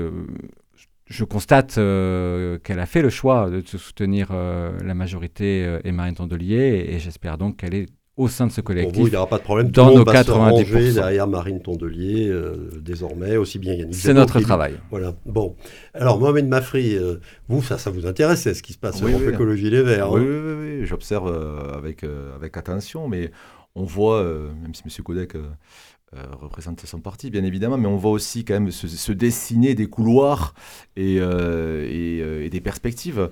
je 1.05 1.23
constate 1.23 1.75
qu'elle 1.75 2.79
a 2.79 2.85
fait 2.85 3.01
le 3.01 3.09
choix 3.09 3.49
de 3.49 3.61
soutenir 3.61 4.33
la 4.33 4.93
majorité 4.93 5.79
et 5.85 5.91
Marine 5.93 6.15
Tondelier, 6.15 6.85
et 6.89 6.99
j'espère 6.99 7.37
donc 7.37 7.55
qu'elle 7.55 7.75
est 7.75 7.85
au 8.19 8.27
sein 8.27 8.47
de 8.47 8.51
ce 8.51 8.59
collectif. 8.59 8.93
Pour 8.93 9.01
vous, 9.03 9.07
il 9.07 9.11
n'y 9.11 9.15
aura 9.15 9.27
pas 9.27 9.37
de 9.37 9.43
problème. 9.43 9.71
Dans 9.71 9.91
Tout 9.91 9.99
nos 9.99 10.03
90%. 10.03 10.93
derrière 10.93 11.25
Marine 11.25 11.61
Tondelier, 11.61 12.27
euh, 12.27 12.69
désormais, 12.81 13.37
aussi 13.37 13.59
bien 13.59 13.73
Yannick. 13.73 13.95
C'est 13.95 14.13
notre 14.13 14.41
travail. 14.41 14.75
Voilà. 14.91 15.13
Bon. 15.25 15.55
Alors, 15.93 16.19
Mohamed 16.19 16.45
Mafri, 16.45 16.95
euh, 16.95 17.21
vous, 17.47 17.63
ça, 17.63 17.77
ça 17.77 17.89
vous 17.89 18.05
intéresse, 18.05 18.51
ce 18.51 18.61
qui 18.61 18.73
se 18.73 18.77
passe 18.77 19.01
oui, 19.01 19.15
en 19.15 19.29
écologie 19.29 19.69
Les 19.69 19.81
Verts. 19.81 20.11
Oui, 20.11 20.21
hein 20.21 20.25
oui, 20.27 20.79
oui, 20.79 20.85
J'observe 20.85 21.29
euh, 21.29 21.77
avec, 21.77 22.03
avec 22.35 22.57
attention, 22.57 23.07
mais 23.07 23.31
on 23.75 23.85
voit, 23.85 24.21
même 24.23 24.73
si 24.73 24.83
M. 24.85 25.03
Kodek 25.03 25.35
euh, 26.15 26.23
représenter 26.41 26.87
son 26.87 27.01
parti, 27.01 27.29
bien 27.29 27.43
évidemment, 27.43 27.77
mais 27.77 27.85
on 27.85 27.95
voit 27.95 28.09
aussi 28.09 28.43
quand 28.43 28.55
même 28.55 28.71
se, 28.71 29.11
dessiner 29.11 29.75
des 29.75 29.85
couloirs 29.85 30.55
et, 30.95 31.19
euh, 31.19 31.85
euh, 31.87 32.43
et, 32.43 32.49
des 32.49 32.61
perspectives. 32.61 33.29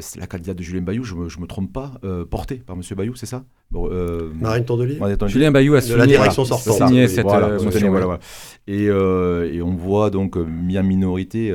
c'est 0.00 0.20
la 0.20 0.26
candidate 0.26 0.58
de 0.58 0.62
Julien 0.62 0.82
Bayou, 0.82 1.02
je 1.02 1.14
ne 1.14 1.20
me, 1.20 1.24
me, 1.24 1.46
trompe 1.46 1.72
pas, 1.72 1.92
portée 2.28 2.56
par 2.56 2.76
M. 2.76 2.82
Bayou, 2.94 3.14
c'est 3.14 3.24
ça? 3.24 3.42
Marine 3.72 4.66
Tondelier 4.66 4.98
Julien 5.28 5.50
Bayou 5.50 5.76
a 5.76 5.80
signé, 5.80 5.96
la 5.96 6.06
direction 6.06 6.44
sortante. 6.44 6.92
cette 7.08 7.24
motion. 7.24 8.18
Et, 8.66 8.84
et, 8.84 9.62
on 9.62 9.74
voit 9.76 10.10
donc 10.10 10.36
mis 10.36 10.78
en 10.78 10.82
minorité 10.82 11.54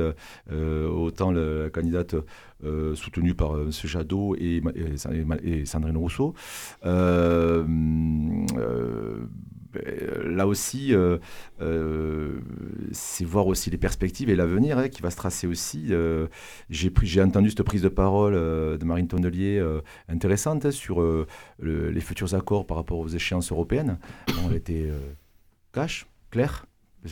autant 0.50 1.30
la 1.30 1.70
candidate 1.70 2.16
euh, 2.64 2.94
soutenu 2.94 3.34
par 3.34 3.54
euh, 3.54 3.64
M. 3.66 3.70
Jadot 3.70 4.34
et, 4.36 4.62
Sandrine 5.66 5.96
Rousseau. 5.96 6.34
Euh, 6.86 7.64
là 10.24 10.46
aussi, 10.46 10.94
c'est 12.92 13.24
voir 13.26 13.46
aussi 13.46 13.68
les 13.68 13.76
perspectives 13.76 14.30
et 14.30 14.36
l'avenir 14.36 14.78
hein, 14.78 14.88
qui 14.88 15.02
va 15.02 15.10
se 15.10 15.16
tracer 15.16 15.46
aussi. 15.46 15.92
j'ai 16.70 17.22
entendu 17.22 17.50
cette 17.50 17.62
prise 17.62 17.82
de 17.82 17.88
parole 17.88 18.32
de 18.32 18.84
Marine 18.84 19.06
Tondelier 19.06 19.62
intéressante 20.08 20.64
hein, 20.64 20.70
sur 20.70 21.04
les 21.60 22.00
futurs 22.00 22.34
accords 22.34 22.66
par 22.66 22.78
rapport 22.78 22.98
aux 22.98 23.08
échéances 23.08 23.52
européennes. 23.52 23.98
elle 24.48 24.56
était 24.56 24.88
cash, 25.74 26.06
claire. 26.30 26.64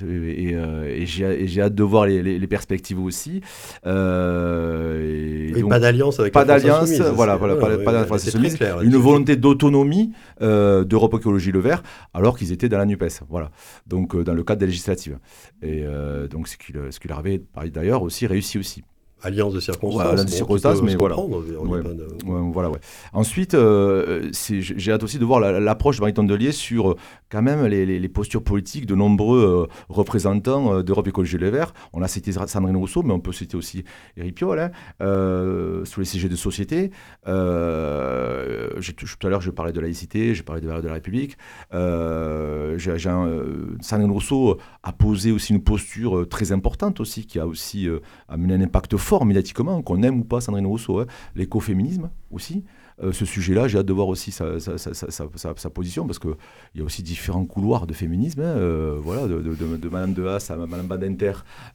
Euh, 0.03 0.85
et, 0.87 1.07
j'ai 1.07 1.61
hâte 1.61 1.75
de 1.75 1.83
voir 1.83 2.07
les, 2.07 2.47
perspectives 2.47 3.01
aussi. 3.01 3.41
Euh, 3.87 5.53
et, 5.57 5.63
pas 5.63 5.81
d'alliance 5.81 6.21
avec 6.21 6.33
pas 6.33 6.45
d'alliance, 6.45 6.91
voilà, 7.15 7.37
voilà, 7.37 7.57
pas, 7.57 8.05
pas 8.05 8.19
clair, 8.19 8.83
Une 8.83 8.97
volonté 8.97 9.37
d'autonomie 9.37 10.13
euh, 10.43 10.85
d'Europe 10.85 11.15
Écologie 11.15 11.53
Le 11.53 11.61
Vert, 11.61 11.83
alors 12.13 12.37
qu'ils 12.37 12.53
étaient 12.53 12.69
dans 12.69 12.79
la 12.79 12.87
Nupes, 12.87 13.05
voilà. 13.29 13.51
Donc 13.87 14.17
dans 14.17 14.35
le 14.35 14.43
cadre 14.43 14.61
des 14.61 14.67
législatives. 14.67 15.19
Et 15.63 15.85
donc 16.31 16.49
ce 16.49 16.57
qu'il 16.57 16.77
ce 16.91 17.01
qu'il 17.01 17.13
avait 17.13 17.43
d'ailleurs 17.73 18.03
aussi 18.03 18.27
réussi 18.27 18.59
aussi 18.59 18.85
alliance 19.25 19.55
de 19.55 19.61
circonstances. 19.61 20.25
de 20.25 20.31
circonstances, 20.31 20.83
mais 20.83 20.95
voilà. 20.97 21.17
voilà 22.25 22.71
ouais. 22.71 22.79
Ensuite, 23.13 23.55
euh, 23.55 24.31
j'ai 24.51 24.93
hâte 24.93 25.03
aussi 25.03 25.19
de 25.19 25.25
voir 25.25 25.41
l'approche 25.41 25.97
de 25.97 26.03
Marie 26.03 26.15
Tondelier 26.15 26.53
sur 26.53 26.93
euh, 26.93 26.97
quand 27.31 27.43
même 27.43 27.65
les, 27.67 28.09
postures 28.09 28.45
politiques 28.45 28.87
de 28.87 28.95
nombreux 28.95 29.69
euh, 29.69 29.75
représentants 29.89 30.83
d'Europe 30.83 31.09
Écologie 31.09 31.39
Les 31.39 31.51
Verts. 31.51 31.73
On 31.93 32.03
a 32.03 32.09
cité 32.09 32.33
Sandrine 32.33 32.77
Rousseau, 32.77 33.03
mais 33.03 33.13
on 33.13 33.21
peut 33.21 33.33
citer 33.33 33.57
aussi 33.57 33.83
Eric 34.17 34.37
Piolle, 34.37 34.61
hein, 34.61 34.71
sous 35.85 36.01
les 36.01 36.07
CG 36.07 36.29
de 36.29 36.37
société. 36.37 36.91
tout 37.25 37.31
à 37.31 39.29
l'heure, 39.29 39.41
je 39.41 39.51
parlais 39.51 39.73
de 39.73 39.81
laïcité, 39.81 40.35
je 40.35 40.43
parlais 40.43 40.61
de 40.61 40.67
valeurs 40.67 40.83
de 40.83 40.89
la 40.89 40.95
République. 40.95 41.37
Sandrine 43.81 44.11
Rousseau 44.11 44.59
a 44.83 44.93
posé 44.93 45.33
aussi 45.33 45.55
une 45.55 45.63
posture 45.63 46.29
très 46.29 46.53
importante 46.53 47.01
aussi, 47.01 47.27
qui 47.27 47.39
a 47.39 47.47
aussi 47.47 47.89
amené 48.29 48.55
un 48.55 48.61
impact 48.61 48.97
fort 48.97 49.13
médiatiquement, 49.22 49.83
qu'on 49.83 50.03
aime 50.03 50.20
ou 50.20 50.24
pas 50.24 50.40
Sandrine 50.40 50.66
Rousseau, 50.66 51.00
hein. 51.00 51.07
l'écoféminisme 51.37 52.11
aussi. 52.31 52.64
Euh, 53.03 53.12
ce 53.12 53.24
sujet-là, 53.24 53.66
j'ai 53.66 53.79
hâte 53.79 53.87
de 53.87 53.92
voir 53.92 54.07
aussi 54.07 54.31
sa, 54.31 54.61
sa, 54.61 54.79
sa, 54.79 54.94
sa 55.57 55.70
position, 55.70 56.07
parce 56.07 56.20
qu'il 56.20 56.35
y 56.77 56.81
a 56.81 56.85
aussi 56.85 57.03
différents 57.03 57.44
couloirs 57.44 57.87
de 57.88 57.92
féminisme, 57.92 58.40
hein, 58.40 58.57
euh, 58.57 58.96
voilà, 59.00 59.27
de, 59.27 59.40
de, 59.40 59.77
de, 59.77 59.88
Madame 59.88 60.14
de 60.14 60.24
Haas 60.27 60.48
à 60.50 60.57
Madame 60.57 60.87
Badinter, 60.87 61.33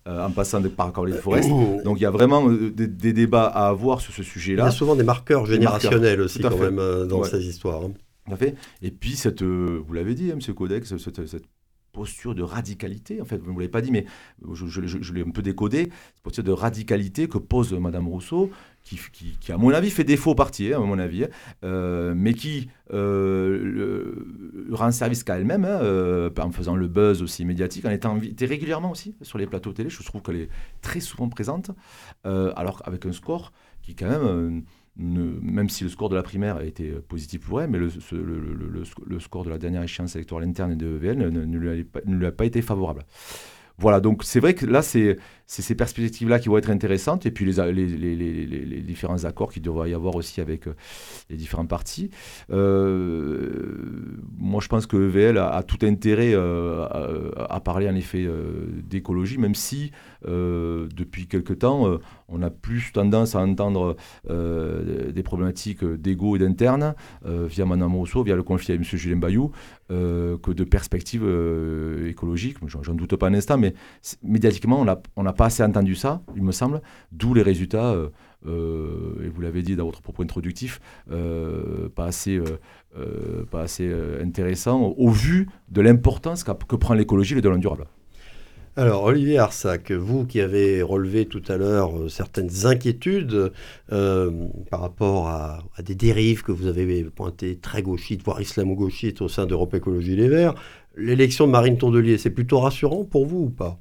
euh, 0.07 0.25
en 0.25 0.31
passant 0.31 0.61
par 0.69 0.93
Caroline 0.93 1.15
Forest. 1.15 1.49
Donc 1.83 1.99
il 1.99 2.03
y 2.03 2.05
a 2.05 2.11
vraiment 2.11 2.49
des, 2.49 2.87
débats 2.87 3.47
à 3.47 3.67
avoir 3.67 3.99
sur 3.99 4.13
ce 4.13 4.23
sujet-là. 4.23 4.63
Il 4.63 4.65
y 4.67 4.69
a 4.69 4.71
souvent 4.71 4.95
des 4.95 5.03
marqueurs 5.03 5.45
générationnels 5.45 6.21
aussi, 6.21 6.39
quand 6.41 6.57
même, 6.57 6.81
dans 7.07 7.23
ces 7.23 7.45
histoires. 7.45 7.81
Hein. 7.83 8.35
fait. 8.37 8.55
Et 8.81 8.91
puis, 8.91 9.15
cette, 9.17 9.43
vous 9.43 9.93
l'avez 9.93 10.15
dit, 10.15 10.29
M. 10.29 10.39
Codex, 10.53 10.95
cette, 10.97 11.27
cette 11.27 11.43
posture 11.99 12.33
de 12.33 12.43
radicalité, 12.43 13.21
en 13.21 13.25
fait, 13.25 13.39
vous 13.39 13.51
ne 13.51 13.57
l'avez 13.57 13.67
pas 13.67 13.81
dit, 13.81 13.91
mais 13.91 14.05
je, 14.53 15.11
l'ai 15.11 15.21
un 15.21 15.31
peu 15.31 15.41
décodé, 15.41 15.89
cette 16.13 16.23
posture 16.23 16.45
de 16.45 16.53
radicalité 16.53 17.27
que 17.27 17.37
pose 17.37 17.73
Madame 17.73 18.07
Rousseau, 18.07 18.51
qui, 18.85 18.97
qui, 19.41 19.51
à 19.51 19.57
mon 19.57 19.71
avis, 19.71 19.89
fait 19.89 20.05
défaut 20.05 20.31
au 20.31 20.35
parti, 20.35 20.73
hein, 20.73 20.77
à 20.81 20.85
mon 20.85 20.97
avis, 20.97 21.25
hein, 21.25 21.29
euh, 21.65 22.13
mais 22.15 22.33
qui 22.33 22.69
euh, 22.93 24.15
rend 24.71 24.91
service 24.91 25.25
qu'à 25.25 25.35
elle-même, 25.37 25.65
hein, 25.65 25.79
euh, 25.81 26.29
en 26.37 26.51
faisant 26.51 26.77
le 26.77 26.87
buzz 26.87 27.21
aussi 27.21 27.43
médiatique, 27.43 27.83
en 27.83 27.91
étant 27.91 28.15
invitée 28.15 28.45
régulièrement 28.45 28.91
aussi 28.91 29.17
sur 29.21 29.37
les 29.37 29.45
plateaux 29.45 29.73
télé. 29.73 29.89
Je 29.89 30.01
trouve 30.01 30.21
qu'elle 30.21 30.37
est 30.37 30.49
très 30.81 31.01
souvent 31.01 31.27
présente, 31.27 31.71
alors 32.23 32.81
avec 32.85 33.05
un 33.05 33.11
score 33.11 33.51
qui, 33.81 33.93
quand 33.93 34.07
même 34.07 34.63
même 34.99 35.69
si 35.69 35.83
le 35.83 35.89
score 35.89 36.09
de 36.09 36.15
la 36.15 36.23
primaire 36.23 36.57
a 36.57 36.63
été 36.63 36.91
positif 37.07 37.41
pour 37.41 37.61
elle, 37.61 37.69
mais 37.69 37.77
le, 37.77 37.89
le, 38.11 39.19
score 39.19 39.45
de 39.45 39.49
la 39.49 39.57
dernière 39.57 39.83
échéance 39.83 40.15
électorale 40.15 40.43
interne 40.43 40.75
de 40.75 40.97
EVL 40.97 41.29
ne, 41.29 41.57
lui 41.57 42.25
a, 42.25 42.31
pas 42.31 42.45
été 42.45 42.61
favorable. 42.61 43.05
Voilà, 43.79 44.01
donc 44.01 44.23
c'est 44.23 44.39
vrai 44.39 44.53
que 44.53 44.65
là, 44.65 44.81
c'est 44.81 45.17
ces 45.49 45.73
perspectives-là 45.73 46.39
qui 46.39 46.47
vont 46.47 46.57
être 46.57 46.69
intéressantes, 46.69 47.25
et 47.25 47.31
puis 47.31 47.45
les, 47.45 48.81
différents 48.81 49.23
accords 49.23 49.51
qu'il 49.51 49.63
devrait 49.63 49.89
y 49.89 49.93
avoir 49.93 50.15
aussi 50.15 50.41
avec 50.41 50.67
euh, 50.67 50.75
les 51.29 51.37
différents 51.37 51.65
partis. 51.65 52.11
Euh, 52.51 54.19
moi, 54.37 54.59
je 54.61 54.67
pense 54.67 54.85
que 54.85 54.97
EVL 54.97 55.37
a, 55.37 55.63
tout 55.63 55.83
intérêt 55.83 56.33
euh, 56.33 57.31
à, 57.49 57.59
parler 57.61 57.89
en 57.89 57.95
effet 57.95 58.27
d'écologie, 58.83 59.37
même 59.37 59.55
si 59.55 59.91
depuis 60.25 61.27
quelque 61.27 61.53
temps, 61.53 61.99
on 62.27 62.41
a 62.41 62.49
plus 62.49 62.91
tendance 62.91 63.35
à 63.35 63.39
entendre 63.39 63.95
des 64.27 65.23
problématiques 65.23 65.83
d'égo 65.83 66.35
et 66.35 66.39
d'interne 66.39 66.95
via 67.25 67.65
Mme 67.65 67.95
Rousseau, 67.95 68.23
via 68.23 68.35
le 68.35 68.43
conflit 68.43 68.73
avec 68.73 68.91
M. 68.91 68.99
Julien 68.99 69.17
Bayou, 69.17 69.51
que 69.89 70.51
de 70.51 70.63
perspectives 70.63 71.25
écologiques. 72.07 72.57
J'en 72.67 72.93
doute 72.93 73.15
pas 73.15 73.27
un 73.27 73.33
instant, 73.33 73.57
mais 73.57 73.68
médiatiquement, 74.23 74.85
on 75.15 75.23
n'a 75.23 75.33
pas 75.33 75.45
assez 75.45 75.63
entendu 75.63 75.95
ça, 75.95 76.21
il 76.35 76.43
me 76.43 76.51
semble, 76.51 76.81
d'où 77.11 77.33
les 77.33 77.41
résultats. 77.41 77.95
et 78.45 79.29
vous 79.29 79.41
l'avez 79.41 79.61
dit 79.61 79.75
dans 79.75 79.85
votre 79.85 80.01
propos 80.01 80.23
introductif, 80.23 80.79
pas 81.95 82.05
assez, 82.05 82.41
pas 83.51 83.61
assez 83.61 83.91
intéressant 84.21 84.81
au 84.97 85.09
vu 85.09 85.49
de 85.69 85.81
l'importance 85.81 86.43
que 86.43 86.75
prend 86.75 86.93
l'écologie 86.93 87.33
et 87.33 87.35
le 87.35 87.41
développement 87.41 87.61
durable. 87.61 87.85
Alors, 88.79 89.03
Olivier 89.03 89.39
Arsac, 89.39 89.91
vous 89.91 90.25
qui 90.25 90.39
avez 90.39 90.81
relevé 90.81 91.25
tout 91.25 91.41
à 91.49 91.57
l'heure 91.57 91.97
euh, 91.97 92.07
certaines 92.07 92.65
inquiétudes 92.65 93.51
euh, 93.91 94.47
par 94.69 94.79
rapport 94.79 95.27
à, 95.27 95.63
des 95.83 95.95
dérives 95.95 96.43
que 96.43 96.53
vous 96.53 96.67
avez 96.67 97.03
pointées 97.03 97.57
très 97.57 97.81
gauchistes, 97.81 98.23
voire 98.23 98.39
islamo-gauchistes 98.39 99.21
au 99.21 99.27
sein 99.27 99.45
d'Europe 99.47 99.73
Écologie 99.73 100.15
Les 100.15 100.29
Verts, 100.29 100.55
l'élection 100.95 101.47
de 101.47 101.51
Marine 101.51 101.77
Tondelier, 101.77 102.17
c'est 102.17 102.29
plutôt 102.29 102.59
rassurant 102.59 103.05
pour 103.05 103.25
vous 103.25 103.45
ou 103.45 103.49
pas? 103.49 103.79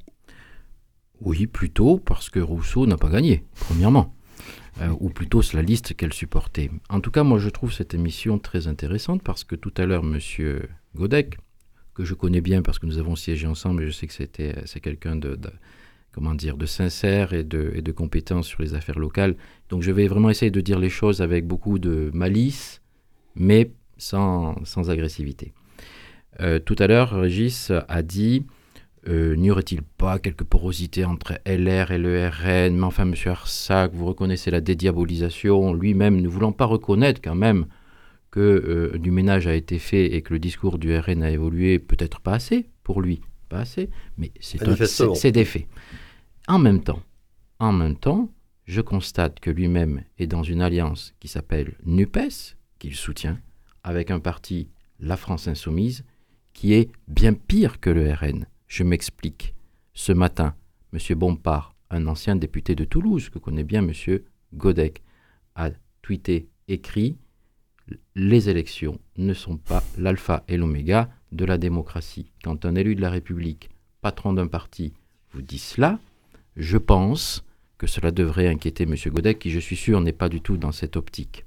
Oui, 1.20 1.46
plutôt, 1.46 1.98
parce 1.98 2.30
que 2.30 2.38
Rousseau 2.38 2.86
n'a 2.86 2.96
pas 2.96 3.10
gagné, 3.10 3.44
premièrement. 3.60 4.14
Euh, 4.80 4.94
ou 5.00 5.08
plutôt 5.10 5.42
c'est 5.42 5.56
la 5.56 5.62
liste 5.62 5.94
qu'elle 5.94 6.12
supportait. 6.12 6.70
En 6.88 7.00
tout 7.00 7.10
cas, 7.10 7.24
moi 7.24 7.38
je 7.38 7.48
trouve 7.48 7.72
cette 7.72 7.94
émission 7.94 8.38
très 8.38 8.68
intéressante 8.68 9.22
parce 9.22 9.42
que 9.42 9.56
tout 9.56 9.72
à 9.76 9.86
l'heure, 9.86 10.04
M. 10.04 10.20
Godec 10.94 11.38
que 11.94 12.04
je 12.04 12.14
connais 12.14 12.40
bien 12.40 12.62
parce 12.62 12.78
que 12.78 12.86
nous 12.86 12.98
avons 12.98 13.16
siégé 13.16 13.48
ensemble 13.48 13.82
et 13.82 13.86
je 13.86 13.90
sais 13.90 14.06
que 14.06 14.12
c'était, 14.12 14.54
c'est 14.66 14.78
quelqu'un 14.78 15.16
de, 15.16 15.36
comment 16.12 16.36
dire, 16.36 16.56
de 16.56 16.64
sincère 16.64 17.32
et 17.32 17.42
de, 17.42 17.72
et 17.74 17.82
de 17.82 17.90
compétence 17.90 18.46
sur 18.46 18.62
les 18.62 18.74
affaires 18.74 19.00
locales. 19.00 19.36
Donc 19.68 19.82
je 19.82 19.90
vais 19.90 20.06
vraiment 20.06 20.30
essayer 20.30 20.52
de 20.52 20.60
dire 20.60 20.78
les 20.78 20.90
choses 20.90 21.20
avec 21.20 21.44
beaucoup 21.44 21.80
de 21.80 22.12
malice, 22.14 22.80
mais 23.34 23.72
sans, 23.96 24.64
sans 24.64 24.90
agressivité. 24.90 25.52
Euh, 26.40 26.58
tout 26.58 26.76
à 26.78 26.86
l'heure, 26.86 27.10
Régis 27.10 27.72
a 27.88 28.02
dit 28.02 28.46
euh, 29.08 29.36
n'y 29.36 29.50
aurait-il 29.50 29.82
pas 29.82 30.18
quelques 30.18 30.44
porosités 30.44 31.04
entre 31.04 31.38
LR 31.46 31.92
et 31.92 31.98
le 31.98 32.28
RN 32.28 32.76
Mais 32.76 32.84
enfin, 32.84 33.04
monsieur 33.04 33.30
Arsac, 33.30 33.92
vous 33.94 34.06
reconnaissez 34.06 34.50
la 34.50 34.60
dédiabolisation, 34.60 35.72
lui-même 35.72 36.20
ne 36.20 36.28
voulant 36.28 36.52
pas 36.52 36.66
reconnaître 36.66 37.20
quand 37.22 37.34
même 37.34 37.66
que 38.30 38.40
euh, 38.40 38.98
du 38.98 39.10
ménage 39.10 39.46
a 39.46 39.54
été 39.54 39.78
fait 39.78 40.14
et 40.14 40.22
que 40.22 40.34
le 40.34 40.38
discours 40.38 40.78
du 40.78 40.96
RN 40.96 41.22
a 41.22 41.30
évolué, 41.30 41.78
peut-être 41.78 42.20
pas 42.20 42.34
assez 42.34 42.68
pour 42.82 43.00
lui, 43.00 43.22
pas 43.48 43.60
assez, 43.60 43.88
mais 44.18 44.30
c'est 44.40 45.32
des 45.32 45.44
faits. 45.44 45.66
En 46.46 46.58
même 46.58 46.82
temps, 46.82 47.02
en 47.58 47.72
même 47.72 47.96
temps, 47.96 48.30
je 48.66 48.82
constate 48.82 49.40
que 49.40 49.50
lui-même 49.50 50.02
est 50.18 50.26
dans 50.26 50.42
une 50.42 50.60
alliance 50.60 51.14
qui 51.20 51.28
s'appelle 51.28 51.74
NUPES, 51.86 52.56
qu'il 52.78 52.94
soutient, 52.94 53.38
avec 53.82 54.10
un 54.10 54.20
parti, 54.20 54.68
la 55.00 55.16
France 55.16 55.48
Insoumise, 55.48 56.04
qui 56.58 56.74
est 56.74 56.90
bien 57.06 57.34
pire 57.34 57.78
que 57.78 57.88
le 57.88 58.12
RN. 58.12 58.44
Je 58.66 58.82
m'explique. 58.82 59.54
Ce 59.94 60.10
matin, 60.10 60.56
M. 60.92 61.16
Bompard, 61.16 61.76
un 61.88 62.08
ancien 62.08 62.34
député 62.34 62.74
de 62.74 62.82
Toulouse, 62.82 63.28
que 63.28 63.38
connaît 63.38 63.62
bien 63.62 63.86
M. 63.86 63.92
Godec, 64.54 65.04
a 65.54 65.70
tweeté, 66.02 66.48
écrit 66.66 67.16
Les 68.16 68.48
élections 68.48 68.98
ne 69.18 69.34
sont 69.34 69.56
pas 69.56 69.84
l'alpha 69.98 70.42
et 70.48 70.56
l'oméga 70.56 71.08
de 71.30 71.44
la 71.44 71.58
démocratie. 71.58 72.32
Quand 72.42 72.64
un 72.64 72.74
élu 72.74 72.96
de 72.96 73.02
la 73.02 73.10
République, 73.10 73.70
patron 74.00 74.32
d'un 74.32 74.48
parti, 74.48 74.94
vous 75.30 75.42
dit 75.42 75.60
cela, 75.60 76.00
je 76.56 76.76
pense 76.76 77.44
que 77.78 77.86
cela 77.86 78.10
devrait 78.10 78.48
inquiéter 78.48 78.82
M. 78.82 78.96
Godec, 79.14 79.38
qui, 79.38 79.52
je 79.52 79.60
suis 79.60 79.76
sûr, 79.76 80.00
n'est 80.00 80.12
pas 80.12 80.28
du 80.28 80.40
tout 80.40 80.56
dans 80.56 80.72
cette 80.72 80.96
optique. 80.96 81.44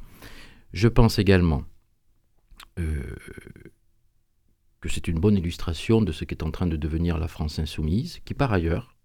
Je 0.72 0.88
pense 0.88 1.20
également 1.20 1.66
euh, 2.80 3.18
que 4.82 4.90
c'est 4.90 5.08
une 5.08 5.20
bonne 5.20 5.38
illustration 5.38 6.02
de 6.02 6.12
ce 6.12 6.26
qu'est 6.26 6.44
en 6.44 6.52
train 6.52 6.68
de 6.68 6.76
devenir 6.76 7.18
la 7.18 7.28
France 7.28 7.60
insoumise, 7.60 8.20
qui 8.26 8.34
par 8.34 8.52
ailleurs, 8.52 8.96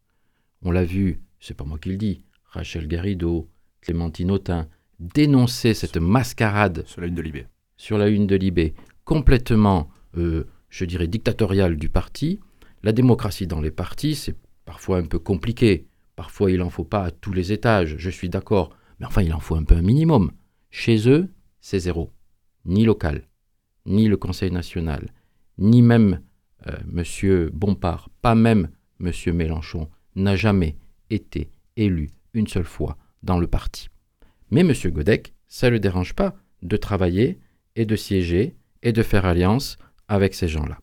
on 0.62 0.70
l'a 0.70 0.84
vu, 0.84 1.20
c'est 1.38 1.54
pas 1.54 1.64
moi 1.64 1.78
qui 1.78 1.90
le 1.90 1.96
dis, 1.96 2.24
Rachel 2.46 2.88
Garrido, 2.88 3.48
Clémentine 3.82 4.30
Autain, 4.30 4.68
dénoncer 4.98 5.74
cette 5.74 5.98
mascarade 5.98 6.84
sur 6.86 7.02
la 7.02 7.06
une 7.06 7.14
de 7.14 7.22
Libé, 7.22 7.46
sur 7.76 7.98
la 7.98 8.08
une 8.08 8.26
de 8.26 8.36
Libé, 8.36 8.74
complètement, 9.04 9.90
euh, 10.16 10.44
je 10.70 10.86
dirais, 10.86 11.06
dictatoriale 11.06 11.76
du 11.76 11.90
parti. 11.90 12.40
La 12.82 12.92
démocratie 12.92 13.46
dans 13.46 13.60
les 13.60 13.70
partis, 13.70 14.14
c'est 14.14 14.36
parfois 14.64 14.98
un 14.98 15.04
peu 15.04 15.18
compliqué. 15.18 15.86
Parfois, 16.16 16.50
il 16.50 16.58
n'en 16.58 16.70
faut 16.70 16.84
pas 16.84 17.04
à 17.04 17.10
tous 17.10 17.34
les 17.34 17.52
étages, 17.52 17.96
je 17.98 18.10
suis 18.10 18.30
d'accord. 18.30 18.70
Mais 18.98 19.06
enfin, 19.06 19.22
il 19.22 19.34
en 19.34 19.40
faut 19.40 19.56
un 19.56 19.64
peu 19.64 19.74
un 19.74 19.82
minimum. 19.82 20.32
Chez 20.70 21.08
eux, 21.08 21.28
c'est 21.60 21.80
zéro. 21.80 22.12
Ni 22.64 22.84
local, 22.84 23.28
ni 23.84 24.08
le 24.08 24.16
Conseil 24.16 24.50
national, 24.50 25.12
ni 25.58 25.82
même 25.82 26.20
euh, 26.66 26.76
M. 26.94 27.50
Bompard, 27.52 28.10
pas 28.22 28.34
même 28.34 28.70
M. 29.00 29.12
Mélenchon, 29.34 29.88
n'a 30.14 30.36
jamais 30.36 30.76
été 31.10 31.50
élu 31.76 32.10
une 32.34 32.46
seule 32.46 32.64
fois 32.64 32.96
dans 33.22 33.38
le 33.38 33.46
parti. 33.46 33.88
Mais 34.50 34.60
M. 34.60 34.72
Godec, 34.86 35.34
ça 35.46 35.68
ne 35.68 35.72
le 35.72 35.80
dérange 35.80 36.14
pas 36.14 36.34
de 36.62 36.76
travailler 36.76 37.38
et 37.74 37.84
de 37.84 37.96
siéger 37.96 38.56
et 38.82 38.92
de 38.92 39.02
faire 39.02 39.24
alliance 39.24 39.78
avec 40.08 40.34
ces 40.34 40.48
gens-là. 40.48 40.78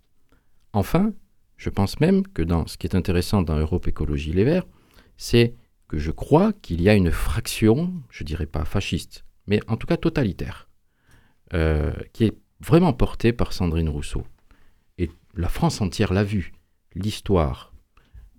Enfin, 0.74 1.14
je 1.58 1.70
pense 1.70 2.00
même 2.00 2.28
que 2.28 2.42
dans 2.42 2.68
ce 2.68 2.78
qui 2.78 2.88
est 2.88 2.96
intéressant 2.96 3.42
dans 3.42 3.58
Europe 3.58 3.88
Écologie 3.88 4.34
Les 4.34 4.44
Verts, 4.44 4.68
c'est 5.18 5.56
que 5.88 5.98
je 5.98 6.12
crois 6.12 6.54
qu'il 6.54 6.82
y 6.82 6.90
a 6.90 6.96
une 6.96 7.12
fraction, 7.12 7.94
je 8.10 8.24
dirais 8.24 8.46
pas 8.46 8.66
fasciste, 8.66 9.24
mais 9.48 9.60
en 9.68 9.78
tout 9.78 9.88
cas 9.88 9.98
totalitaire, 9.98 10.70
euh, 11.54 11.94
qui 12.14 12.26
est 12.26 12.38
vraiment 12.60 12.94
portée 12.94 13.34
par 13.34 13.54
Sandrine 13.54 13.90
Rousseau 13.90 14.24
la 15.36 15.50
France 15.50 15.82
entière 15.82 16.14
l'a 16.14 16.24
vu, 16.24 16.54
l'histoire 16.96 17.74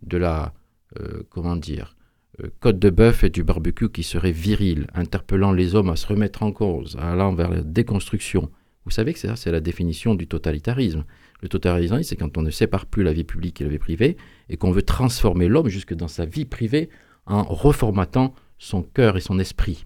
de 0.03 0.17
la, 0.17 0.53
euh, 1.01 1.23
comment 1.31 1.57
dire, 1.57 1.97
euh, 2.43 2.49
côte 2.61 2.79
de 2.79 2.91
bœuf 2.91 3.25
et 3.25 3.31
du 3.31 3.43
barbecue 3.43 3.89
qui 3.89 4.03
serait 4.03 4.33
viril, 4.33 4.87
interpellant 4.95 5.53
les 5.53 5.75
hommes 5.75 5.91
à 5.91 5.97
se 5.97 6.07
remettre 6.07 6.43
en 6.43 6.53
cause, 6.53 6.97
allant 7.01 7.35
vers 7.35 7.51
la 7.51 7.63
déconstruction. 7.63 8.51
Vous 8.85 8.91
savez 8.91 9.13
que 9.13 9.19
ça, 9.19 9.37
c'est 9.37 9.51
la 9.51 9.61
définition 9.61 10.15
du 10.15 10.27
totalitarisme. 10.27 11.05
Le 11.41 11.49
totalitarisme, 11.49 12.03
c'est 12.03 12.17
quand 12.17 12.37
on 12.37 12.43
ne 12.43 12.51
sépare 12.51 12.87
plus 12.87 13.03
la 13.03 13.13
vie 13.13 13.25
publique 13.25 13.61
et 13.61 13.65
la 13.65 13.71
vie 13.71 13.79
privée, 13.79 14.17
et 14.49 14.57
qu'on 14.57 14.73
veut 14.73 14.83
transformer 14.83 15.49
l'homme 15.49 15.69
jusque 15.69 15.95
dans 15.95 16.09
sa 16.09 16.27
vie 16.27 16.45
privée 16.45 16.91
en 17.27 17.43
reformatant 17.43 18.35
son 18.59 18.83
cœur 18.83 19.17
et 19.17 19.21
son 19.21 19.39
esprit. 19.39 19.85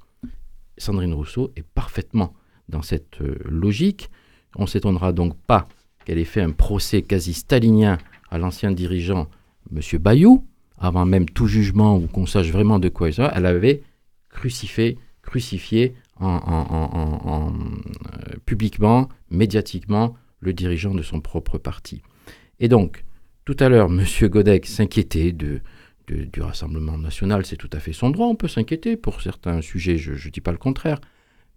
Sandrine 0.77 1.15
Rousseau 1.15 1.53
est 1.57 1.63
parfaitement 1.63 2.35
dans 2.69 2.83
cette 2.83 3.21
euh, 3.21 3.37
logique. 3.45 4.11
On 4.57 4.63
ne 4.63 4.69
s'étonnera 4.69 5.13
donc 5.13 5.37
pas 5.47 5.69
qu'elle 6.09 6.19
ait 6.19 6.25
fait 6.25 6.41
un 6.41 6.53
procès 6.53 7.03
quasi 7.03 7.35
stalinien 7.35 7.99
à 8.31 8.39
l'ancien 8.39 8.73
dirigeant 8.73 9.29
M. 9.71 9.83
Bayou, 9.99 10.43
avant 10.79 11.05
même 11.05 11.29
tout 11.29 11.47
jugement 11.47 11.99
ou 11.99 12.07
qu'on 12.07 12.25
sache 12.25 12.51
vraiment 12.51 12.79
de 12.79 12.89
quoi 12.89 13.11
il 13.11 13.15
s'agit, 13.15 13.31
elle 13.35 13.45
avait 13.45 13.83
crucifié, 14.31 14.97
crucifié 15.21 15.93
euh, 16.23 17.51
publiquement, 18.47 19.11
médiatiquement, 19.31 20.17
le 20.41 20.55
dirigeant 20.55 20.95
de 20.95 21.03
son 21.03 21.21
propre 21.21 21.59
parti. 21.59 22.01
Et 22.59 22.69
donc, 22.69 23.05
tout 23.45 23.57
à 23.61 23.69
l'heure, 23.69 23.91
M. 23.91 24.03
Godec 24.31 24.65
s'inquiétait 24.65 25.33
du 25.33 25.61
Rassemblement 26.41 26.97
national, 26.97 27.45
c'est 27.45 27.57
tout 27.57 27.69
à 27.71 27.81
fait 27.81 27.93
son 27.93 28.09
droit, 28.09 28.29
on 28.29 28.35
peut 28.35 28.49
s'inquiéter 28.49 28.97
pour 28.97 29.21
certains 29.21 29.61
sujets, 29.61 29.99
je 29.99 30.13
ne 30.13 30.33
dis 30.33 30.41
pas 30.41 30.53
le 30.53 30.59
contraire, 30.59 31.03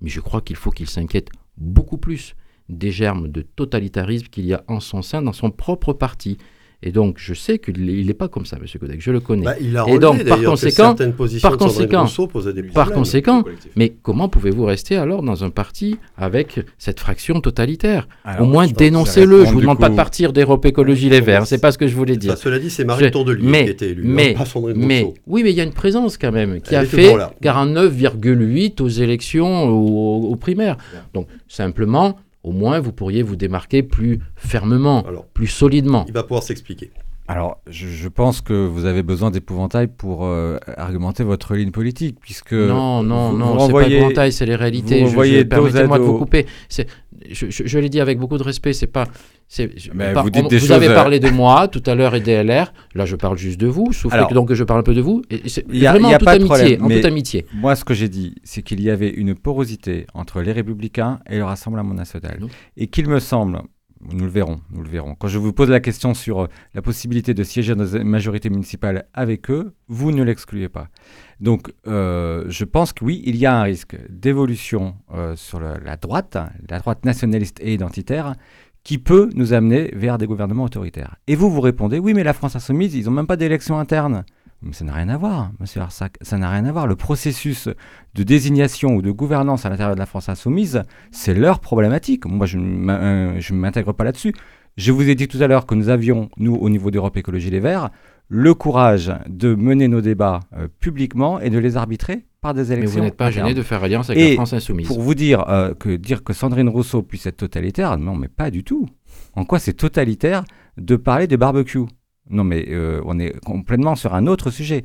mais 0.02 0.10
je 0.10 0.20
crois 0.20 0.42
qu'il 0.42 0.58
faut 0.58 0.72
qu'il 0.72 0.90
s'inquiète 0.90 1.30
beaucoup 1.56 1.98
plus 1.98 2.36
des 2.72 2.92
germes 2.92 3.28
de 3.28 3.42
totalitarisme 3.42 4.28
qu'il 4.28 4.46
y 4.46 4.54
a 4.54 4.64
en 4.68 4.80
son 4.80 5.02
sein 5.02 5.22
dans 5.22 5.34
son 5.34 5.52
propre 5.52 5.94
parti. 5.94 6.38
Et 6.84 6.92
donc, 6.92 7.18
je 7.20 7.36
sais 7.36 7.60
qu'il 7.60 8.06
n'est 8.08 8.14
pas 8.16 8.28
comme 8.28 8.46
ça, 8.46 8.58
M. 8.58 8.66
Godec, 8.80 9.02
je 9.02 9.12
le 9.12 9.20
connais. 9.20 9.46
Bah, 9.46 9.54
il 9.62 9.78
a 9.78 9.86
et 9.88 10.00
donc, 10.00 10.24
par 10.24 10.42
conséquent, 10.42 10.96
par 10.96 11.58
conséquent, 11.58 12.08
des 12.56 12.64
par 12.64 12.92
conséquent, 12.92 13.44
mais 13.76 13.94
comment 14.02 14.30
pouvez-vous 14.30 14.66
rester 14.66 14.96
alors 14.96 15.22
dans 15.22 15.44
un 15.44 15.52
parti 15.52 15.98
avec 16.18 16.60
cette 16.80 17.00
fraction 17.00 17.40
totalitaire? 17.40 18.08
Au 18.40 18.46
moins, 18.46 18.66
dénoncez-le. 18.66 19.46
Je 19.46 19.50
ne 19.50 19.54
vous 19.54 19.62
demande 19.62 19.80
pas 19.80 19.90
de 19.90 19.96
partir 19.96 20.34
d'Europe 20.34 20.66
Écologie 20.66 21.10
Les 21.10 21.22
Verts, 21.22 21.46
c'est 21.46 21.62
pas 21.62 21.72
ce 21.72 21.78
que 21.78 21.88
je 21.88 21.96
voulais 21.96 22.18
dire. 22.18 22.36
cela 22.38 22.58
dit, 22.58 22.72
c'est 22.72 22.86
Marie 22.86 23.12
Tourdelier 23.12 23.66
qui 23.66 23.70
était 23.70 23.90
élue, 23.90 24.04
mais, 24.04 24.34
pas 24.34 24.46
mais, 24.76 25.14
Oui, 25.28 25.44
mais 25.44 25.52
il 25.52 25.56
y 25.56 25.62
a 25.62 25.64
une 25.64 25.74
présence 25.74 26.18
quand 26.18 26.32
même 26.32 26.62
qui 26.62 26.76
a 26.76 26.84
fait 26.86 27.16
49,8 27.44 28.82
aux 28.82 28.88
élections, 28.88 29.70
aux 29.70 30.36
primaires. 30.36 30.78
Donc, 31.14 31.28
simplement 31.48 32.18
au 32.44 32.52
moins 32.52 32.80
vous 32.80 32.92
pourriez 32.92 33.24
vous 33.24 33.36
démarquer 33.36 33.84
plus 33.84 34.20
fermement, 34.36 35.04
plus 35.34 35.48
solidement. 35.48 36.06
Il 36.08 36.14
va 36.14 36.24
pouvoir 36.24 36.44
s'expliquer. 36.44 36.92
Alors, 37.32 37.62
je, 37.66 38.10
pense 38.10 38.42
que 38.42 38.52
vous 38.52 38.84
avez 38.84 39.04
besoin 39.04 39.32
d'épouvantail 39.32 39.88
pour 39.88 40.26
euh, 40.26 40.58
argumenter 40.76 41.24
votre 41.24 41.56
ligne 41.56 41.72
politique, 41.72 42.18
puisque... 42.20 42.52
Non, 42.52 43.04
non, 43.04 43.32
non, 43.32 43.58
c'est 43.58 43.72
pas 43.72 43.88
épouvantail, 43.88 44.34
c'est 44.34 44.46
les 44.46 44.58
réalités. 44.58 45.06
Vous 45.06 45.16
Permettez-moi 45.46 45.98
de 45.98 46.04
vous 46.04 46.18
couper. 46.18 46.46
Je, 47.30 47.46
je 47.50 47.80
l'ai 47.80 47.88
dit 47.88 48.02
avec 48.02 48.20
beaucoup 48.20 48.38
de 48.38 48.44
respect, 48.44 48.74
c'est 48.74 48.88
pas... 48.88 49.06
Mais 49.94 50.14
vous, 50.14 50.30
dites 50.30 50.50
des 50.50 50.58
vous 50.58 50.72
avez 50.74 50.88
parlé 50.88 51.20
de 51.20 51.30
moi 51.30 51.68
tout 51.68 51.84
à 51.86 51.96
l'heure 51.96 52.16
et 52.16 52.22
DLR. 52.22 52.74
Là, 52.96 53.06
je 53.06 53.16
parle 53.16 53.38
juste 53.38 53.60
de 53.60 53.68
vous. 53.68 53.92
Sauf 53.92 54.12
que 54.12 54.34
donc 54.34 54.54
je 54.54 54.64
parle 54.64 54.80
un 54.80 54.84
peu 54.84 54.94
de 54.94 55.02
vous. 55.02 55.22
Il 55.30 55.78
y 55.78 55.88
a, 55.88 55.92
vraiment 55.92 56.10
y 56.10 56.14
a 56.14 56.20
pas 56.20 56.38
de 56.38 56.46
problème, 56.46 56.84
en 56.84 56.90
toute 56.90 57.06
amitié. 57.06 57.46
Moi, 57.54 57.76
ce 57.76 57.84
que 57.84 57.94
j'ai 57.94 58.10
dit, 58.10 58.36
c'est 58.44 58.62
qu'il 58.62 58.82
y 58.82 58.90
avait 58.90 59.10
une 59.10 59.36
porosité 59.36 60.06
entre 60.14 60.42
les 60.42 60.52
Républicains 60.52 61.20
et 61.30 61.38
le 61.38 61.44
Rassemblement 61.44 61.94
national, 61.94 62.40
et 62.78 62.88
qu'il 62.88 63.08
me 63.08 63.20
semble, 63.20 63.62
nous 64.12 64.26
le 64.26 64.32
verrons, 64.32 64.62
nous 64.72 64.82
le 64.82 64.90
verrons. 64.90 65.16
Quand 65.16 65.28
je 65.28 65.38
vous 65.38 65.54
pose 65.54 65.70
la 65.70 65.80
question 65.80 66.14
sur 66.14 66.42
euh, 66.42 66.48
la 66.74 66.82
possibilité 66.82 67.34
de 67.34 67.44
siéger 67.44 67.76
dans 67.76 67.86
une 67.86 68.04
majorité 68.04 68.50
municipale 68.50 69.06
avec 69.14 69.50
eux, 69.50 69.74
vous 69.88 70.12
ne 70.12 70.24
l'excluez 70.24 70.70
pas. 70.70 70.88
Donc, 71.40 71.72
euh, 71.88 72.46
je 72.48 72.66
pense 72.66 72.94
que 72.94 73.04
oui, 73.06 73.22
il 73.26 73.36
y 73.36 73.46
a 73.46 73.56
un 73.56 73.64
risque 73.64 73.98
d'évolution 74.10 74.96
euh, 75.14 75.36
sur 75.36 75.60
la 75.60 75.98
droite, 75.98 76.38
la 76.70 76.80
droite 76.80 77.06
nationaliste 77.06 77.60
et 77.62 77.74
identitaire, 77.74 78.36
qui 78.84 78.98
peut 78.98 79.30
nous 79.36 79.54
amener 79.54 79.92
vers 79.94 80.18
des 80.18 80.26
gouvernements 80.26 80.64
autoritaires. 80.64 81.16
Et 81.28 81.36
vous, 81.36 81.52
vous 81.52 81.62
répondez, 81.62 82.00
oui, 82.00 82.14
mais 82.14 82.24
la 82.24 82.34
France 82.34 82.56
insoumise, 82.56 82.96
ils 82.96 83.06
n'ont 83.06 83.12
même 83.12 83.28
pas 83.28 83.38
d'élection 83.38 83.78
interne. 83.78 84.26
Mais 84.64 84.74
ça 84.74 84.86
n'a 84.86 84.94
rien 84.94 85.10
à 85.10 85.18
voir, 85.18 85.52
monsieur 85.60 85.82
Arsac, 85.82 86.18
ça 86.22 86.38
n'a 86.38 86.50
rien 86.50 86.66
à 86.66 86.72
voir. 86.72 86.86
Le 86.86 86.96
processus 86.96 87.68
de 88.14 88.24
désignation 88.24 88.96
ou 88.96 89.02
de 89.02 89.10
gouvernance 89.10 89.66
à 89.66 89.70
l'intérieur 89.70 89.96
de 89.96 90.00
la 90.00 90.06
France 90.06 90.30
insoumise, 90.30 90.84
c'est 91.10 91.34
leur 91.34 91.60
problématique. 91.60 92.26
Moi, 92.26 92.46
je 92.46 92.58
ne 92.58 93.56
m'intègre 93.56 93.94
pas 93.94 94.04
là-dessus. 94.04 94.34
Je 94.78 94.92
vous 94.92 95.10
ai 95.10 95.16
dit 95.16 95.28
tout 95.28 95.40
à 95.42 95.48
l'heure 95.48 95.66
que 95.66 95.76
nous 95.76 95.90
avions, 95.90 96.30
nous, 96.38 96.56
au 96.56 96.70
niveau 96.70 96.92
d'Europe 96.92 97.18
Écologie 97.18 97.50
Les 97.50 97.60
Verts, 97.60 97.90
le 98.30 98.54
courage 98.54 99.12
de 99.28 99.56
mener 99.56 99.88
nos 99.90 100.00
débats 100.00 100.40
euh, 100.56 100.68
publiquement 100.80 101.42
et 101.42 101.50
de 101.50 101.58
les 101.58 101.76
arbitrer 101.76 102.26
par 102.40 102.54
des 102.54 102.72
élections. 102.72 102.96
Mais 102.96 103.00
vous 103.02 103.06
n'êtes 103.06 103.18
pas 103.18 103.32
gêné 103.32 103.54
de 103.54 103.62
faire 103.62 103.84
alliance 103.84 104.10
avec 104.10 104.30
la 104.30 104.34
France 104.36 104.54
insoumise. 104.54 104.88
Pour 104.88 105.02
vous 105.02 105.16
dire 105.16 105.50
euh, 105.50 105.74
que 105.74 105.98
dire 105.98 106.24
que 106.24 106.32
Sandrine 106.32 106.70
Rousseau 106.70 107.04
puisse 107.04 107.26
être 107.26 107.38
totalitaire, 107.38 107.98
non, 107.98 108.16
mais 108.16 108.30
pas 108.30 108.50
du 108.50 108.64
tout. 108.64 108.88
En 109.36 109.44
quoi 109.44 109.60
c'est 109.60 109.74
totalitaire 109.74 110.44
de 110.78 110.96
parler 110.96 111.28
des 111.28 111.36
barbecues? 111.36 111.86
Non, 112.32 112.44
mais 112.44 112.66
euh, 112.70 113.02
on 113.06 113.20
est 113.20 113.38
complètement 113.44 113.96
sur 113.96 114.16
un 114.16 114.26
autre 114.28 114.50
sujet. 114.50 114.84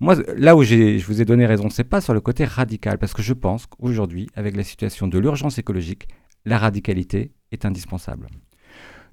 Moi, 0.00 0.16
là 0.36 0.56
où 0.56 0.62
je 0.62 1.04
vous 1.04 1.20
ai 1.20 1.24
donné 1.24 1.46
raison, 1.46 1.68
c'est 1.70 1.84
pas 1.84 2.00
sur 2.00 2.14
le 2.14 2.20
côté 2.20 2.44
radical, 2.44 2.98
parce 2.98 3.12
que 3.12 3.22
je 3.22 3.32
pense 3.32 3.66
qu'aujourd'hui, 3.66 4.28
avec 4.34 4.56
la 4.56 4.62
situation 4.62 5.06
de 5.06 5.18
l'urgence 5.18 5.58
écologique, 5.58 6.08
la 6.44 6.58
radicalité 6.58 7.32
est 7.52 7.64
indispensable. 7.64 8.28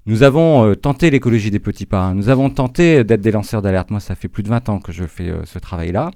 Nous 0.06 0.22
avons 0.22 0.64
euh, 0.64 0.74
tenté 0.74 1.10
l'écologie 1.10 1.50
des 1.50 1.60
petits 1.60 1.86
pas. 1.86 2.06
Hein. 2.06 2.14
Nous 2.14 2.28
avons 2.28 2.50
tenté 2.50 3.04
d'être 3.04 3.20
des 3.20 3.30
lanceurs 3.30 3.62
d'alerte. 3.62 3.90
Moi, 3.90 4.00
ça 4.00 4.16
fait 4.16 4.28
plus 4.28 4.42
de 4.42 4.48
20 4.48 4.68
ans 4.68 4.80
que 4.80 4.90
je 4.92 5.04
fais 5.04 5.28
euh, 5.28 5.44
ce 5.44 5.58
travail-là. 5.58 6.10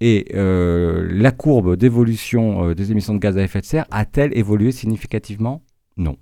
Et 0.00 0.28
la 0.32 1.32
courbe 1.32 1.74
d'évolution 1.74 2.72
des 2.72 2.92
émissions 2.92 3.14
de 3.14 3.18
gaz 3.18 3.36
à 3.36 3.42
effet 3.42 3.60
de 3.60 3.64
serre 3.64 3.84
a-t-elle 3.90 4.30
évolué 4.38 4.70
significativement? 4.70 5.64
Non. 5.96 6.16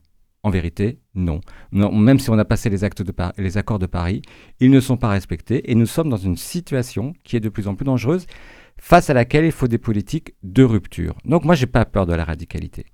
En 0.47 0.51
vérité, 0.51 1.01
non. 1.17 1.41
Même 1.73 2.21
si 2.21 2.31
on 2.31 2.39
a 2.39 2.45
passé 2.45 2.71
les, 2.71 2.85
actes 2.85 3.03
de 3.03 3.13
les 3.37 3.59
accords 3.59 3.81
de 3.81 3.87
Paris, 3.87 4.23
ils 4.61 4.71
ne 4.71 4.79
sont 4.79 4.97
pas 4.97 5.09
respectés 5.09 5.73
et 5.73 5.75
nous 5.75 5.87
sommes 5.87 6.09
dans 6.09 6.17
une 6.17 6.37
situation 6.37 7.15
qui 7.25 7.35
est 7.35 7.41
de 7.41 7.49
plus 7.49 7.67
en 7.67 7.75
plus 7.75 7.85
dangereuse 7.85 8.29
face 8.79 9.11
à 9.11 9.15
laquelle 9.15 9.45
il 9.45 9.51
faut 9.51 9.67
des 9.67 9.79
politiques 9.79 10.35
de 10.45 10.63
rupture. 10.63 11.17
Donc 11.25 11.45
moi, 11.45 11.57
je 11.57 11.65
n'ai 11.65 11.73
pas 11.73 11.85
peur 11.85 12.07
de 12.07 12.15
la 12.15 12.25
radicalité. 12.25 12.87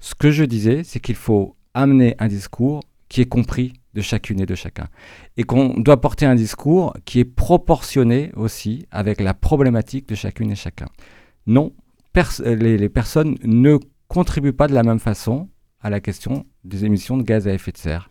Ce 0.00 0.16
que 0.16 0.32
je 0.32 0.42
disais, 0.42 0.82
c'est 0.82 0.98
qu'il 0.98 1.14
faut 1.14 1.54
amener 1.72 2.16
un 2.18 2.26
discours 2.26 2.82
qui 3.08 3.20
est 3.20 3.28
compris 3.28 3.74
de 3.94 4.00
chacune 4.00 4.40
et 4.40 4.46
de 4.46 4.56
chacun. 4.56 4.88
Et 5.36 5.44
qu'on 5.44 5.78
doit 5.78 6.00
porter 6.00 6.26
un 6.26 6.34
discours 6.34 6.96
qui 7.04 7.20
est 7.20 7.24
proportionné 7.24 8.32
aussi 8.34 8.86
avec 8.90 9.20
la 9.20 9.34
problématique 9.34 10.08
de 10.08 10.16
chacune 10.16 10.50
et 10.50 10.56
chacun. 10.56 10.88
Non, 11.46 11.72
les, 12.44 12.88
personnes 12.88 13.36
ne 13.44 13.78
contribuent 14.08 14.52
pas 14.52 14.66
de 14.66 14.74
la 14.74 14.82
même 14.82 14.98
façon 14.98 15.48
à 15.80 15.90
la 15.90 16.00
question 16.00 16.44
des 16.68 16.84
émissions 16.84 17.16
de 17.16 17.22
gaz 17.22 17.48
à 17.48 17.52
effet 17.52 17.72
de 17.72 17.78
serre. 17.78 18.08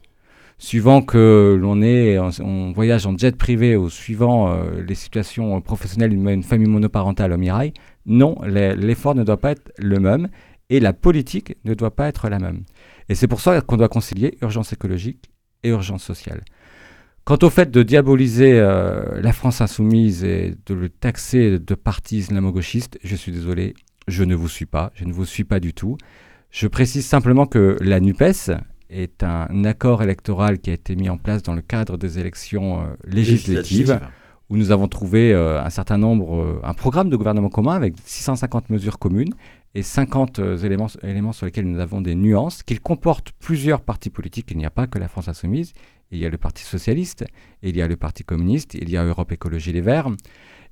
Suivant 0.60 1.03
que 1.03 1.55
l'on 1.60 1.84
est, 1.84 2.18
on, 2.18 2.72
voyage 2.72 3.05
en 3.05 3.16
jet 3.16 3.38
privé 3.38 3.76
ou 3.76 3.89
suivant 3.91 4.51
euh, 4.51 4.82
les 4.82 4.95
situations 4.95 5.62
professionnelles 5.62 6.10
d'une 6.10 6.43
famille 6.43 6.68
monoparentale 6.68 7.32
au 7.32 7.38
Mirail, 7.38 7.74
non, 8.08 8.36
l'effort 8.43 9.14
ne 9.14 9.24
doit 9.24 9.39
pas 9.39 9.51
être 9.51 9.72
le 9.78 9.99
même 9.99 10.30
et 10.70 10.80
la 10.80 10.93
politique 10.93 11.55
ne 11.64 11.76
doit 11.76 11.95
pas 11.95 12.08
être 12.08 12.28
la 12.30 12.39
même. 12.39 12.64
Et 13.08 13.16
c'est 13.16 13.28
pour 13.28 13.39
ça 13.39 13.62
qu'on 13.62 13.78
doit 13.78 13.88
concilier 13.88 14.38
urgence 14.41 14.74
écologique 14.74 15.30
et 15.64 15.70
urgence 15.70 16.03
sociale. 16.03 16.43
Quant 17.24 17.38
au 17.41 17.49
fait 17.49 17.70
de 17.70 17.84
diaboliser 17.84 18.53
euh, 18.53 19.22
la 19.22 19.34
France 19.34 19.62
insoumise 19.62 20.24
et 20.24 20.55
de 20.66 20.74
le 20.74 20.89
taxer 20.89 21.60
de 21.60 21.76
parti 21.76 22.20
islamo-gauchiste, 22.20 22.97
je 23.03 23.16
suis 23.16 23.32
désolé, 23.32 23.74
je 24.08 24.24
ne 24.24 24.34
vous 24.34 24.47
suis 24.47 24.66
pas, 24.66 24.91
je 24.95 25.03
ne 25.03 25.12
vous 25.12 25.26
suis 25.26 25.43
pas 25.43 25.60
du 25.60 25.74
tout. 25.74 25.97
Je 26.49 26.67
précise 26.67 27.05
simplement 27.05 27.45
que 27.45 27.77
la 27.81 27.99
NUPES 27.99 28.51
est 28.89 29.23
un 29.23 29.65
accord 29.65 30.01
électoral 30.01 30.59
qui 30.59 30.69
a 30.69 30.73
été 30.73 30.95
mis 30.95 31.09
en 31.09 31.17
place 31.17 31.43
dans 31.43 31.53
le 31.53 31.61
cadre 31.61 31.97
des 31.97 32.19
élections 32.19 32.81
euh, 32.81 32.85
législatives, 33.05 33.99
où 34.49 34.55
nous 34.57 34.71
avons 34.71 34.87
trouvé 34.87 35.33
euh, 35.33 35.61
un 35.61 35.69
certain 35.69 35.97
nombre, 35.97 36.61
un 36.63 36.73
programme 36.73 37.09
de 37.09 37.17
gouvernement 37.17 37.49
commun 37.49 37.75
avec 37.75 37.95
650 38.05 38.69
mesures 38.69 38.97
communes 38.97 39.33
et 39.75 39.83
50 39.83 40.39
euh, 40.39 40.57
éléments, 40.57 40.87
éléments 41.03 41.33
sur 41.33 41.45
lesquels 41.45 41.67
nous 41.67 41.79
avons 41.79 42.01
des 42.01 42.15
nuances, 42.15 42.63
qu'il 42.63 42.79
comporte 42.79 43.31
plusieurs 43.39 43.81
partis 43.81 44.09
politiques. 44.09 44.47
Il 44.51 44.57
n'y 44.57 44.65
a 44.65 44.71
pas 44.71 44.87
que 44.87 44.97
la 44.99 45.07
France 45.07 45.27
insoumise, 45.27 45.73
il 46.11 46.19
y 46.19 46.25
a 46.25 46.29
le 46.29 46.37
Parti 46.37 46.63
socialiste, 46.63 47.25
il 47.61 47.75
y 47.75 47.81
a 47.81 47.87
le 47.87 47.97
Parti 47.97 48.23
communiste, 48.23 48.73
il 48.73 48.89
y 48.89 48.97
a 48.97 49.03
Europe 49.03 49.31
Écologie 49.33 49.73
Les 49.73 49.81
Verts, 49.81 50.09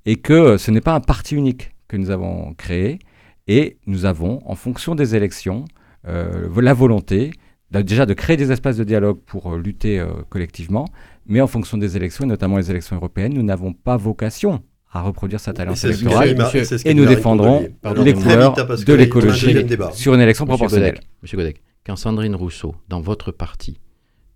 et 0.05 0.15
que 0.15 0.57
ce 0.57 0.71
n'est 0.71 0.82
pas 0.82 0.93
un 0.93 1.01
parti 1.01 1.36
unique 1.36 1.71
que 1.88 1.97
nous 1.97 2.09
avons 2.09 2.53
créé, 2.53 2.99
et 3.48 3.78
nous 3.86 4.06
avons, 4.06 4.41
en 4.46 4.56
fonction 4.56 4.96
des 4.96 5.16
élections, 5.16 5.66
euh, 6.08 6.50
la 6.62 6.74
volonté 6.74 7.32
déjà 7.72 8.06
de 8.06 8.14
créer 8.14 8.38
des 8.38 8.54
espaces 8.54 8.78
de 8.78 8.86
dialogue 8.86 9.20
pour 9.26 9.54
euh, 9.54 9.58
lutter 9.60 10.02
collectivement, 10.30 10.86
mais 11.26 11.41
en 11.41 11.48
fonction 11.48 11.78
des 11.78 11.98
élections, 11.98 12.24
et 12.24 12.28
notamment 12.28 12.58
les 12.58 12.72
élections 12.72 12.96
européennes, 12.96 13.34
nous 13.34 13.43
n'avons 13.43 13.74
pas 13.74 13.98
vocation 13.98 14.64
à 14.91 15.02
reproduire 15.02 15.41
sa 15.41 15.52
alliance 15.52 15.84
électorale 15.84 16.38
et 16.86 16.93
nous 16.93 17.06
défendrons 17.06 17.68
les 18.04 18.14
couleurs 18.14 18.56
de 18.56 18.93
l'écologie 18.93 19.56
sur 19.93 20.14
une 20.14 20.22
élection 20.22 20.46
proportionnelle. 20.46 21.00
Monsieur 21.22 21.38
Godec, 21.38 21.62
quand 21.86 21.98
Sandrine 21.98 22.36
Rousseau, 22.36 22.76
dans 22.88 23.02
votre 23.02 23.32
parti, 23.32 23.80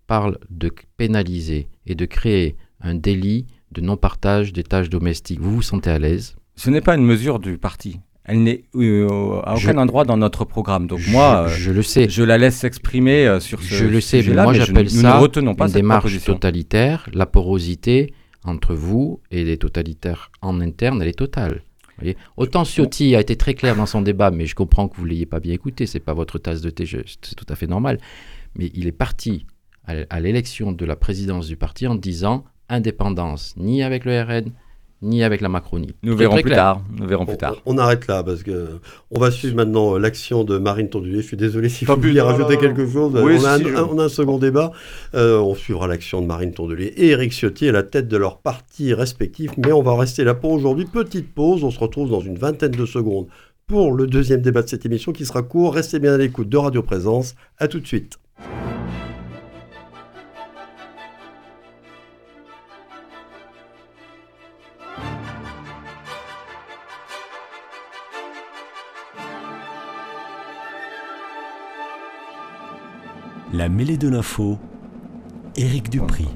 parle 0.06 0.38
de 0.50 0.70
pénaliser 0.98 1.68
et 1.86 1.94
de 1.94 2.04
créer 2.04 2.56
un 2.80 2.94
délit 2.94 3.46
de 3.72 3.80
non-partage 3.80 4.52
des 4.52 4.64
tâches 4.64 4.90
domestiques, 4.90 5.40
vous 5.40 5.54
vous 5.54 5.62
sentez 5.62 5.90
à 5.90 5.98
l'aise? 5.98 6.36
Ce 6.56 6.68
n'est 6.68 6.80
pas 6.80 6.96
une 6.96 7.04
mesure 7.04 7.38
du 7.38 7.56
parti. 7.56 8.00
Elle 8.30 8.44
n'est 8.44 8.62
euh, 8.76 9.40
à 9.42 9.56
aucun 9.56 9.76
endroit 9.76 10.04
dans 10.04 10.16
notre 10.16 10.44
programme. 10.44 10.86
Donc 10.86 11.00
moi, 11.08 11.48
je, 11.48 11.72
le 11.72 11.82
sais. 11.82 12.08
Je 12.08 12.22
la 12.22 12.38
laisse 12.38 12.56
s'exprimer 12.56 13.26
euh, 13.26 13.40
sur 13.40 13.60
ce 13.60 13.74
Je 13.74 13.84
le 13.86 14.00
sais, 14.00 14.22
mais 14.22 14.34
moi 14.34 14.52
j'appelle 14.52 14.88
ça 14.88 15.20
une 15.36 15.72
démarche 15.72 16.22
totalitaire, 16.24 17.08
la 17.12 17.26
porosité 17.26 18.14
entre 18.44 18.74
vous 18.74 19.20
et 19.32 19.44
les 19.44 19.56
totalitaires 19.56 20.30
en 20.42 20.60
interne, 20.60 21.02
elle 21.02 21.08
est 21.08 21.18
totale. 21.18 21.62
Autant 22.36 22.64
Ciotti 22.64 23.14
a 23.14 23.20
été 23.20 23.36
très 23.36 23.54
clair 23.54 23.76
dans 23.76 23.84
son 23.84 24.00
débat, 24.00 24.30
mais 24.30 24.46
je 24.46 24.54
comprends 24.54 24.88
que 24.88 24.96
vous 24.96 25.04
ne 25.04 25.10
l'ayez 25.10 25.26
pas 25.26 25.40
bien 25.40 25.52
écouté, 25.52 25.84
c'est 25.86 26.00
pas 26.00 26.14
votre 26.14 26.38
tasse 26.38 26.60
de 26.62 26.70
thé, 26.70 26.86
c'est 26.86 27.34
tout 27.34 27.46
à 27.48 27.56
fait 27.56 27.66
normal. 27.66 27.98
Mais 28.56 28.70
il 28.74 28.86
est 28.86 28.92
parti 28.92 29.44
à 29.86 30.20
l'élection 30.20 30.72
de 30.72 30.84
la 30.84 30.96
présidence 30.96 31.48
du 31.48 31.56
parti 31.56 31.86
en 31.86 31.96
disant 31.96 32.44
indépendance, 32.68 33.54
ni 33.56 33.82
avec 33.82 34.04
le 34.04 34.22
RN, 34.22 34.52
ni 35.02 35.22
avec 35.22 35.40
la 35.40 35.48
Macronie. 35.48 35.94
Nous 36.02 36.16
verrons 36.16 36.40
plus 36.40 36.50
tard. 36.50 36.82
Nous 36.96 37.06
verrons 37.06 37.26
plus 37.26 37.36
tard. 37.36 37.56
On, 37.66 37.78
arrête 37.78 38.06
là 38.06 38.22
parce 38.22 38.42
que 38.42 38.78
on 39.10 39.18
va 39.18 39.30
suivre 39.30 39.56
maintenant 39.56 39.96
l'action 39.96 40.44
de 40.44 40.58
Marine 40.58 40.88
Tondulier. 40.88 41.22
Je 41.22 41.26
suis 41.26 41.36
désolé 41.36 41.68
si 41.68 41.84
vous 41.84 41.94
vouliez 41.96 42.20
rajouter 42.20 42.58
quelque 42.58 42.86
chose. 42.86 43.12
on, 43.14 43.44
a 43.44 44.04
un, 44.04 44.08
second 44.08 44.38
débat. 44.38 44.72
Euh, 45.14 45.38
on 45.38 45.54
suivra 45.54 45.86
l'action 45.86 46.20
de 46.20 46.26
Marine 46.26 46.52
Tondulier 46.52 46.92
et 46.96 47.08
Eric 47.08 47.32
Ciotti 47.32 47.68
à 47.68 47.72
la 47.72 47.82
tête 47.82 48.08
de 48.08 48.16
leur 48.16 48.38
parti 48.38 48.92
respectif. 48.92 49.52
Mais 49.56 49.72
on 49.72 49.82
va 49.82 49.96
rester 49.96 50.24
là 50.24 50.34
pour 50.34 50.50
aujourd'hui. 50.50 50.84
Petite 50.84 51.32
pause. 51.32 51.64
On 51.64 51.70
se 51.70 51.78
retrouve 51.78 52.10
dans 52.10 52.20
une 52.20 52.36
vingtaine 52.36 52.72
de 52.72 52.86
secondes 52.86 53.26
pour 53.66 53.92
le 53.92 54.06
deuxième 54.06 54.42
débat 54.42 54.62
de 54.62 54.68
cette 54.68 54.84
émission 54.84 55.12
qui 55.12 55.24
sera 55.24 55.42
court. 55.42 55.74
Restez 55.74 55.98
bien 55.98 56.14
à 56.14 56.18
l'écoute 56.18 56.48
de 56.48 56.56
Radio 56.56 56.82
Présence. 56.82 57.36
À 57.58 57.68
tout 57.68 57.80
de 57.80 57.86
suite. 57.86 58.18
La 73.52 73.68
mêlée 73.68 73.96
de 73.96 74.08
l'info, 74.08 74.58
Éric 75.56 75.90
Dupri. 75.90 76.28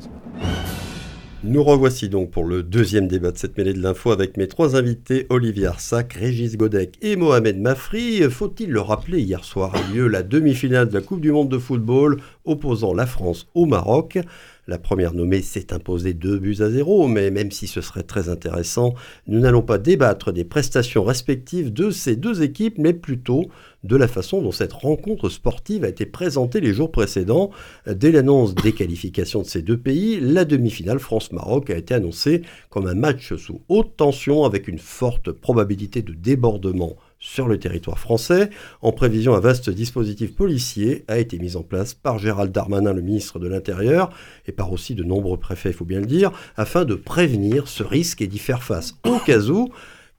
Nous 1.45 1.63
revoici 1.63 2.09
donc 2.09 2.33
pour 2.33 2.43
le 2.43 2.65
deuxième 2.65 3.07
débat 3.07 3.31
de 3.31 3.39
cette 3.39 3.57
mêlée 3.57 3.73
de 3.73 3.81
l'info 3.81 4.11
avec 4.11 4.37
mes 4.37 4.49
trois 4.49 4.75
invités, 4.75 5.29
Olivier 5.31 5.67
Arsac, 5.67 6.15
Régis 6.15 6.57
Godec 6.57 6.99
et 7.03 7.15
Mohamed 7.15 7.61
Mafri. 7.61 8.23
Faut-il 8.29 8.71
le 8.71 8.81
rappeler, 8.81 9.21
hier 9.21 9.45
soir 9.45 9.77
a 9.77 9.95
lieu 9.95 10.09
la 10.09 10.25
demi-finale 10.25 10.89
de 10.89 10.95
la 10.95 11.03
Coupe 11.03 11.21
du 11.21 11.31
Monde 11.31 11.51
de 11.51 11.59
football 11.59 12.21
opposant 12.45 12.93
la 12.93 13.07
France 13.07 13.47
au 13.55 13.67
Maroc. 13.67 14.19
La 14.67 14.79
première 14.79 15.13
nommée 15.13 15.43
s'est 15.43 15.75
imposée 15.75 16.15
deux 16.15 16.39
buts 16.39 16.57
à 16.61 16.71
zéro, 16.71 17.07
mais 17.07 17.31
même 17.31 17.51
si 17.51 17.67
ce 17.67 17.83
serait 17.83 18.03
très 18.03 18.31
intéressant, 18.31 18.95
nous 19.27 19.41
n'allons 19.41 19.61
pas 19.61 19.77
débattre 19.77 20.33
des 20.33 20.45
prestations 20.45 21.05
respectives 21.05 21.71
de 21.71 21.91
ces 21.91 22.17
deux 22.17 22.43
équipes, 22.43 22.79
mais 22.79 22.95
plutôt 22.95 23.45
de 23.83 23.97
la 23.97 24.09
façon 24.09 24.41
dont 24.41 24.53
cette 24.53 24.73
rencontre 24.73 25.29
sportive 25.29 25.85
a 25.85 25.89
été 25.89 26.07
présentée 26.07 26.61
les 26.61 26.73
jours 26.73 26.91
précédents. 26.91 27.51
Dès 27.87 28.11
l'annonce 28.11 28.55
des 28.55 28.73
qualifications 28.73 29.43
de 29.43 29.47
ces 29.47 29.61
deux 29.61 29.77
pays, 29.77 30.19
la 30.19 30.47
demi-finale 30.47 30.99
France-Maroc 30.99 31.69
a 31.69 31.77
été 31.77 31.93
annoncée 31.93 32.41
comme 32.71 32.87
un 32.87 32.95
match 32.95 33.35
sous 33.35 33.61
haute 33.69 33.97
tension 33.99 34.45
avec 34.45 34.67
une 34.67 34.79
forte 34.79 35.31
probabilité 35.31 36.01
de 36.01 36.15
débordement 36.15 36.97
sur 37.25 37.49
le 37.49 37.59
territoire 37.59 37.99
français. 37.99 38.51
En 38.83 38.93
prévision, 38.93 39.35
un 39.35 39.41
vaste 39.41 39.71
dispositif 39.71 40.37
policier 40.37 41.05
a 41.09 41.19
été 41.19 41.39
mis 41.39 41.57
en 41.57 41.63
place 41.63 41.95
par 41.95 42.19
Gérald 42.19 42.53
Darmanin, 42.53 42.93
le 42.93 43.01
ministre 43.01 43.39
de 43.39 43.49
l'Intérieur, 43.49 44.11
et 44.47 44.53
par 44.53 44.71
aussi 44.71 44.95
de 44.95 45.05
nombreux 45.05 45.39
préfets, 45.39 45.71
il 45.71 45.75
faut 45.75 45.87
bien 45.87 46.01
le 46.01 46.07
dire, 46.07 46.33
afin 46.57 46.85
de 46.85 46.95
prévenir 46.95 47.67
ce 47.67 47.83
risque 47.83 48.21
et 48.21 48.27
d'y 48.27 48.39
faire 48.39 48.63
face 48.63 48.95
au 49.07 49.19
cas 49.19 49.41
où. 49.41 49.71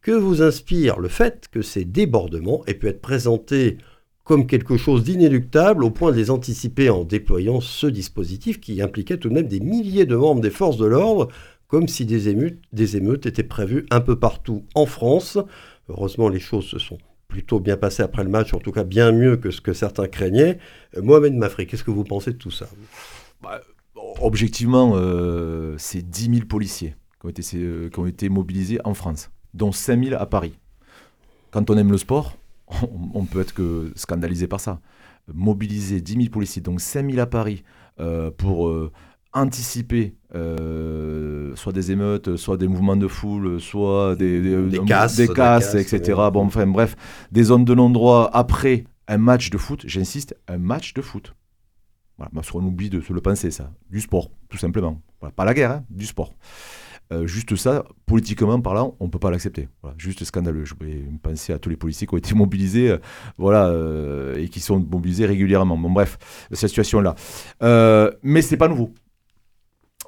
Que 0.02 0.12
vous 0.12 0.42
inspire 0.42 1.00
le 1.00 1.08
fait 1.08 1.48
que 1.52 1.62
ces 1.62 1.86
débordements 1.86 2.64
aient 2.66 2.74
pu 2.74 2.88
être 2.88 3.02
présentés 3.02 3.78
comme 4.24 4.48
quelque 4.48 4.76
chose 4.76 5.04
d'inéluctable 5.04 5.84
au 5.84 5.92
point 5.92 6.12
de 6.12 6.18
les 6.18 6.32
anticiper 6.32 6.90
en 6.90 7.04
déployant 7.04 7.62
ce 7.62 7.86
dispositif 7.86 8.60
qui 8.60 8.82
impliquait 8.82 9.18
tout 9.18 9.30
de 9.30 9.36
même 9.36 9.48
des 9.48 9.60
milliers 9.60 10.08
de 10.08 10.16
membres 10.16 10.42
des 10.42 10.50
forces 10.50 10.78
de 10.78 10.86
l'ordre, 10.86 11.28
comme 11.68 11.88
si 11.88 12.06
des 12.06 12.30
émeutes, 12.30 12.60
des 12.74 12.98
émeutes 12.98 13.26
étaient 13.26 13.44
prévues 13.44 13.86
un 13.92 14.02
peu 14.02 14.18
partout 14.18 14.64
en 14.76 14.86
France. 14.86 15.38
Heureusement, 15.90 16.30
les 16.30 16.40
choses 16.40 16.66
se 16.66 16.80
sont 16.80 16.98
plutôt 17.28 17.60
bien 17.60 17.78
passées 17.78 18.04
après 18.04 18.24
le 18.24 18.30
match, 18.30 18.54
en 18.54 18.60
tout 18.60 18.72
cas 18.72 18.84
bien 18.84 19.12
mieux 19.12 19.38
que 19.38 19.52
ce 19.52 19.62
que 19.62 19.74
certains 19.74 20.08
craignaient. 20.08 20.58
Euh, 20.96 21.02
Mohamed 21.02 21.34
Mafri, 21.34 21.68
qu'est-ce 21.68 21.84
que 21.84 21.92
vous 21.92 22.04
pensez 22.04 22.32
de 22.32 22.38
tout 22.38 22.52
ça 22.52 22.68
bah, 23.42 23.62
Objectivement, 24.22 24.94
euh, 24.96 25.76
c'est 25.78 26.02
10 26.02 26.36
000 26.36 26.46
policiers 26.48 26.96
qui 27.20 27.28
ont, 27.28 27.30
été, 27.30 27.44
euh, 27.56 27.90
qui 27.90 28.00
ont 28.00 28.06
été 28.06 28.30
mobilisés 28.30 28.80
en 28.84 28.94
France, 28.94 29.32
dont 29.54 29.72
5 29.72 30.04
000 30.04 30.22
à 30.22 30.26
Paris. 30.26 30.58
Quand 31.52 31.70
on 31.70 31.78
aime 31.78 31.92
le 31.92 31.98
sport, 31.98 32.38
on, 33.14 33.26
peut 33.26 33.42
être 33.42 33.54
que 33.54 33.92
scandalisé 33.96 34.48
par 34.48 34.60
ça. 34.60 34.80
Mobiliser 35.34 36.02
10 36.02 36.14
000 36.14 36.26
policiers, 36.30 36.62
donc 36.62 36.82
5 36.82 37.10
000 37.10 37.20
à 37.20 37.26
Paris, 37.26 37.64
pour 38.38 38.70
anticiper 39.36 40.16
soit 40.34 41.72
des 41.72 41.92
émeutes, 41.92 42.36
soit 42.36 42.58
des 42.58 42.68
mouvements 42.68 42.98
de 42.98 43.08
foule, 43.08 43.62
soit 43.62 44.16
des, 44.16 44.42
des, 44.42 44.80
casses, 44.80 45.16
des 45.16 45.28
casses, 45.28 45.76
etc. 45.76 46.14
Bon, 46.34 46.46
enfin 46.46 46.68
bref, 46.68 46.96
des 47.32 47.44
zones 47.44 47.64
de 47.64 47.74
non-droit 47.74 48.30
après 48.34 48.86
un 49.08 49.18
match 49.18 49.50
de 49.50 49.58
foot, 49.58 49.84
j'insiste, 49.86 50.36
un 50.48 50.58
match 50.58 50.94
de 50.94 51.02
foot. 51.02 51.34
Voilà, 52.18 52.32
parce 52.34 52.50
qu'on 52.50 52.64
oublie 52.64 52.90
de 52.90 53.02
se 53.02 53.14
le 53.14 53.22
penser, 53.22 53.52
ça. 53.52 53.72
Du 53.90 54.02
sport, 54.02 54.32
tout 54.50 54.58
simplement. 54.58 55.02
pas 55.36 55.46
la 55.46 55.54
guerre, 55.54 55.72
hein, 55.72 55.84
du 55.90 56.06
sport. 56.06 56.34
Euh, 57.14 57.28
juste 57.28 57.56
ça, 57.56 57.84
politiquement 58.08 58.60
parlant, 58.62 58.96
on 59.00 59.06
ne 59.06 59.10
peut 59.10 59.20
pas 59.20 59.30
l'accepter. 59.30 59.68
juste 59.98 60.24
scandaleux. 60.24 60.66
Je 60.66 60.74
vais 60.80 61.04
penser 61.22 61.54
à 61.54 61.60
tous 61.60 61.70
les 61.70 61.78
policiers 61.78 62.08
qui 62.08 62.14
ont 62.16 62.18
été 62.18 62.34
mobilisés 62.36 62.90
euh, 62.90 62.98
voilà, 63.38 63.68
euh, 63.68 64.36
et 64.38 64.48
qui 64.50 64.60
sont 64.60 64.80
mobilisés 64.80 65.26
régulièrement. 65.26 65.78
Bon, 65.78 65.92
bref, 65.92 66.18
cette 66.52 66.70
situation-là. 66.70 67.16
mais 68.24 68.42
ce 68.42 68.52
n'est 68.52 68.58
pas 68.58 68.68
nouveau. 68.68 68.92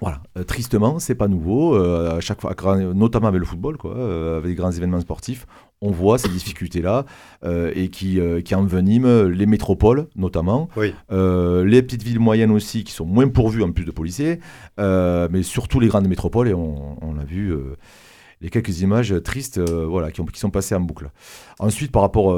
Voilà, 0.01 0.21
euh, 0.37 0.43
tristement, 0.43 0.99
c'est 0.99 1.15
pas 1.15 1.27
nouveau. 1.27 1.75
Euh, 1.75 2.17
à 2.17 2.19
chaque 2.19 2.41
fois, 2.41 2.53
notamment 2.93 3.27
avec 3.27 3.39
le 3.39 3.45
football, 3.45 3.77
quoi, 3.77 3.95
euh, 3.97 4.37
avec 4.37 4.49
les 4.49 4.55
grands 4.55 4.71
événements 4.71 5.01
sportifs, 5.01 5.47
on 5.81 5.91
voit 5.91 6.17
ces 6.17 6.29
difficultés-là 6.29 7.05
et 7.45 7.89
qui, 7.89 8.19
qui 8.43 8.55
enveniment 8.55 9.23
les 9.23 9.45
métropoles, 9.45 10.07
notamment, 10.15 10.69
les 10.75 11.81
petites 11.83 12.03
villes 12.03 12.19
moyennes 12.19 12.51
aussi, 12.51 12.83
qui 12.83 12.91
sont 12.91 13.05
moins 13.05 13.27
pourvues 13.27 13.63
en 13.63 13.71
plus 13.71 13.85
de 13.85 13.91
policiers, 13.91 14.39
mais 14.79 15.43
surtout 15.43 15.79
les 15.79 15.87
grandes 15.87 16.07
métropoles. 16.07 16.47
Et 16.47 16.53
on, 16.55 16.97
on 17.03 17.19
a 17.19 17.23
vu 17.23 17.55
les 18.41 18.49
quelques 18.49 18.81
images 18.81 19.13
tristes, 19.23 19.59
voilà, 19.59 20.11
qui, 20.11 20.21
ont, 20.21 20.25
qui, 20.25 20.39
sont 20.39 20.49
passées 20.49 20.73
en 20.73 20.79
boucle. 20.79 21.11
Ensuite, 21.59 21.91
par 21.91 22.01
rapport, 22.01 22.35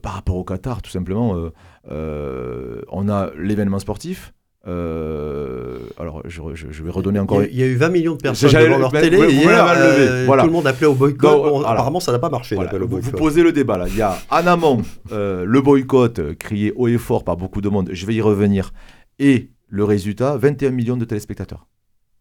par 0.00 0.12
rapport 0.12 0.36
au 0.36 0.44
Qatar, 0.44 0.80
tout 0.80 0.92
simplement, 0.92 1.50
on 1.90 3.08
a 3.08 3.30
l'événement 3.36 3.80
sportif. 3.80 4.32
Euh, 4.66 5.78
alors, 5.98 6.22
je, 6.26 6.82
vais 6.82 6.90
redonner 6.90 7.18
encore. 7.18 7.42
Il 7.44 7.56
y, 7.56 7.62
a 7.62 7.66
eu 7.66 7.76
20 7.76 7.88
millions 7.88 8.14
de 8.14 8.20
personnes 8.20 8.50
devant 8.50 8.78
leur 8.78 8.92
télé 8.92 9.18
hier. 9.32 9.66
Euh, 9.76 10.26
tout 10.26 10.46
le 10.46 10.52
monde 10.52 10.66
appelait 10.66 10.86
au 10.86 10.94
boycott. 10.94 11.64
apparemment, 11.64 12.00
ça 12.00 12.12
n'a 12.12 12.18
pas 12.18 12.30
marché. 12.30 12.56
Vous, 12.56 13.12
posez 13.12 13.42
le 13.42 13.52
débat 13.52 13.78
là. 13.78 13.86
Il 13.88 13.96
y 13.96 14.02
a 14.02 14.18
en 14.30 14.46
amont 14.46 14.82
euh, 15.12 15.44
le 15.44 15.60
boycott 15.60 16.36
crié 16.36 16.72
haut 16.76 16.88
et 16.88 16.98
fort 16.98 17.24
par 17.24 17.36
beaucoup 17.36 17.60
de 17.60 17.68
monde. 17.68 17.90
Je 17.92 18.06
vais 18.06 18.14
y 18.14 18.20
revenir. 18.20 18.72
Et 19.18 19.50
le 19.68 19.84
résultat 19.84 20.36
21 20.36 20.70
millions 20.70 20.96
de 20.96 21.04
téléspectateurs. 21.04 21.66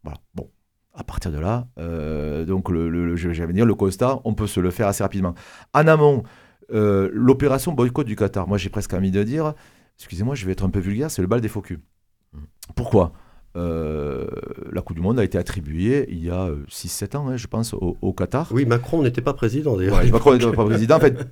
Voilà. 0.03 0.19
Bon. 0.35 0.49
À 0.93 1.03
partir 1.03 1.31
de 1.31 1.39
là, 1.39 1.67
donc 2.45 2.69
le, 2.69 3.15
je 3.15 3.29
vais 3.29 3.45
venir 3.45 3.65
le 3.65 3.73
constat, 3.73 4.19
on 4.25 4.33
peut 4.33 4.47
se 4.47 4.59
le 4.59 4.69
faire 4.69 4.87
assez 4.87 5.03
rapidement. 5.03 5.33
En 5.73 5.87
amont, 5.87 6.23
l'opération 6.69 7.73
boycott 7.73 8.05
du 8.05 8.15
Qatar. 8.15 8.47
Moi, 8.47 8.57
j'ai 8.57 8.69
presque 8.69 8.93
envie 8.93 9.11
de 9.11 9.23
dire, 9.23 9.53
excusez-moi, 9.97 10.35
je 10.35 10.45
vais 10.45 10.53
être 10.53 10.65
un 10.65 10.69
peu 10.69 10.79
vulgaire, 10.79 11.11
c'est 11.11 11.21
le 11.21 11.27
bal 11.27 11.41
des 11.41 11.47
faux 11.47 11.61
culs. 11.61 11.81
Pourquoi 12.80 13.11
euh, 13.57 14.25
la 14.71 14.82
Coupe 14.82 14.95
du 14.95 15.01
Monde 15.01 15.19
a 15.19 15.23
été 15.25 15.38
attribuée 15.38 16.05
il 16.07 16.23
y 16.23 16.30
a 16.30 16.49
6-7 16.69 17.17
ans, 17.17 17.27
hein, 17.27 17.36
je 17.36 17.47
pense, 17.47 17.73
au, 17.73 18.13
Qatar. 18.13 18.47
Oui, 18.51 18.63
Macron 18.65 19.03
n'était 19.03 19.19
pas 19.19 19.34
président 19.34 19.75
d'ailleurs. 19.75 20.01
Macron 20.13 20.32
n'était 20.32 20.49
pas 20.55 20.63
président. 20.63 20.95
En 20.95 20.99
fait, 21.01 21.27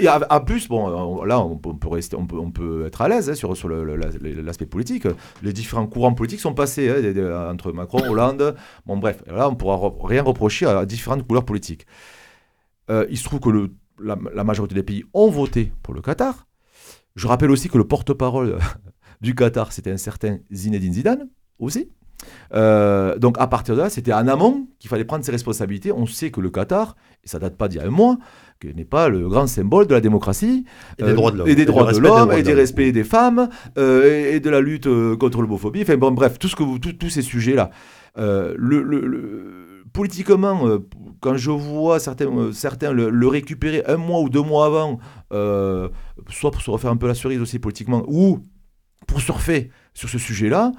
et 0.00 0.08
en 0.08 0.40
plus, 0.40 0.66
bon, 0.66 1.22
là, 1.22 1.38
on 1.38 1.54
peut, 1.54 1.88
rester, 1.88 2.16
on 2.16 2.26
peut, 2.26 2.36
on 2.36 2.50
peut 2.50 2.84
être 2.86 3.00
à 3.00 3.08
l'aise 3.08 3.30
hein, 3.30 3.34
sur, 3.36 3.56
sur 3.56 3.68
l'aspect 3.68 4.66
politique. 4.66 5.06
Les 5.44 5.52
différents 5.52 5.86
courants 5.86 6.14
politiques 6.14 6.40
sont 6.40 6.54
passés 6.54 6.88
hein, 6.90 7.48
entre 7.52 7.70
Macron, 7.70 8.00
Hollande. 8.10 8.56
Bon, 8.84 8.96
bref, 8.96 9.22
là, 9.28 9.46
on 9.46 9.52
ne 9.52 9.56
pourra 9.56 9.78
rien 10.02 10.24
reprocher 10.24 10.66
à 10.66 10.84
différentes 10.84 11.28
couleurs 11.28 11.44
politiques. 11.44 11.86
Euh, 12.90 13.06
il 13.08 13.18
se 13.18 13.22
trouve 13.22 13.38
que 13.38 13.50
le, 13.50 13.70
la, 14.02 14.18
la 14.34 14.42
majorité 14.42 14.74
des 14.74 14.82
pays 14.82 15.04
ont 15.14 15.30
voté 15.30 15.70
pour 15.84 15.94
le 15.94 16.00
Qatar. 16.00 16.48
Je 17.14 17.28
rappelle 17.28 17.52
aussi 17.52 17.68
que 17.68 17.78
le 17.78 17.84
porte-parole 17.84 18.58
du 19.20 19.34
Qatar, 19.34 19.72
c'était 19.72 19.90
un 19.90 19.96
certain 19.96 20.38
Zinedine 20.52 20.92
Zidane 20.92 21.28
aussi. 21.58 21.90
Euh, 22.54 23.18
donc 23.18 23.36
à 23.38 23.46
partir 23.46 23.76
de 23.76 23.82
là, 23.82 23.90
c'était 23.90 24.12
en 24.12 24.26
amont 24.26 24.66
qu'il 24.78 24.88
fallait 24.88 25.04
prendre 25.04 25.24
ses 25.24 25.32
responsabilités. 25.32 25.92
On 25.92 26.06
sait 26.06 26.30
que 26.30 26.40
le 26.40 26.50
Qatar, 26.50 26.96
et 27.24 27.28
ça 27.28 27.38
date 27.38 27.56
pas 27.56 27.68
d'il 27.68 27.80
y 27.80 27.80
a 27.80 27.86
un 27.86 27.90
mois, 27.90 28.18
n'est 28.64 28.84
pas 28.84 29.08
le 29.08 29.28
grand 29.28 29.46
symbole 29.46 29.86
de 29.86 29.94
la 29.94 30.00
démocratie 30.00 30.64
et 30.98 31.04
des 31.04 31.14
droits 31.14 31.30
de 31.30 31.38
l'homme, 31.38 31.48
et 31.48 31.54
des 31.54 31.64
droits 31.64 31.92
de 31.92 31.98
l'homme, 31.98 32.32
et 32.32 32.42
du 32.42 32.54
respect 32.54 32.90
des 32.90 33.04
femmes, 33.04 33.48
euh, 33.76 34.34
et, 34.34 34.40
de 34.40 34.50
la 34.50 34.60
lutte 34.60 34.88
euh, 34.88 35.16
contre 35.16 35.40
l'homophobie. 35.40 35.82
Enfin 35.82 35.96
bon, 35.96 36.10
bref, 36.10 36.38
tout 36.38 36.48
ce 36.48 36.56
que 36.56 36.64
vous, 36.64 36.78
tous 36.78 37.10
ces 37.10 37.22
sujets-là. 37.22 37.70
le, 38.16 39.84
politiquement, 39.92 40.80
quand 41.20 41.36
je 41.36 41.50
vois 41.50 42.00
certains, 42.00 42.52
certains 42.52 42.92
le, 42.92 43.28
récupérer 43.28 43.84
un 43.86 43.96
mois 43.96 44.20
ou 44.20 44.28
deux 44.28 44.42
mois 44.42 44.66
avant, 44.66 44.98
soit 46.30 46.50
pour 46.50 46.60
se 46.60 46.70
refaire 46.70 46.90
un 46.90 46.96
peu 46.96 47.06
la 47.06 47.14
cerise 47.14 47.40
aussi 47.40 47.60
politiquement, 47.60 48.02
ou 48.08 48.40
pour 49.08 49.20
surfer 49.20 49.70
sur 49.94 50.08
ce 50.08 50.18
sujet-là, 50.18 50.70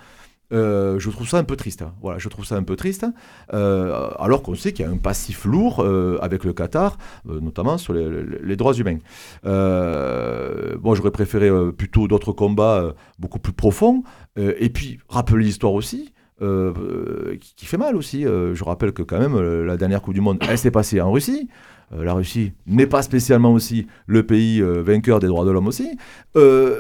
euh, 0.52 0.98
je 1.00 1.10
trouve 1.10 1.28
ça 1.28 1.38
un 1.38 1.44
peu 1.44 1.56
triste. 1.56 1.82
Hein. 1.82 1.94
Voilà, 2.02 2.18
je 2.18 2.28
trouve 2.30 2.46
ça 2.46 2.56
un 2.56 2.64
peu 2.64 2.76
triste. 2.76 3.06
Euh, 3.54 4.10
alors 4.18 4.42
qu'on 4.42 4.56
sait 4.56 4.72
qu'il 4.72 4.86
y 4.86 4.88
a 4.88 4.92
un 4.92 4.98
passif 4.98 5.46
lourd 5.46 5.82
euh, 5.82 6.18
avec 6.22 6.44
le 6.44 6.54
Qatar, 6.54 6.98
notamment 7.26 7.78
sur 7.78 7.94
les, 7.94 8.56
droits 8.56 8.74
humains. 8.74 9.00
bon, 9.44 10.96
j'aurais 10.96 11.12
préféré 11.12 11.50
plutôt 11.72 12.08
d'autres 12.08 12.32
combats 12.32 12.94
beaucoup 13.20 13.40
plus 13.40 13.54
profonds. 13.54 14.04
et 14.38 14.70
puis, 14.70 15.00
rappeler 15.10 15.44
l'histoire 15.44 15.74
aussi. 15.74 16.14
Qui, 16.40 17.66
fait 17.66 17.78
mal 17.78 17.96
aussi. 17.98 18.24
je 18.24 18.64
rappelle 18.64 18.94
que 18.94 19.04
quand 19.04 19.20
même 19.20 19.38
la 19.66 19.78
dernière 19.78 20.02
Coupe 20.02 20.14
du 20.14 20.22
Monde, 20.22 20.40
elle 20.48 20.58
s'est 20.58 20.72
passée 20.72 21.02
en 21.02 21.12
Russie. 21.12 21.50
la 21.92 22.14
Russie 22.14 22.54
n'est 22.66 22.88
pas 22.88 23.02
spécialement 23.02 23.54
aussi 23.54 23.88
le 24.08 24.26
pays 24.26 24.62
vainqueur 24.62 25.20
des 25.20 25.28
droits 25.28 25.46
de 25.46 25.52
l'homme 25.52 25.68
aussi. 25.68 25.98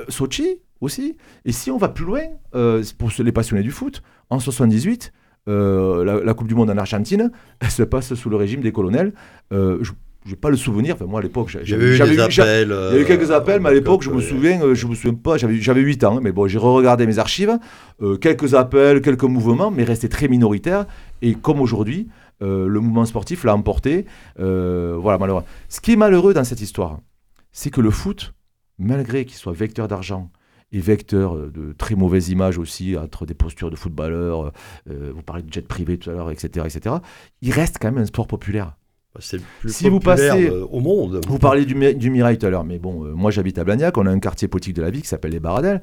Sochi, 0.07 0.59
aussi. 0.81 1.17
Et 1.45 1.51
si 1.51 1.71
on 1.71 1.77
va 1.77 1.89
plus 1.89 2.05
loin, 2.05 2.21
euh, 2.55 2.83
pour 2.97 3.11
les 3.19 3.31
passionnés 3.31 3.63
du 3.63 3.71
foot, 3.71 4.01
en 4.29 4.39
78, 4.39 5.11
euh, 5.47 6.23
la, 6.23 6.33
Coupe 6.33 6.47
du 6.47 6.55
Monde 6.55 6.69
en 6.69 6.77
Argentine, 6.77 7.31
elle 7.59 7.71
se 7.71 7.83
passe 7.83 8.13
sous 8.13 8.29
le 8.29 8.35
régime 8.35 8.61
des 8.61 8.71
colonels. 8.71 9.13
Euh, 9.51 9.79
je 9.81 10.31
n'ai 10.31 10.35
pas 10.35 10.49
le 10.49 10.57
souvenir. 10.57 10.95
Enfin, 10.95 11.05
moi, 11.05 11.19
à 11.19 11.23
l'époque, 11.23 11.49
j'avais 11.49 11.97
eu, 11.97 12.01
appels, 12.21 12.67
il 12.91 12.95
y 12.95 12.97
a 12.97 13.01
eu 13.01 13.05
quelques 13.05 13.31
appels, 13.31 13.61
mais 13.61 13.69
à 13.69 13.73
l'époque, 13.73 14.03
je 14.03 14.11
me 14.11 14.21
souviens, 14.21 14.59
je 14.73 14.85
me 14.85 14.93
souviens 14.93 15.13
pas. 15.13 15.37
J'avais 15.37 15.81
8 15.81 16.03
ans, 16.03 16.19
mais 16.21 16.31
bon, 16.31 16.47
j'ai 16.47 16.59
re-regardé 16.59 17.07
mes 17.07 17.19
archives. 17.19 17.57
quelques 18.21 18.53
appels, 18.53 19.01
quelques 19.01 19.23
mouvements, 19.23 19.71
mais 19.71 19.83
resté 19.83 20.09
très 20.09 20.27
minoritaire. 20.27 20.85
Et 21.21 21.35
comme 21.35 21.61
aujourd'hui, 21.61 22.09
le 22.41 22.79
mouvement 22.79 23.05
sportif 23.05 23.45
l'a 23.45 23.55
emporté. 23.55 24.05
voilà, 24.37 25.17
malheureux. 25.17 25.43
Ce 25.69 25.79
qui 25.79 25.93
est 25.93 25.97
malheureux 25.97 26.33
dans 26.33 26.43
cette 26.43 26.61
histoire, 26.61 26.99
c'est 27.53 27.69
que 27.69 27.81
le 27.81 27.89
foot, 27.89 28.33
malgré 28.77 29.25
qu'il 29.25 29.37
soit 29.37 29.53
vecteur 29.53 29.87
d'argent, 29.87 30.29
et 30.71 30.79
vecteur 30.79 31.35
euh, 31.35 31.51
de 31.51 31.73
très 31.73 31.95
mauvaises 31.95 32.29
images 32.29 32.57
aussi 32.57 32.97
entre 32.97 33.25
des 33.25 33.33
postures 33.33 33.71
de 33.71 33.75
footballeurs, 33.75 34.47
euh, 34.47 34.51
euh, 34.89 35.11
vous 35.13 35.23
parlez 35.23 35.43
de 35.43 35.51
jet 35.51 35.67
privé 35.67 35.97
tout 35.97 36.09
à 36.09 36.13
l'heure, 36.13 36.31
etc., 36.31 36.65
etc. 36.65 36.95
Il 37.41 37.51
reste 37.51 37.77
quand 37.79 37.91
même 37.91 38.01
un 38.01 38.05
sport 38.05 38.27
populaire. 38.27 38.75
Bah, 39.13 39.21
c'est 39.23 39.37
le 39.37 39.43
plus 39.59 39.73
si 39.73 39.89
vous 39.89 39.99
passez, 39.99 40.49
au 40.49 40.79
monde. 40.79 41.21
Vous 41.27 41.39
parlez 41.39 41.65
du, 41.65 41.95
du 41.95 42.09
Mirail 42.09 42.37
tout 42.37 42.45
à 42.45 42.49
l'heure, 42.49 42.63
mais 42.63 42.77
bon, 42.77 43.05
moi 43.15 43.31
j'habite 43.31 43.57
à 43.57 43.63
Blagnac, 43.63 43.97
on 43.97 44.05
a 44.05 44.11
un 44.11 44.19
quartier 44.19 44.47
politique 44.47 44.75
de 44.75 44.83
la 44.83 44.91
vie 44.91 45.01
qui 45.01 45.07
s'appelle 45.07 45.31
les 45.31 45.39
Baradelles. 45.39 45.81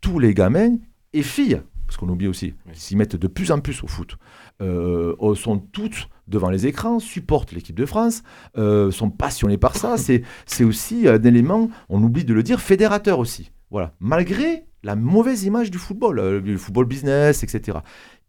tous 0.00 0.18
les 0.18 0.34
gamins 0.34 0.76
et 1.12 1.22
filles, 1.22 1.60
parce 1.86 1.96
qu'on 1.96 2.08
oublie 2.08 2.26
aussi, 2.26 2.54
s'y 2.72 2.96
mettent 2.96 3.14
de 3.14 3.28
plus 3.28 3.52
en 3.52 3.60
plus 3.60 3.84
au 3.84 3.86
foot, 3.86 4.16
sont 4.58 5.58
toutes 5.70 6.08
devant 6.26 6.50
les 6.50 6.66
écrans, 6.66 6.98
supportent 6.98 7.52
l'équipe 7.52 7.78
de 7.78 7.86
France, 7.86 8.24
sont 8.56 9.10
passionnés 9.10 9.58
par 9.58 9.76
ça. 9.76 9.94
C'est 10.46 10.64
aussi 10.64 11.06
un 11.06 11.22
élément, 11.22 11.70
on 11.88 12.02
oublie 12.02 12.24
de 12.24 12.34
le 12.34 12.42
dire, 12.42 12.60
fédérateur 12.60 13.20
aussi. 13.20 13.52
Voilà. 13.70 13.94
Malgré 14.00 14.66
la 14.82 14.96
mauvaise 14.96 15.44
image 15.44 15.70
du 15.70 15.78
football, 15.78 16.18
euh, 16.18 16.40
du 16.40 16.58
football 16.58 16.86
business, 16.86 17.42
etc. 17.42 17.78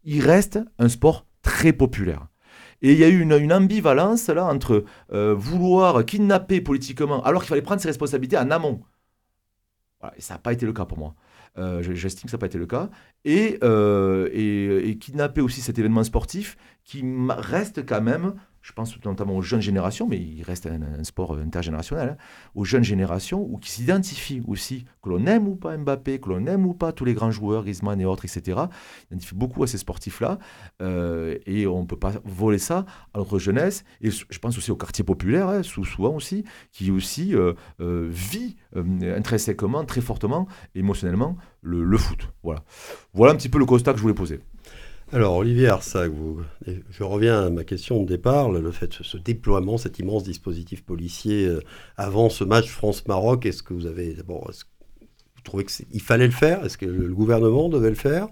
Il 0.04 0.22
reste 0.22 0.58
un 0.78 0.88
sport 0.88 1.26
très 1.42 1.72
populaire. 1.72 2.26
Et 2.82 2.92
il 2.92 2.98
y 2.98 3.04
a 3.04 3.08
eu 3.08 3.20
une, 3.20 3.52
ambivalence 3.52 4.28
là 4.28 4.46
entre 4.46 4.84
euh, 5.12 5.34
vouloir 5.34 6.04
kidnapper 6.04 6.60
politiquement, 6.60 7.22
alors 7.24 7.42
qu'il 7.42 7.50
fallait 7.50 7.62
prendre 7.62 7.80
ses 7.80 7.88
responsabilités 7.88 8.38
en 8.38 8.50
amont. 8.50 8.82
ça 10.18 10.34
n'a 10.34 10.38
pas 10.38 10.52
été 10.52 10.64
le 10.64 10.72
cas 10.72 10.86
pour 10.86 10.98
moi. 10.98 11.14
Euh, 11.58 11.82
j'estime 11.82 12.24
que 12.24 12.30
ça 12.30 12.36
n'a 12.36 12.40
pas 12.40 12.46
été 12.46 12.58
le 12.58 12.66
cas. 12.66 12.88
Et, 13.24 13.58
kidnapper 14.98 15.42
aussi 15.42 15.60
cet 15.60 15.78
événement 15.78 16.04
sportif 16.04 16.56
qui 16.84 17.04
reste 17.28 17.84
quand 17.84 18.00
même 18.00 18.34
je 18.62 18.72
pense 18.72 18.94
notamment 19.04 19.36
aux 19.36 19.42
jeunes 19.42 19.60
générations, 19.60 20.06
mais 20.06 20.18
il 20.18 20.42
reste 20.42 20.66
un, 20.66 21.02
sport 21.04 21.36
intergénérationnel, 21.38 22.10
hein, 22.10 22.16
aux 22.54 22.64
jeunes 22.64 22.84
générations 22.84 23.40
ou 23.40 23.58
qui 23.58 23.70
s'identifient 23.70 24.42
aussi, 24.46 24.84
que 25.02 25.08
l'on 25.08 25.24
aime 25.26 25.48
ou 25.48 25.56
pas 25.56 25.76
Mbappé, 25.76 26.20
que 26.20 26.28
l'on 26.28 26.46
aime 26.46 26.66
ou 26.66 26.74
pas 26.74 26.92
tous 26.92 27.04
les 27.04 27.14
grands 27.14 27.30
joueurs, 27.30 27.62
Griezmann 27.62 28.00
et 28.00 28.04
autres, 28.04 28.24
etc. 28.24 28.60
S'identifient 29.08 29.34
beaucoup 29.34 29.62
à 29.62 29.66
ces 29.66 29.78
sportifs-là 29.78 30.38
euh, 30.82 31.38
et 31.46 31.66
on 31.66 31.82
ne 31.82 31.86
peut 31.86 31.98
pas 31.98 32.12
voler 32.24 32.58
ça 32.58 32.84
à 33.14 33.18
notre 33.18 33.38
jeunesse. 33.38 33.84
Et 34.02 34.10
je 34.10 34.38
pense 34.38 34.58
aussi 34.58 34.70
au 34.70 34.76
quartier 34.76 35.04
populaire, 35.04 35.48
hein, 35.48 35.62
souvent 35.62 36.14
aussi, 36.14 36.44
qui 36.72 36.90
aussi 36.90 37.34
euh, 37.34 37.54
euh, 37.80 38.08
vit 38.10 38.56
intrinsèquement, 38.74 39.84
très 39.84 40.00
fortement, 40.00 40.46
émotionnellement, 40.74 41.36
le, 41.62 41.82
le 41.82 41.98
foot. 41.98 42.28
Voilà. 42.42 42.62
voilà 43.14 43.32
un 43.32 43.36
petit 43.36 43.48
peu 43.48 43.58
le 43.58 43.64
constat 43.64 43.92
que 43.92 43.98
je 43.98 44.02
voulais 44.02 44.14
poser. 44.14 44.40
Alors, 45.12 45.36
Olivier 45.36 45.66
Arsac, 45.66 46.12
je 46.66 47.02
reviens 47.02 47.46
à 47.46 47.50
ma 47.50 47.64
question 47.64 48.00
de 48.00 48.06
départ, 48.06 48.48
le 48.48 48.70
fait 48.70 48.86
de 48.98 49.04
ce 49.04 49.16
déploiement, 49.16 49.76
cet 49.76 49.98
immense 49.98 50.22
dispositif 50.22 50.84
policier 50.84 51.46
euh, 51.46 51.60
avant 51.96 52.30
ce 52.30 52.44
match 52.44 52.68
France-Maroc, 52.68 53.44
est-ce 53.44 53.64
que 53.64 53.74
vous 53.74 53.86
avez 53.86 54.14
d'abord, 54.14 54.48
vous 54.52 55.42
trouvez 55.42 55.64
qu'il 55.64 56.00
fallait 56.00 56.26
le 56.26 56.32
faire? 56.32 56.64
Est-ce 56.64 56.78
que 56.78 56.86
le 56.86 57.12
gouvernement 57.12 57.68
devait 57.68 57.88
le 57.88 57.96
faire? 57.96 58.28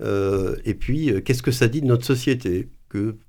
Et 0.00 0.74
puis, 0.74 1.22
qu'est-ce 1.24 1.42
que 1.42 1.52
ça 1.52 1.68
dit 1.68 1.82
de 1.82 1.86
notre 1.86 2.06
société? 2.06 2.68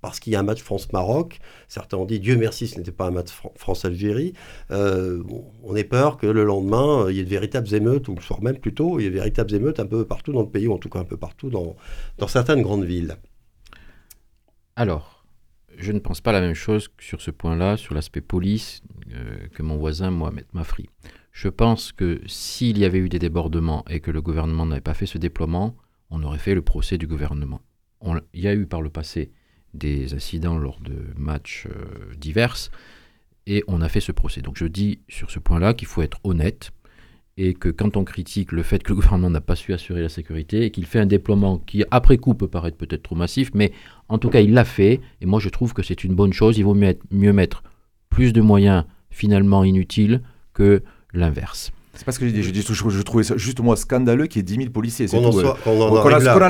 Parce 0.01 0.19
qu'il 0.19 0.33
y 0.33 0.35
a 0.35 0.39
un 0.39 0.43
match 0.43 0.61
France-Maroc, 0.61 1.39
certains 1.67 1.97
ont 1.97 2.05
dit 2.05 2.19
Dieu 2.19 2.35
merci, 2.37 2.67
ce 2.67 2.77
n'était 2.77 2.91
pas 2.91 3.07
un 3.07 3.11
match 3.11 3.29
France-Algérie, 3.55 4.33
on 4.69 5.75
ait 5.75 5.83
peur 5.83 6.17
que 6.17 6.27
le 6.27 6.43
lendemain, 6.43 7.07
il 7.09 7.17
y 7.17 7.19
ait 7.19 7.23
de 7.23 7.29
véritables 7.29 7.73
émeutes, 7.73 8.07
ou 8.07 8.15
le 8.15 8.21
soir 8.21 8.41
même 8.41 8.57
plutôt, 8.57 8.99
il 8.99 9.03
y 9.03 9.05
ait 9.07 9.09
de 9.09 9.15
véritables 9.15 9.53
émeutes 9.53 9.79
un 9.79 9.85
peu 9.85 10.05
partout 10.05 10.33
dans 10.33 10.41
le 10.41 10.49
pays, 10.49 10.67
ou 10.67 10.73
en 10.73 10.77
tout 10.77 10.89
cas 10.89 10.99
un 10.99 11.05
peu 11.05 11.17
partout 11.17 11.49
dans, 11.49 11.75
dans 12.17 12.27
certaines 12.27 12.61
grandes 12.61 12.85
villes. 12.85 13.17
Alors, 14.75 15.25
je 15.77 15.91
ne 15.91 15.99
pense 15.99 16.21
pas 16.21 16.31
la 16.31 16.41
même 16.41 16.53
chose 16.53 16.89
sur 16.99 17.21
ce 17.21 17.31
point-là, 17.31 17.77
sur 17.77 17.93
l'aspect 17.93 18.21
police, 18.21 18.81
que 19.53 19.63
mon 19.63 19.77
voisin 19.77 20.11
Mohamed 20.11 20.45
Mafri. 20.53 20.89
Je 21.31 21.49
pense 21.49 21.91
que 21.91 22.21
s'il 22.27 22.77
y 22.77 22.85
avait 22.85 22.99
eu 22.99 23.09
des 23.09 23.19
débordements 23.19 23.83
et 23.89 23.99
que 23.99 24.11
le 24.11 24.21
gouvernement 24.21 24.65
n'avait 24.65 24.81
pas 24.81 24.93
fait 24.93 25.05
ce 25.05 25.17
déploiement, 25.17 25.75
on 26.09 26.23
aurait 26.23 26.39
fait 26.39 26.55
le 26.55 26.61
procès 26.61 26.97
du 26.97 27.07
gouvernement. 27.07 27.61
il 28.33 28.41
y 28.41 28.47
a 28.47 28.53
eu 28.53 28.65
par 28.67 28.81
le 28.81 28.89
passé 28.89 29.31
des 29.75 30.13
incidents 30.13 30.57
lors 30.57 30.79
de 30.79 30.95
matchs 31.17 31.67
euh, 31.67 32.13
divers 32.17 32.71
et 33.47 33.63
on 33.67 33.81
a 33.81 33.89
fait 33.89 33.99
ce 33.99 34.11
procès. 34.11 34.41
Donc 34.41 34.57
je 34.57 34.65
dis 34.65 34.99
sur 35.07 35.31
ce 35.31 35.39
point-là 35.39 35.73
qu'il 35.73 35.87
faut 35.87 36.01
être 36.01 36.19
honnête 36.23 36.71
et 37.37 37.53
que 37.53 37.69
quand 37.69 37.97
on 37.97 38.03
critique 38.03 38.51
le 38.51 38.63
fait 38.63 38.81
que 38.81 38.89
le 38.89 38.95
gouvernement 39.01 39.29
n'a 39.29 39.41
pas 39.41 39.55
su 39.55 39.73
assurer 39.73 40.01
la 40.01 40.09
sécurité 40.09 40.65
et 40.65 40.71
qu'il 40.71 40.85
fait 40.85 40.99
un 40.99 41.05
déploiement 41.05 41.57
qui 41.57 41.83
après 41.91 42.17
coup 42.17 42.33
peut 42.33 42.47
paraître 42.47 42.77
peut-être 42.77 43.03
trop 43.03 43.15
massif, 43.15 43.51
mais 43.53 43.71
en 44.09 44.17
tout 44.17 44.29
cas 44.29 44.41
il 44.41 44.53
l'a 44.53 44.65
fait 44.65 45.01
et 45.21 45.25
moi 45.25 45.39
je 45.39 45.49
trouve 45.49 45.73
que 45.73 45.83
c'est 45.83 46.03
une 46.03 46.15
bonne 46.15 46.33
chose. 46.33 46.57
Il 46.57 46.63
vaut 46.63 46.75
mieux 46.75 47.33
mettre 47.33 47.63
plus 48.09 48.33
de 48.33 48.41
moyens 48.41 48.85
finalement 49.09 49.63
inutiles 49.63 50.21
que 50.53 50.83
l'inverse. 51.13 51.71
C'est 51.95 52.05
pas 52.05 52.11
ce 52.11 52.19
que 52.19 52.25
j'ai 52.25 52.31
dit. 52.31 52.43
Je, 52.43 52.51
je, 52.53 52.89
je, 52.89 53.01
trouvais 53.01 53.23
ça 53.23 53.37
juste 53.37 53.59
moi 53.61 53.75
scandaleux 53.75 54.27
qu'il 54.27 54.39
y 54.39 54.41
ait 54.41 54.43
10 54.43 54.55
000 54.55 54.69
policiers. 54.69 55.07
Qu'on 55.07 55.25
en, 55.25 55.37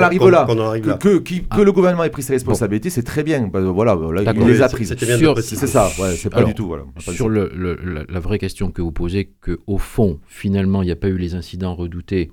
arrive 0.01 0.87
là. 0.87 0.97
Que, 0.99 1.19
que, 1.19 1.61
le 1.61 1.71
gouvernement 1.71 2.03
ait 2.03 2.09
pris 2.09 2.23
ses 2.23 2.33
responsabilités, 2.33 2.89
c'est 2.89 3.03
très 3.03 3.23
bien. 3.23 3.47
Bah, 3.47 3.61
voilà, 3.61 3.95
il 4.35 4.47
les 4.47 4.61
a 4.61 4.69
prises. 4.69 4.95
C'est 4.97 5.67
ça, 5.67 5.89
c'est 6.15 6.29
pas 6.29 6.43
du 6.43 6.53
tout. 6.53 6.67
Voilà, 6.67 6.83
sur 6.99 7.29
le, 7.29 8.05
la, 8.09 8.19
vraie 8.19 8.39
question 8.39 8.71
que 8.71 8.81
vous 8.81 8.91
posez, 8.91 9.29
qu'au 9.41 9.77
fond, 9.77 10.19
finalement, 10.27 10.81
il 10.81 10.85
n'y 10.85 10.91
a 10.91 10.95
pas 10.95 11.09
eu 11.09 11.17
les 11.17 11.35
incidents 11.35 11.75
redoutés, 11.75 12.31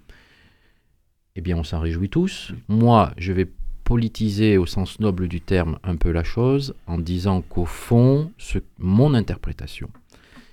eh 1.36 1.40
bien, 1.40 1.56
on 1.56 1.64
s'en 1.64 1.80
réjouit 1.80 2.08
tous. 2.08 2.52
Moi, 2.68 3.12
je 3.18 3.32
vais 3.32 3.46
politiser 3.84 4.56
au 4.58 4.66
sens 4.66 5.00
noble 5.00 5.28
du 5.28 5.40
terme 5.40 5.78
un 5.82 5.96
peu 5.96 6.12
la 6.12 6.24
chose 6.24 6.74
en 6.86 6.98
disant 6.98 7.42
qu'au 7.42 7.66
fond, 7.66 8.30
ce, 8.38 8.58
mon 8.78 9.12
interprétation, 9.12 9.90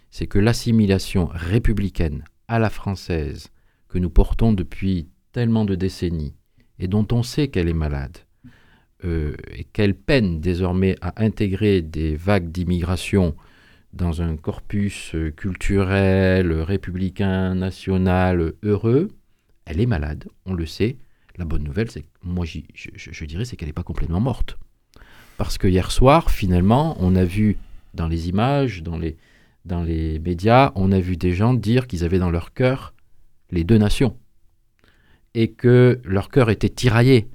c'est 0.09 0.27
que 0.27 0.39
l'assimilation 0.39 1.29
républicaine 1.31 2.23
à 2.49 2.59
la 2.59 2.69
française 2.69 3.47
que 3.87 3.99
nous 3.99 4.09
portons 4.09 4.51
depuis 4.51 5.07
tellement 5.31 5.63
de 5.63 5.75
décennies 5.75 6.35
et 6.79 6.87
dont 6.87 7.07
on 7.11 7.23
sait 7.23 7.47
qu'elle 7.47 7.69
est 7.69 7.73
malade 7.73 8.17
euh, 9.05 9.35
et 9.53 9.63
qu'elle 9.63 9.95
peine 9.95 10.41
désormais 10.41 10.95
à 11.01 11.23
intégrer 11.23 11.81
des 11.81 12.15
vagues 12.15 12.51
d'immigration 12.51 13.35
dans 13.93 14.21
un 14.21 14.35
corpus 14.35 15.15
euh, 15.15 15.31
culturel, 15.31 16.51
républicain, 16.51 17.55
national, 17.55 18.53
heureux, 18.63 19.09
elle 19.65 19.79
est 19.79 19.85
malade, 19.85 20.27
on 20.45 20.53
le 20.53 20.65
sait. 20.65 20.97
La 21.37 21.45
bonne 21.45 21.63
nouvelle, 21.63 21.89
c'est 21.89 22.03
moi 22.21 22.45
je, 22.45 22.59
je 22.73 23.25
dirais, 23.25 23.45
c'est 23.45 23.55
qu'elle 23.55 23.69
n'est 23.69 23.73
pas 23.73 23.83
complètement 23.83 24.19
morte. 24.19 24.57
Parce 25.37 25.57
que 25.57 25.67
hier 25.67 25.91
soir, 25.91 26.31
finalement, 26.31 26.97
on 26.99 27.15
a 27.15 27.23
vu 27.23 27.57
dans 27.93 28.07
les 28.07 28.27
images, 28.27 28.83
dans 28.83 28.97
les, 28.97 29.15
dans 29.69 29.83
les 29.83 30.19
médias, 30.19 30.71
on 30.75 30.91
a 30.91 30.99
vu 30.99 31.15
des 31.15 31.31
gens 31.31 31.53
dire 31.53 31.87
qu'ils 31.87 32.03
avaient 32.03 32.19
dans 32.19 32.31
leur 32.31 32.53
cœur 32.53 32.93
les 33.51 33.63
deux 33.63 33.77
nations 33.77 34.17
et 35.35 35.51
que 35.51 36.01
leur 36.03 36.29
cœur 36.29 36.49
était 36.49 36.69
tiraillé. 36.69 37.27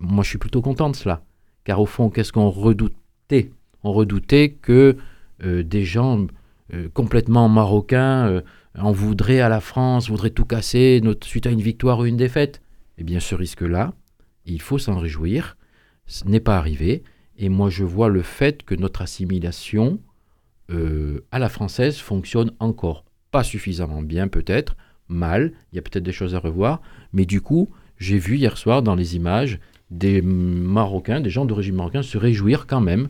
moi, 0.00 0.24
je 0.24 0.30
suis 0.30 0.38
plutôt 0.38 0.60
content 0.60 0.90
de 0.90 0.96
cela, 0.96 1.22
car 1.64 1.80
au 1.80 1.86
fond, 1.86 2.10
qu'est-ce 2.10 2.32
qu'on 2.32 2.50
redoutait? 2.50 3.52
On 3.84 3.92
redoutait 3.92 4.50
que 4.50 4.96
euh, 5.44 5.62
des 5.62 5.84
gens 5.84 6.26
euh, 6.74 6.88
complètement 6.92 7.48
marocains 7.48 8.26
euh, 8.26 8.40
en 8.76 8.90
voudraient 8.90 9.40
à 9.40 9.48
la 9.48 9.60
France, 9.60 10.10
voudraient 10.10 10.30
tout 10.30 10.44
casser 10.44 11.00
suite 11.22 11.46
à 11.46 11.50
une 11.50 11.62
victoire 11.62 12.00
ou 12.00 12.06
une 12.06 12.16
défaite. 12.16 12.60
Eh 12.98 13.04
bien, 13.04 13.20
ce 13.20 13.36
risque-là, 13.36 13.94
il 14.46 14.60
faut 14.60 14.78
s'en 14.78 14.98
réjouir. 14.98 15.56
Ce 16.06 16.24
n'est 16.26 16.40
pas 16.40 16.58
arrivé. 16.58 17.04
Et 17.38 17.48
moi, 17.48 17.70
je 17.70 17.84
vois 17.84 18.08
le 18.08 18.22
fait 18.22 18.64
que 18.64 18.74
notre 18.74 19.02
assimilation 19.02 20.00
euh, 20.70 21.24
à 21.32 21.38
la 21.38 21.48
française 21.48 21.98
fonctionne 21.98 22.52
encore 22.60 23.04
pas 23.30 23.42
suffisamment 23.42 24.02
bien 24.02 24.28
peut-être, 24.28 24.76
mal, 25.08 25.52
il 25.72 25.76
y 25.76 25.78
a 25.78 25.82
peut-être 25.82 26.04
des 26.04 26.12
choses 26.12 26.34
à 26.34 26.38
revoir, 26.38 26.80
mais 27.12 27.24
du 27.24 27.40
coup, 27.40 27.70
j'ai 27.98 28.18
vu 28.18 28.36
hier 28.36 28.56
soir 28.56 28.82
dans 28.82 28.94
les 28.94 29.16
images 29.16 29.58
des 29.90 30.22
Marocains, 30.22 31.20
des 31.20 31.30
gens 31.30 31.44
d'origine 31.44 31.74
marocaine 31.74 32.02
se 32.02 32.16
réjouir 32.16 32.66
quand 32.66 32.80
même 32.80 33.08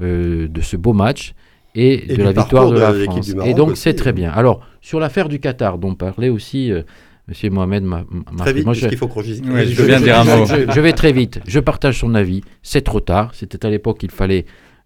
euh, 0.00 0.48
de 0.48 0.60
ce 0.62 0.76
beau 0.76 0.92
match 0.94 1.34
et, 1.74 2.14
de 2.16 2.22
la 2.22 2.32
victoire 2.32 2.70
de, 2.70 2.78
la 2.78 2.92
France. 2.94 3.34
et 3.44 3.54
donc 3.54 3.76
c'est 3.76 3.94
très 3.94 4.12
bien. 4.12 4.30
Alors, 4.30 4.66
sur 4.80 4.98
l'affaire 4.98 5.28
du 5.28 5.40
Qatar, 5.40 5.78
dont 5.78 5.94
parlait 5.94 6.28
aussi 6.28 6.70
euh, 6.72 6.82
Monsieur 7.28 7.50
Mohamed 7.50 7.84
m'a 7.84 8.04
Très 8.38 8.52
vite, 8.52 8.72
je, 8.72 8.88
qu'il 8.88 8.98
faut 8.98 9.08
qu'on 9.08 9.22
je, 9.22 9.34
je, 9.34 9.82
viens 9.82 10.00
dire 10.00 10.18
un 10.18 10.24
mot. 10.24 10.44
Je, 10.46 10.80
vais 10.80 10.92
très 10.92 11.12
vite. 11.12 11.40
Je 11.46 11.60
partage 11.60 11.98
son 11.98 12.14
avis. 12.14 12.42
C'est 12.62 12.82
trop 12.82 13.00
tard. 13.00 13.30
C'était 13.34 13.64
à 13.64 13.70
l'époque 13.70 13.98
qu'il 13.98 14.10
fallait 14.10 14.44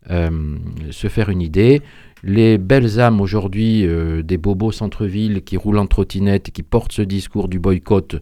se 0.08 1.08
faire 1.08 1.30
une 1.30 1.42
idée 1.42 1.82
les 2.26 2.58
belles 2.58 2.98
âmes 2.98 3.20
aujourd'hui 3.20 3.86
euh, 3.86 4.22
des 4.22 4.36
bobos 4.36 4.72
centre-ville 4.72 5.42
qui 5.42 5.56
roulent 5.56 5.78
en 5.78 5.86
trottinette 5.86 6.48
et 6.48 6.52
qui 6.52 6.64
portent 6.64 6.92
ce 6.92 7.02
discours 7.02 7.48
du 7.48 7.60
boycott 7.60 8.16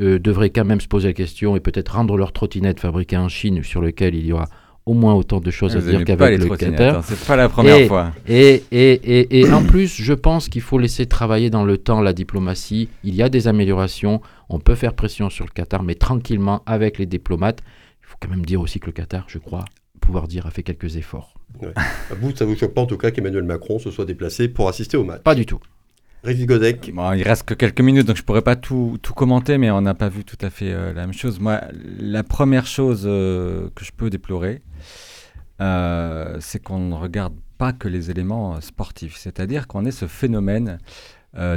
euh, 0.00 0.18
devraient 0.18 0.50
quand 0.50 0.64
même 0.64 0.80
se 0.80 0.88
poser 0.88 1.08
la 1.08 1.14
question 1.14 1.54
et 1.54 1.60
peut-être 1.60 1.90
rendre 1.90 2.16
leur 2.16 2.32
trottinette 2.32 2.80
fabriquée 2.80 3.16
en 3.16 3.28
Chine 3.28 3.62
sur 3.62 3.80
lequel 3.80 4.16
il 4.16 4.26
y 4.26 4.32
aura 4.32 4.46
au 4.86 4.92
moins 4.92 5.14
autant 5.14 5.40
de 5.40 5.50
choses 5.50 5.76
à 5.76 5.80
dire 5.80 6.04
qu'avec 6.04 6.38
le 6.38 6.56
Qatar. 6.56 6.98
Hein, 6.98 7.02
c'est 7.04 7.26
pas 7.26 7.36
la 7.36 7.48
première 7.48 7.86
fois. 7.86 8.12
Et, 8.28 8.64
et, 8.70 9.40
et, 9.40 9.50
en 9.50 9.64
plus, 9.64 9.94
je 9.94 10.12
pense 10.12 10.50
qu'il 10.50 10.60
faut 10.60 10.78
laisser 10.78 11.06
travailler 11.06 11.48
dans 11.48 11.64
le 11.64 11.78
temps 11.78 12.02
la 12.02 12.12
diplomatie. 12.12 12.90
Il 13.02 13.14
y 13.14 13.22
a 13.22 13.30
des 13.30 13.48
améliorations. 13.48 14.20
On 14.50 14.58
peut 14.58 14.74
faire 14.74 14.92
pression 14.92 15.30
sur 15.30 15.46
le 15.46 15.50
Qatar, 15.52 15.82
mais 15.82 15.94
tranquillement 15.94 16.62
avec 16.66 16.98
les 16.98 17.06
diplomates. 17.06 17.60
Il 18.02 18.06
faut 18.08 18.16
quand 18.20 18.28
même 18.28 18.44
dire 18.44 18.60
aussi 18.60 18.78
que 18.78 18.86
le 18.86 18.92
Qatar, 18.92 19.24
je 19.26 19.38
crois, 19.38 19.64
pouvoir 20.04 20.28
dire, 20.28 20.46
a 20.46 20.50
fait 20.50 20.62
quelques 20.62 20.96
efforts. 20.96 21.34
Vous, 22.20 22.34
ça 22.34 22.44
vous 22.44 22.56
choque 22.56 22.74
pas 22.74 22.82
en 22.82 22.86
tout 22.86 22.98
cas 22.98 23.10
qu'Emmanuel 23.10 23.44
Macron 23.44 23.78
se 23.78 23.90
soit 23.90 24.04
déplacé 24.04 24.48
pour 24.48 24.68
assister 24.68 24.96
au 24.96 25.04
match 25.04 25.22
Pas 25.22 25.34
du 25.34 25.46
tout. 25.46 25.60
Régis 26.24 26.46
Godec. 26.46 26.90
il 26.90 27.22
reste 27.22 27.42
que 27.42 27.52
quelques 27.52 27.82
minutes, 27.82 28.06
donc 28.06 28.16
je 28.16 28.22
pourrais 28.22 28.42
pas 28.42 28.56
tout, 28.56 28.98
tout 29.02 29.12
commenter, 29.12 29.58
mais 29.58 29.70
on 29.70 29.82
n'a 29.82 29.92
pas 29.94 30.08
vu 30.08 30.24
tout 30.24 30.38
à 30.40 30.48
fait 30.48 30.72
euh, 30.72 30.94
la 30.94 31.02
même 31.02 31.12
chose. 31.12 31.38
Moi, 31.38 31.60
la 31.98 32.22
première 32.22 32.66
chose 32.66 33.02
euh, 33.04 33.68
que 33.74 33.84
je 33.84 33.92
peux 33.92 34.08
déplorer, 34.08 34.62
euh, 35.60 36.38
c'est 36.40 36.62
qu'on 36.62 36.78
ne 36.78 36.94
regarde 36.94 37.34
pas 37.58 37.74
que 37.74 37.88
les 37.88 38.10
éléments 38.10 38.58
sportifs, 38.62 39.16
c'est-à-dire 39.16 39.66
qu'on 39.66 39.84
ait 39.84 39.92
ce 39.92 40.06
phénomène 40.06 40.78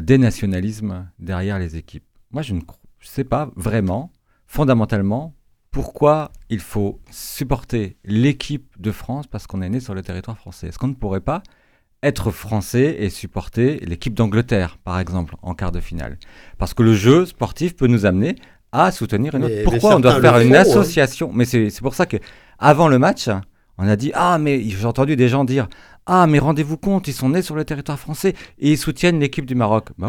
des 0.01 0.17
nationalismes 0.17 1.07
derrière 1.19 1.59
les 1.59 1.75
équipes. 1.75 2.03
Moi, 2.31 2.41
je 2.41 2.55
ne 2.55 2.61
sais 2.99 3.23
pas 3.23 3.51
vraiment, 3.55 4.11
fondamentalement, 4.47 5.35
pourquoi 5.71 6.31
il 6.49 6.59
faut 6.59 6.99
supporter 7.11 7.97
l'équipe 8.03 8.67
de 8.79 8.91
France 8.91 9.27
parce 9.27 9.47
qu'on 9.47 9.61
est 9.61 9.69
né 9.69 9.79
sur 9.79 9.93
le 9.93 10.01
territoire 10.01 10.37
français 10.37 10.67
Est-ce 10.67 10.79
qu'on 10.79 10.87
ne 10.87 10.93
pourrait 10.93 11.21
pas 11.21 11.43
être 12.03 12.31
français 12.31 12.97
et 12.99 13.09
supporter 13.09 13.79
l'équipe 13.85 14.13
d'Angleterre, 14.13 14.77
par 14.83 14.99
exemple, 14.99 15.35
en 15.41 15.53
quart 15.53 15.71
de 15.71 15.79
finale? 15.79 16.17
Parce 16.57 16.73
que 16.73 16.83
le 16.83 16.93
jeu 16.93 17.25
sportif 17.25 17.75
peut 17.75 17.87
nous 17.87 18.05
amener 18.05 18.35
à 18.71 18.91
soutenir 18.91 19.35
une 19.35 19.45
autre. 19.45 19.63
Pourquoi 19.63 19.95
on 19.95 19.99
doit 19.99 20.19
faire 20.21 20.39
une 20.39 20.55
hein. 20.55 20.61
association? 20.61 21.31
Mais 21.33 21.45
c'est 21.45 21.81
pour 21.81 21.95
ça 21.95 22.05
que 22.05 22.17
avant 22.59 22.87
le 22.87 22.99
match, 22.99 23.29
on 23.77 23.87
a 23.87 23.95
dit 23.95 24.11
ah 24.13 24.37
mais 24.37 24.61
j'ai 24.63 24.85
entendu 24.85 25.15
des 25.15 25.29
gens 25.29 25.45
dire 25.45 25.67
ah, 26.09 26.25
mais 26.25 26.39
rendez-vous 26.39 26.77
compte, 26.77 27.09
ils 27.09 27.13
sont 27.13 27.29
nés 27.29 27.41
sur 27.41 27.53
le 27.53 27.65
territoire 27.65 27.99
français 27.99 28.33
et 28.59 28.71
ils 28.71 28.77
soutiennent 28.77 29.19
l'équipe 29.19 29.45
du 29.45 29.55
Maroc. 29.55 29.89
Bah 29.97 30.07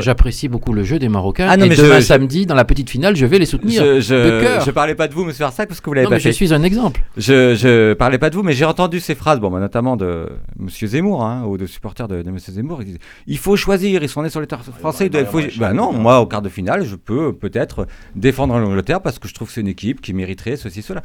j'apprécie 0.00 0.48
beaucoup 0.48 0.72
le 0.72 0.84
jeu 0.84 1.00
des 1.00 1.08
Marocains. 1.08 1.48
Ah, 1.50 1.56
non, 1.56 1.66
et 1.66 1.70
mais 1.70 1.76
demain 1.76 2.00
samedi, 2.00 2.46
dans 2.46 2.54
la 2.54 2.64
petite 2.64 2.88
finale, 2.88 3.16
je 3.16 3.26
vais 3.26 3.40
les 3.40 3.46
soutenir. 3.46 3.82
Je, 3.82 4.00
je, 4.00 4.70
parlais 4.70 4.94
pas 4.94 5.08
de 5.08 5.14
vous, 5.14 5.24
monsieur 5.24 5.44
Arsac, 5.44 5.68
parce 5.68 5.80
que 5.80 5.90
vous 5.90 5.94
l'avez 5.94 6.06
pas 6.06 6.14
mais 6.14 6.20
Je 6.20 6.30
suis 6.30 6.54
un 6.54 6.62
exemple. 6.62 7.02
Je, 7.16 7.56
je 7.56 7.94
parlais 7.94 8.18
pas 8.18 8.30
de 8.30 8.36
vous, 8.36 8.44
mais 8.44 8.52
j'ai 8.52 8.64
entendu 8.64 9.00
ces 9.00 9.16
phrases, 9.16 9.40
bon, 9.40 9.50
bah, 9.50 9.58
notamment 9.58 9.96
de 9.96 10.28
monsieur 10.56 10.86
Zemmour, 10.86 11.24
hein, 11.24 11.44
ou 11.46 11.58
de 11.58 11.66
supporters 11.66 12.06
de, 12.06 12.22
monsieur 12.30 12.52
Zemmour. 12.52 12.82
il 13.26 13.38
faut 13.38 13.56
choisir, 13.56 14.04
ils 14.04 14.08
sont 14.08 14.22
nés 14.22 14.30
sur 14.30 14.40
le 14.40 14.46
territoire 14.46 14.76
français. 14.78 15.08
Bah, 15.08 15.24
faut... 15.24 15.40
bah, 15.58 15.72
non, 15.72 15.92
moi, 15.92 16.20
au 16.20 16.26
quart 16.26 16.42
de 16.42 16.48
finale, 16.48 16.84
je 16.84 16.94
peux 16.94 17.32
peut-être 17.32 17.88
défendre 18.14 18.56
l'Angleterre 18.56 19.00
parce 19.00 19.18
que 19.18 19.26
je 19.26 19.34
trouve 19.34 19.48
que 19.48 19.54
c'est 19.54 19.62
une 19.62 19.68
équipe 19.68 20.00
qui 20.00 20.12
mériterait 20.12 20.56
ceci, 20.56 20.80
cela. 20.82 21.02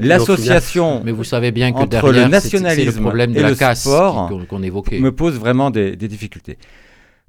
L'association. 0.00 1.02
Mais 1.04 1.12
vous 1.12 1.24
savez 1.24 1.52
bien 1.52 1.72
que 1.72 1.84
derrière, 1.84 2.24
le 2.24 2.28
nationalisme, 2.28 3.08
le 3.42 3.48
de 3.48 3.50
la 3.50 3.56
casse 3.56 3.88
qu'on 4.48 4.62
évoquait 4.62 5.00
me 5.00 5.12
pose 5.12 5.38
vraiment 5.38 5.70
des, 5.70 5.96
difficultés. 5.96 6.58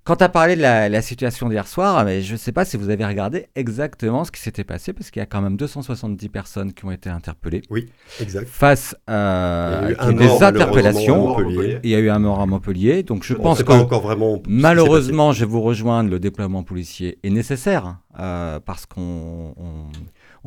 Quand 0.03 0.15
tu 0.15 0.23
as 0.23 0.29
parlé 0.29 0.55
de 0.55 0.61
la, 0.61 1.01
situation 1.01 1.49
d'hier 1.49 1.67
soir, 1.67 2.05
mais 2.05 2.21
je 2.21 2.31
ne 2.31 2.37
sais 2.37 2.53
pas 2.53 2.63
si 2.63 2.77
vous 2.77 2.89
avez 2.89 3.05
regardé 3.05 3.47
exactement 3.55 4.23
ce 4.23 4.31
qui 4.31 4.39
s'était 4.39 4.63
passé, 4.63 4.93
parce 4.93 5.11
qu'il 5.11 5.19
y 5.19 5.23
a 5.23 5.25
quand 5.25 5.41
même 5.41 5.57
270 5.57 6.29
personnes 6.29 6.71
qui 6.71 6.85
ont 6.85 6.91
été 6.91 7.09
interpellées. 7.09 7.61
Oui, 7.69 7.89
exact. 8.21 8.47
Face 8.47 8.95
à 9.05 9.81
des 10.17 10.43
interpellations. 10.43 11.37
Il 11.83 11.89
y 11.89 11.95
a 11.95 11.99
eu 11.99 12.09
un 12.09 12.19
mort 12.19 12.39
à 12.39 12.45
Montpellier. 12.45 13.03
Donc 13.03 13.23
je 13.23 13.33
pense 13.33 13.63
que 13.63 13.71
encore 13.73 14.01
vraiment 14.01 14.41
malheureusement, 14.47 15.33
je 15.33 15.41
vais 15.41 15.51
vous 15.51 15.61
rejoindre, 15.61 16.09
le 16.09 16.19
déploiement 16.19 16.63
policier 16.63 17.19
est 17.23 17.29
nécessaire, 17.29 17.97
euh, 18.17 18.61
parce 18.61 18.85
qu'on 18.85 19.53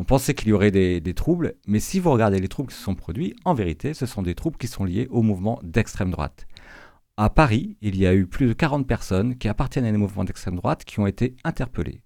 On 0.01 0.05
pensait 0.05 0.32
qu'il 0.32 0.48
y 0.48 0.55
aurait 0.55 0.70
des, 0.70 1.12
troubles, 1.12 1.57
mais 1.66 1.78
si 1.78 2.01
vous 2.01 2.11
regardez 2.11 2.38
les 2.38 2.48
troubles 2.48 2.70
qui 2.70 2.74
se 2.74 2.82
sont 2.82 2.94
produits, 2.94 3.36
en 3.44 3.53
vérité, 3.53 3.92
ce 3.92 4.07
sont 4.07 4.22
des 4.22 4.34
troubles 4.34 4.57
qui 4.57 4.66
sont 4.66 4.84
liés 4.84 5.07
au 5.11 5.20
mouvement 5.20 5.61
d'extrême 5.62 6.11
droite. 6.11 6.46
À 7.18 7.28
Paris, 7.28 7.76
il 7.82 7.98
y 7.98 8.07
a 8.07 8.14
eu 8.14 8.24
plus 8.24 8.46
de 8.46 8.55
40 8.55 8.86
personnes 8.86 9.36
qui 9.36 9.46
appartiennent 9.46 9.84
à 9.84 9.92
des 9.92 9.98
mouvements 9.98 10.24
d'extrême 10.24 10.57
droite 10.57 10.86
qui 10.86 11.01
ont 11.01 11.07
été 11.07 11.36
interpellées. 11.44 12.01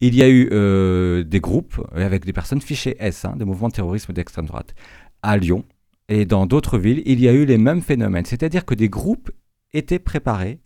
Il 0.00 0.16
y 0.16 0.22
a 0.24 0.28
eu 0.28 0.48
euh, 0.50 1.22
des 1.22 1.38
groupes 1.38 1.80
avec 1.94 2.24
des 2.24 2.32
personnes 2.32 2.60
fichées 2.60 2.96
S, 2.98 3.24
hein, 3.24 3.36
des 3.36 3.44
mouvements 3.44 3.68
de 3.68 3.74
terrorisme 3.74 4.12
d'extrême 4.12 4.46
droite. 4.46 4.74
À 5.22 5.36
Lyon 5.36 5.64
et 6.08 6.24
dans 6.24 6.44
d'autres 6.44 6.76
villes, 6.76 7.04
il 7.06 7.20
y 7.20 7.28
a 7.28 7.32
eu 7.32 7.44
les 7.44 7.56
mêmes 7.56 7.82
phénomènes. 7.82 8.24
C'est-à-dire 8.24 8.64
que 8.64 8.74
des 8.74 8.88
groupes 8.88 9.30
étaient 9.72 10.00
préparés 10.00 10.58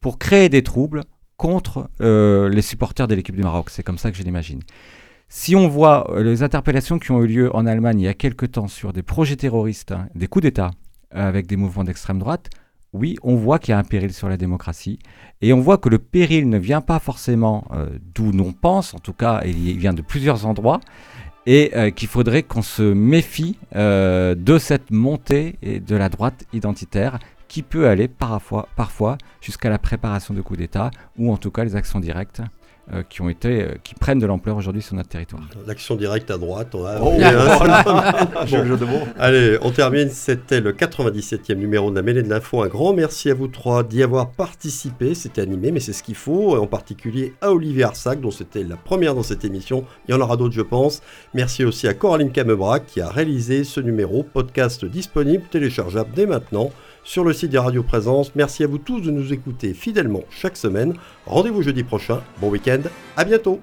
pour 0.00 0.18
créer 0.18 0.48
des 0.48 0.64
troubles 0.64 1.04
contre 1.36 1.88
euh, 2.00 2.48
les 2.48 2.62
supporters 2.62 3.06
de 3.06 3.14
l'équipe 3.14 3.36
du 3.36 3.42
Maroc. 3.42 3.70
C'est 3.70 3.84
comme 3.84 3.98
ça 3.98 4.10
que 4.10 4.16
je 4.16 4.24
l'imagine. 4.24 4.60
Si 5.28 5.56
on 5.56 5.68
voit 5.68 6.10
euh, 6.10 6.22
les 6.22 6.42
interpellations 6.42 6.98
qui 6.98 7.10
ont 7.10 7.22
eu 7.22 7.26
lieu 7.26 7.56
en 7.56 7.66
Allemagne 7.66 8.00
il 8.00 8.04
y 8.04 8.08
a 8.08 8.14
quelque 8.14 8.46
temps 8.46 8.68
sur 8.68 8.92
des 8.92 9.02
projets 9.02 9.36
terroristes, 9.36 9.92
hein, 9.92 10.08
des 10.14 10.28
coups 10.28 10.44
d'État 10.44 10.70
avec 11.10 11.46
des 11.46 11.56
mouvements 11.56 11.84
d'extrême 11.84 12.18
droite, 12.18 12.50
oui, 12.92 13.16
on 13.22 13.36
voit 13.36 13.58
qu'il 13.58 13.72
y 13.72 13.74
a 13.74 13.78
un 13.78 13.84
péril 13.84 14.12
sur 14.12 14.28
la 14.28 14.36
démocratie. 14.36 14.98
Et 15.42 15.52
on 15.52 15.60
voit 15.60 15.78
que 15.78 15.88
le 15.88 15.98
péril 15.98 16.48
ne 16.48 16.58
vient 16.58 16.80
pas 16.80 16.98
forcément 16.98 17.64
euh, 17.72 17.98
d'où 18.14 18.32
l'on 18.32 18.52
pense, 18.52 18.94
en 18.94 18.98
tout 18.98 19.12
cas, 19.12 19.42
il 19.44 19.78
vient 19.78 19.92
de 19.92 20.02
plusieurs 20.02 20.46
endroits, 20.46 20.80
et 21.46 21.72
euh, 21.76 21.90
qu'il 21.90 22.08
faudrait 22.08 22.42
qu'on 22.42 22.62
se 22.62 22.82
méfie 22.82 23.58
euh, 23.76 24.34
de 24.34 24.58
cette 24.58 24.90
montée 24.90 25.56
et 25.62 25.78
de 25.78 25.94
la 25.94 26.08
droite 26.08 26.44
identitaire 26.52 27.18
qui 27.48 27.62
peut 27.62 27.86
aller 27.86 28.08
parfois, 28.08 28.68
parfois 28.74 29.18
jusqu'à 29.40 29.70
la 29.70 29.78
préparation 29.78 30.34
de 30.34 30.40
coups 30.40 30.58
d'État, 30.58 30.90
ou 31.16 31.32
en 31.32 31.36
tout 31.36 31.52
cas 31.52 31.62
les 31.64 31.76
actions 31.76 32.00
directes 32.00 32.42
euh, 32.92 33.02
qui, 33.02 33.20
ont 33.20 33.28
été, 33.28 33.62
euh, 33.62 33.74
qui 33.82 33.94
prennent 33.96 34.20
de 34.20 34.26
l'ampleur 34.26 34.56
aujourd'hui 34.56 34.80
sur 34.80 34.94
notre 34.94 35.08
territoire. 35.08 35.42
L'action 35.66 35.96
directe 35.96 36.30
à 36.30 36.38
droite. 36.38 36.72
On 36.72 36.84
a... 36.84 37.00
oh, 37.02 37.12
Allez, 39.18 39.58
on 39.60 39.72
termine. 39.72 40.08
C'était 40.10 40.60
le 40.60 40.72
97e 40.72 41.54
numéro 41.54 41.90
de 41.90 41.96
la 41.96 42.02
mêlée 42.02 42.22
de 42.22 42.28
l'info. 42.28 42.62
Un 42.62 42.68
grand 42.68 42.92
merci 42.92 43.28
à 43.28 43.34
vous 43.34 43.48
trois 43.48 43.82
d'y 43.82 44.04
avoir 44.04 44.30
participé. 44.30 45.16
C'était 45.16 45.40
animé, 45.40 45.72
mais 45.72 45.80
c'est 45.80 45.92
ce 45.92 46.04
qu'il 46.04 46.14
faut. 46.14 46.56
En 46.56 46.68
particulier 46.68 47.34
à 47.40 47.50
Olivier 47.50 47.82
Arsac, 47.82 48.20
dont 48.20 48.30
c'était 48.30 48.62
la 48.62 48.76
première 48.76 49.16
dans 49.16 49.24
cette 49.24 49.44
émission. 49.44 49.84
Il 50.06 50.12
y 50.12 50.14
en 50.14 50.20
aura 50.20 50.36
d'autres, 50.36 50.54
je 50.54 50.62
pense. 50.62 51.02
Merci 51.34 51.64
aussi 51.64 51.88
à 51.88 51.94
Coraline 51.94 52.30
Camebrac 52.30 52.86
qui 52.86 53.00
a 53.00 53.08
réalisé 53.08 53.64
ce 53.64 53.80
numéro. 53.80 54.22
Podcast 54.22 54.84
disponible, 54.84 55.42
téléchargeable 55.50 56.10
dès 56.14 56.26
maintenant 56.26 56.70
sur 57.06 57.24
le 57.24 57.32
site 57.32 57.52
de 57.52 57.58
Radio 57.58 57.84
Présence. 57.84 58.34
Merci 58.34 58.64
à 58.64 58.66
vous 58.66 58.78
tous 58.78 59.00
de 59.00 59.12
nous 59.12 59.32
écouter 59.32 59.72
fidèlement 59.74 60.24
chaque 60.28 60.56
semaine. 60.56 60.94
Rendez-vous 61.24 61.62
jeudi 61.62 61.84
prochain. 61.84 62.20
Bon 62.40 62.50
week-end. 62.50 62.82
À 63.16 63.24
bientôt. 63.24 63.60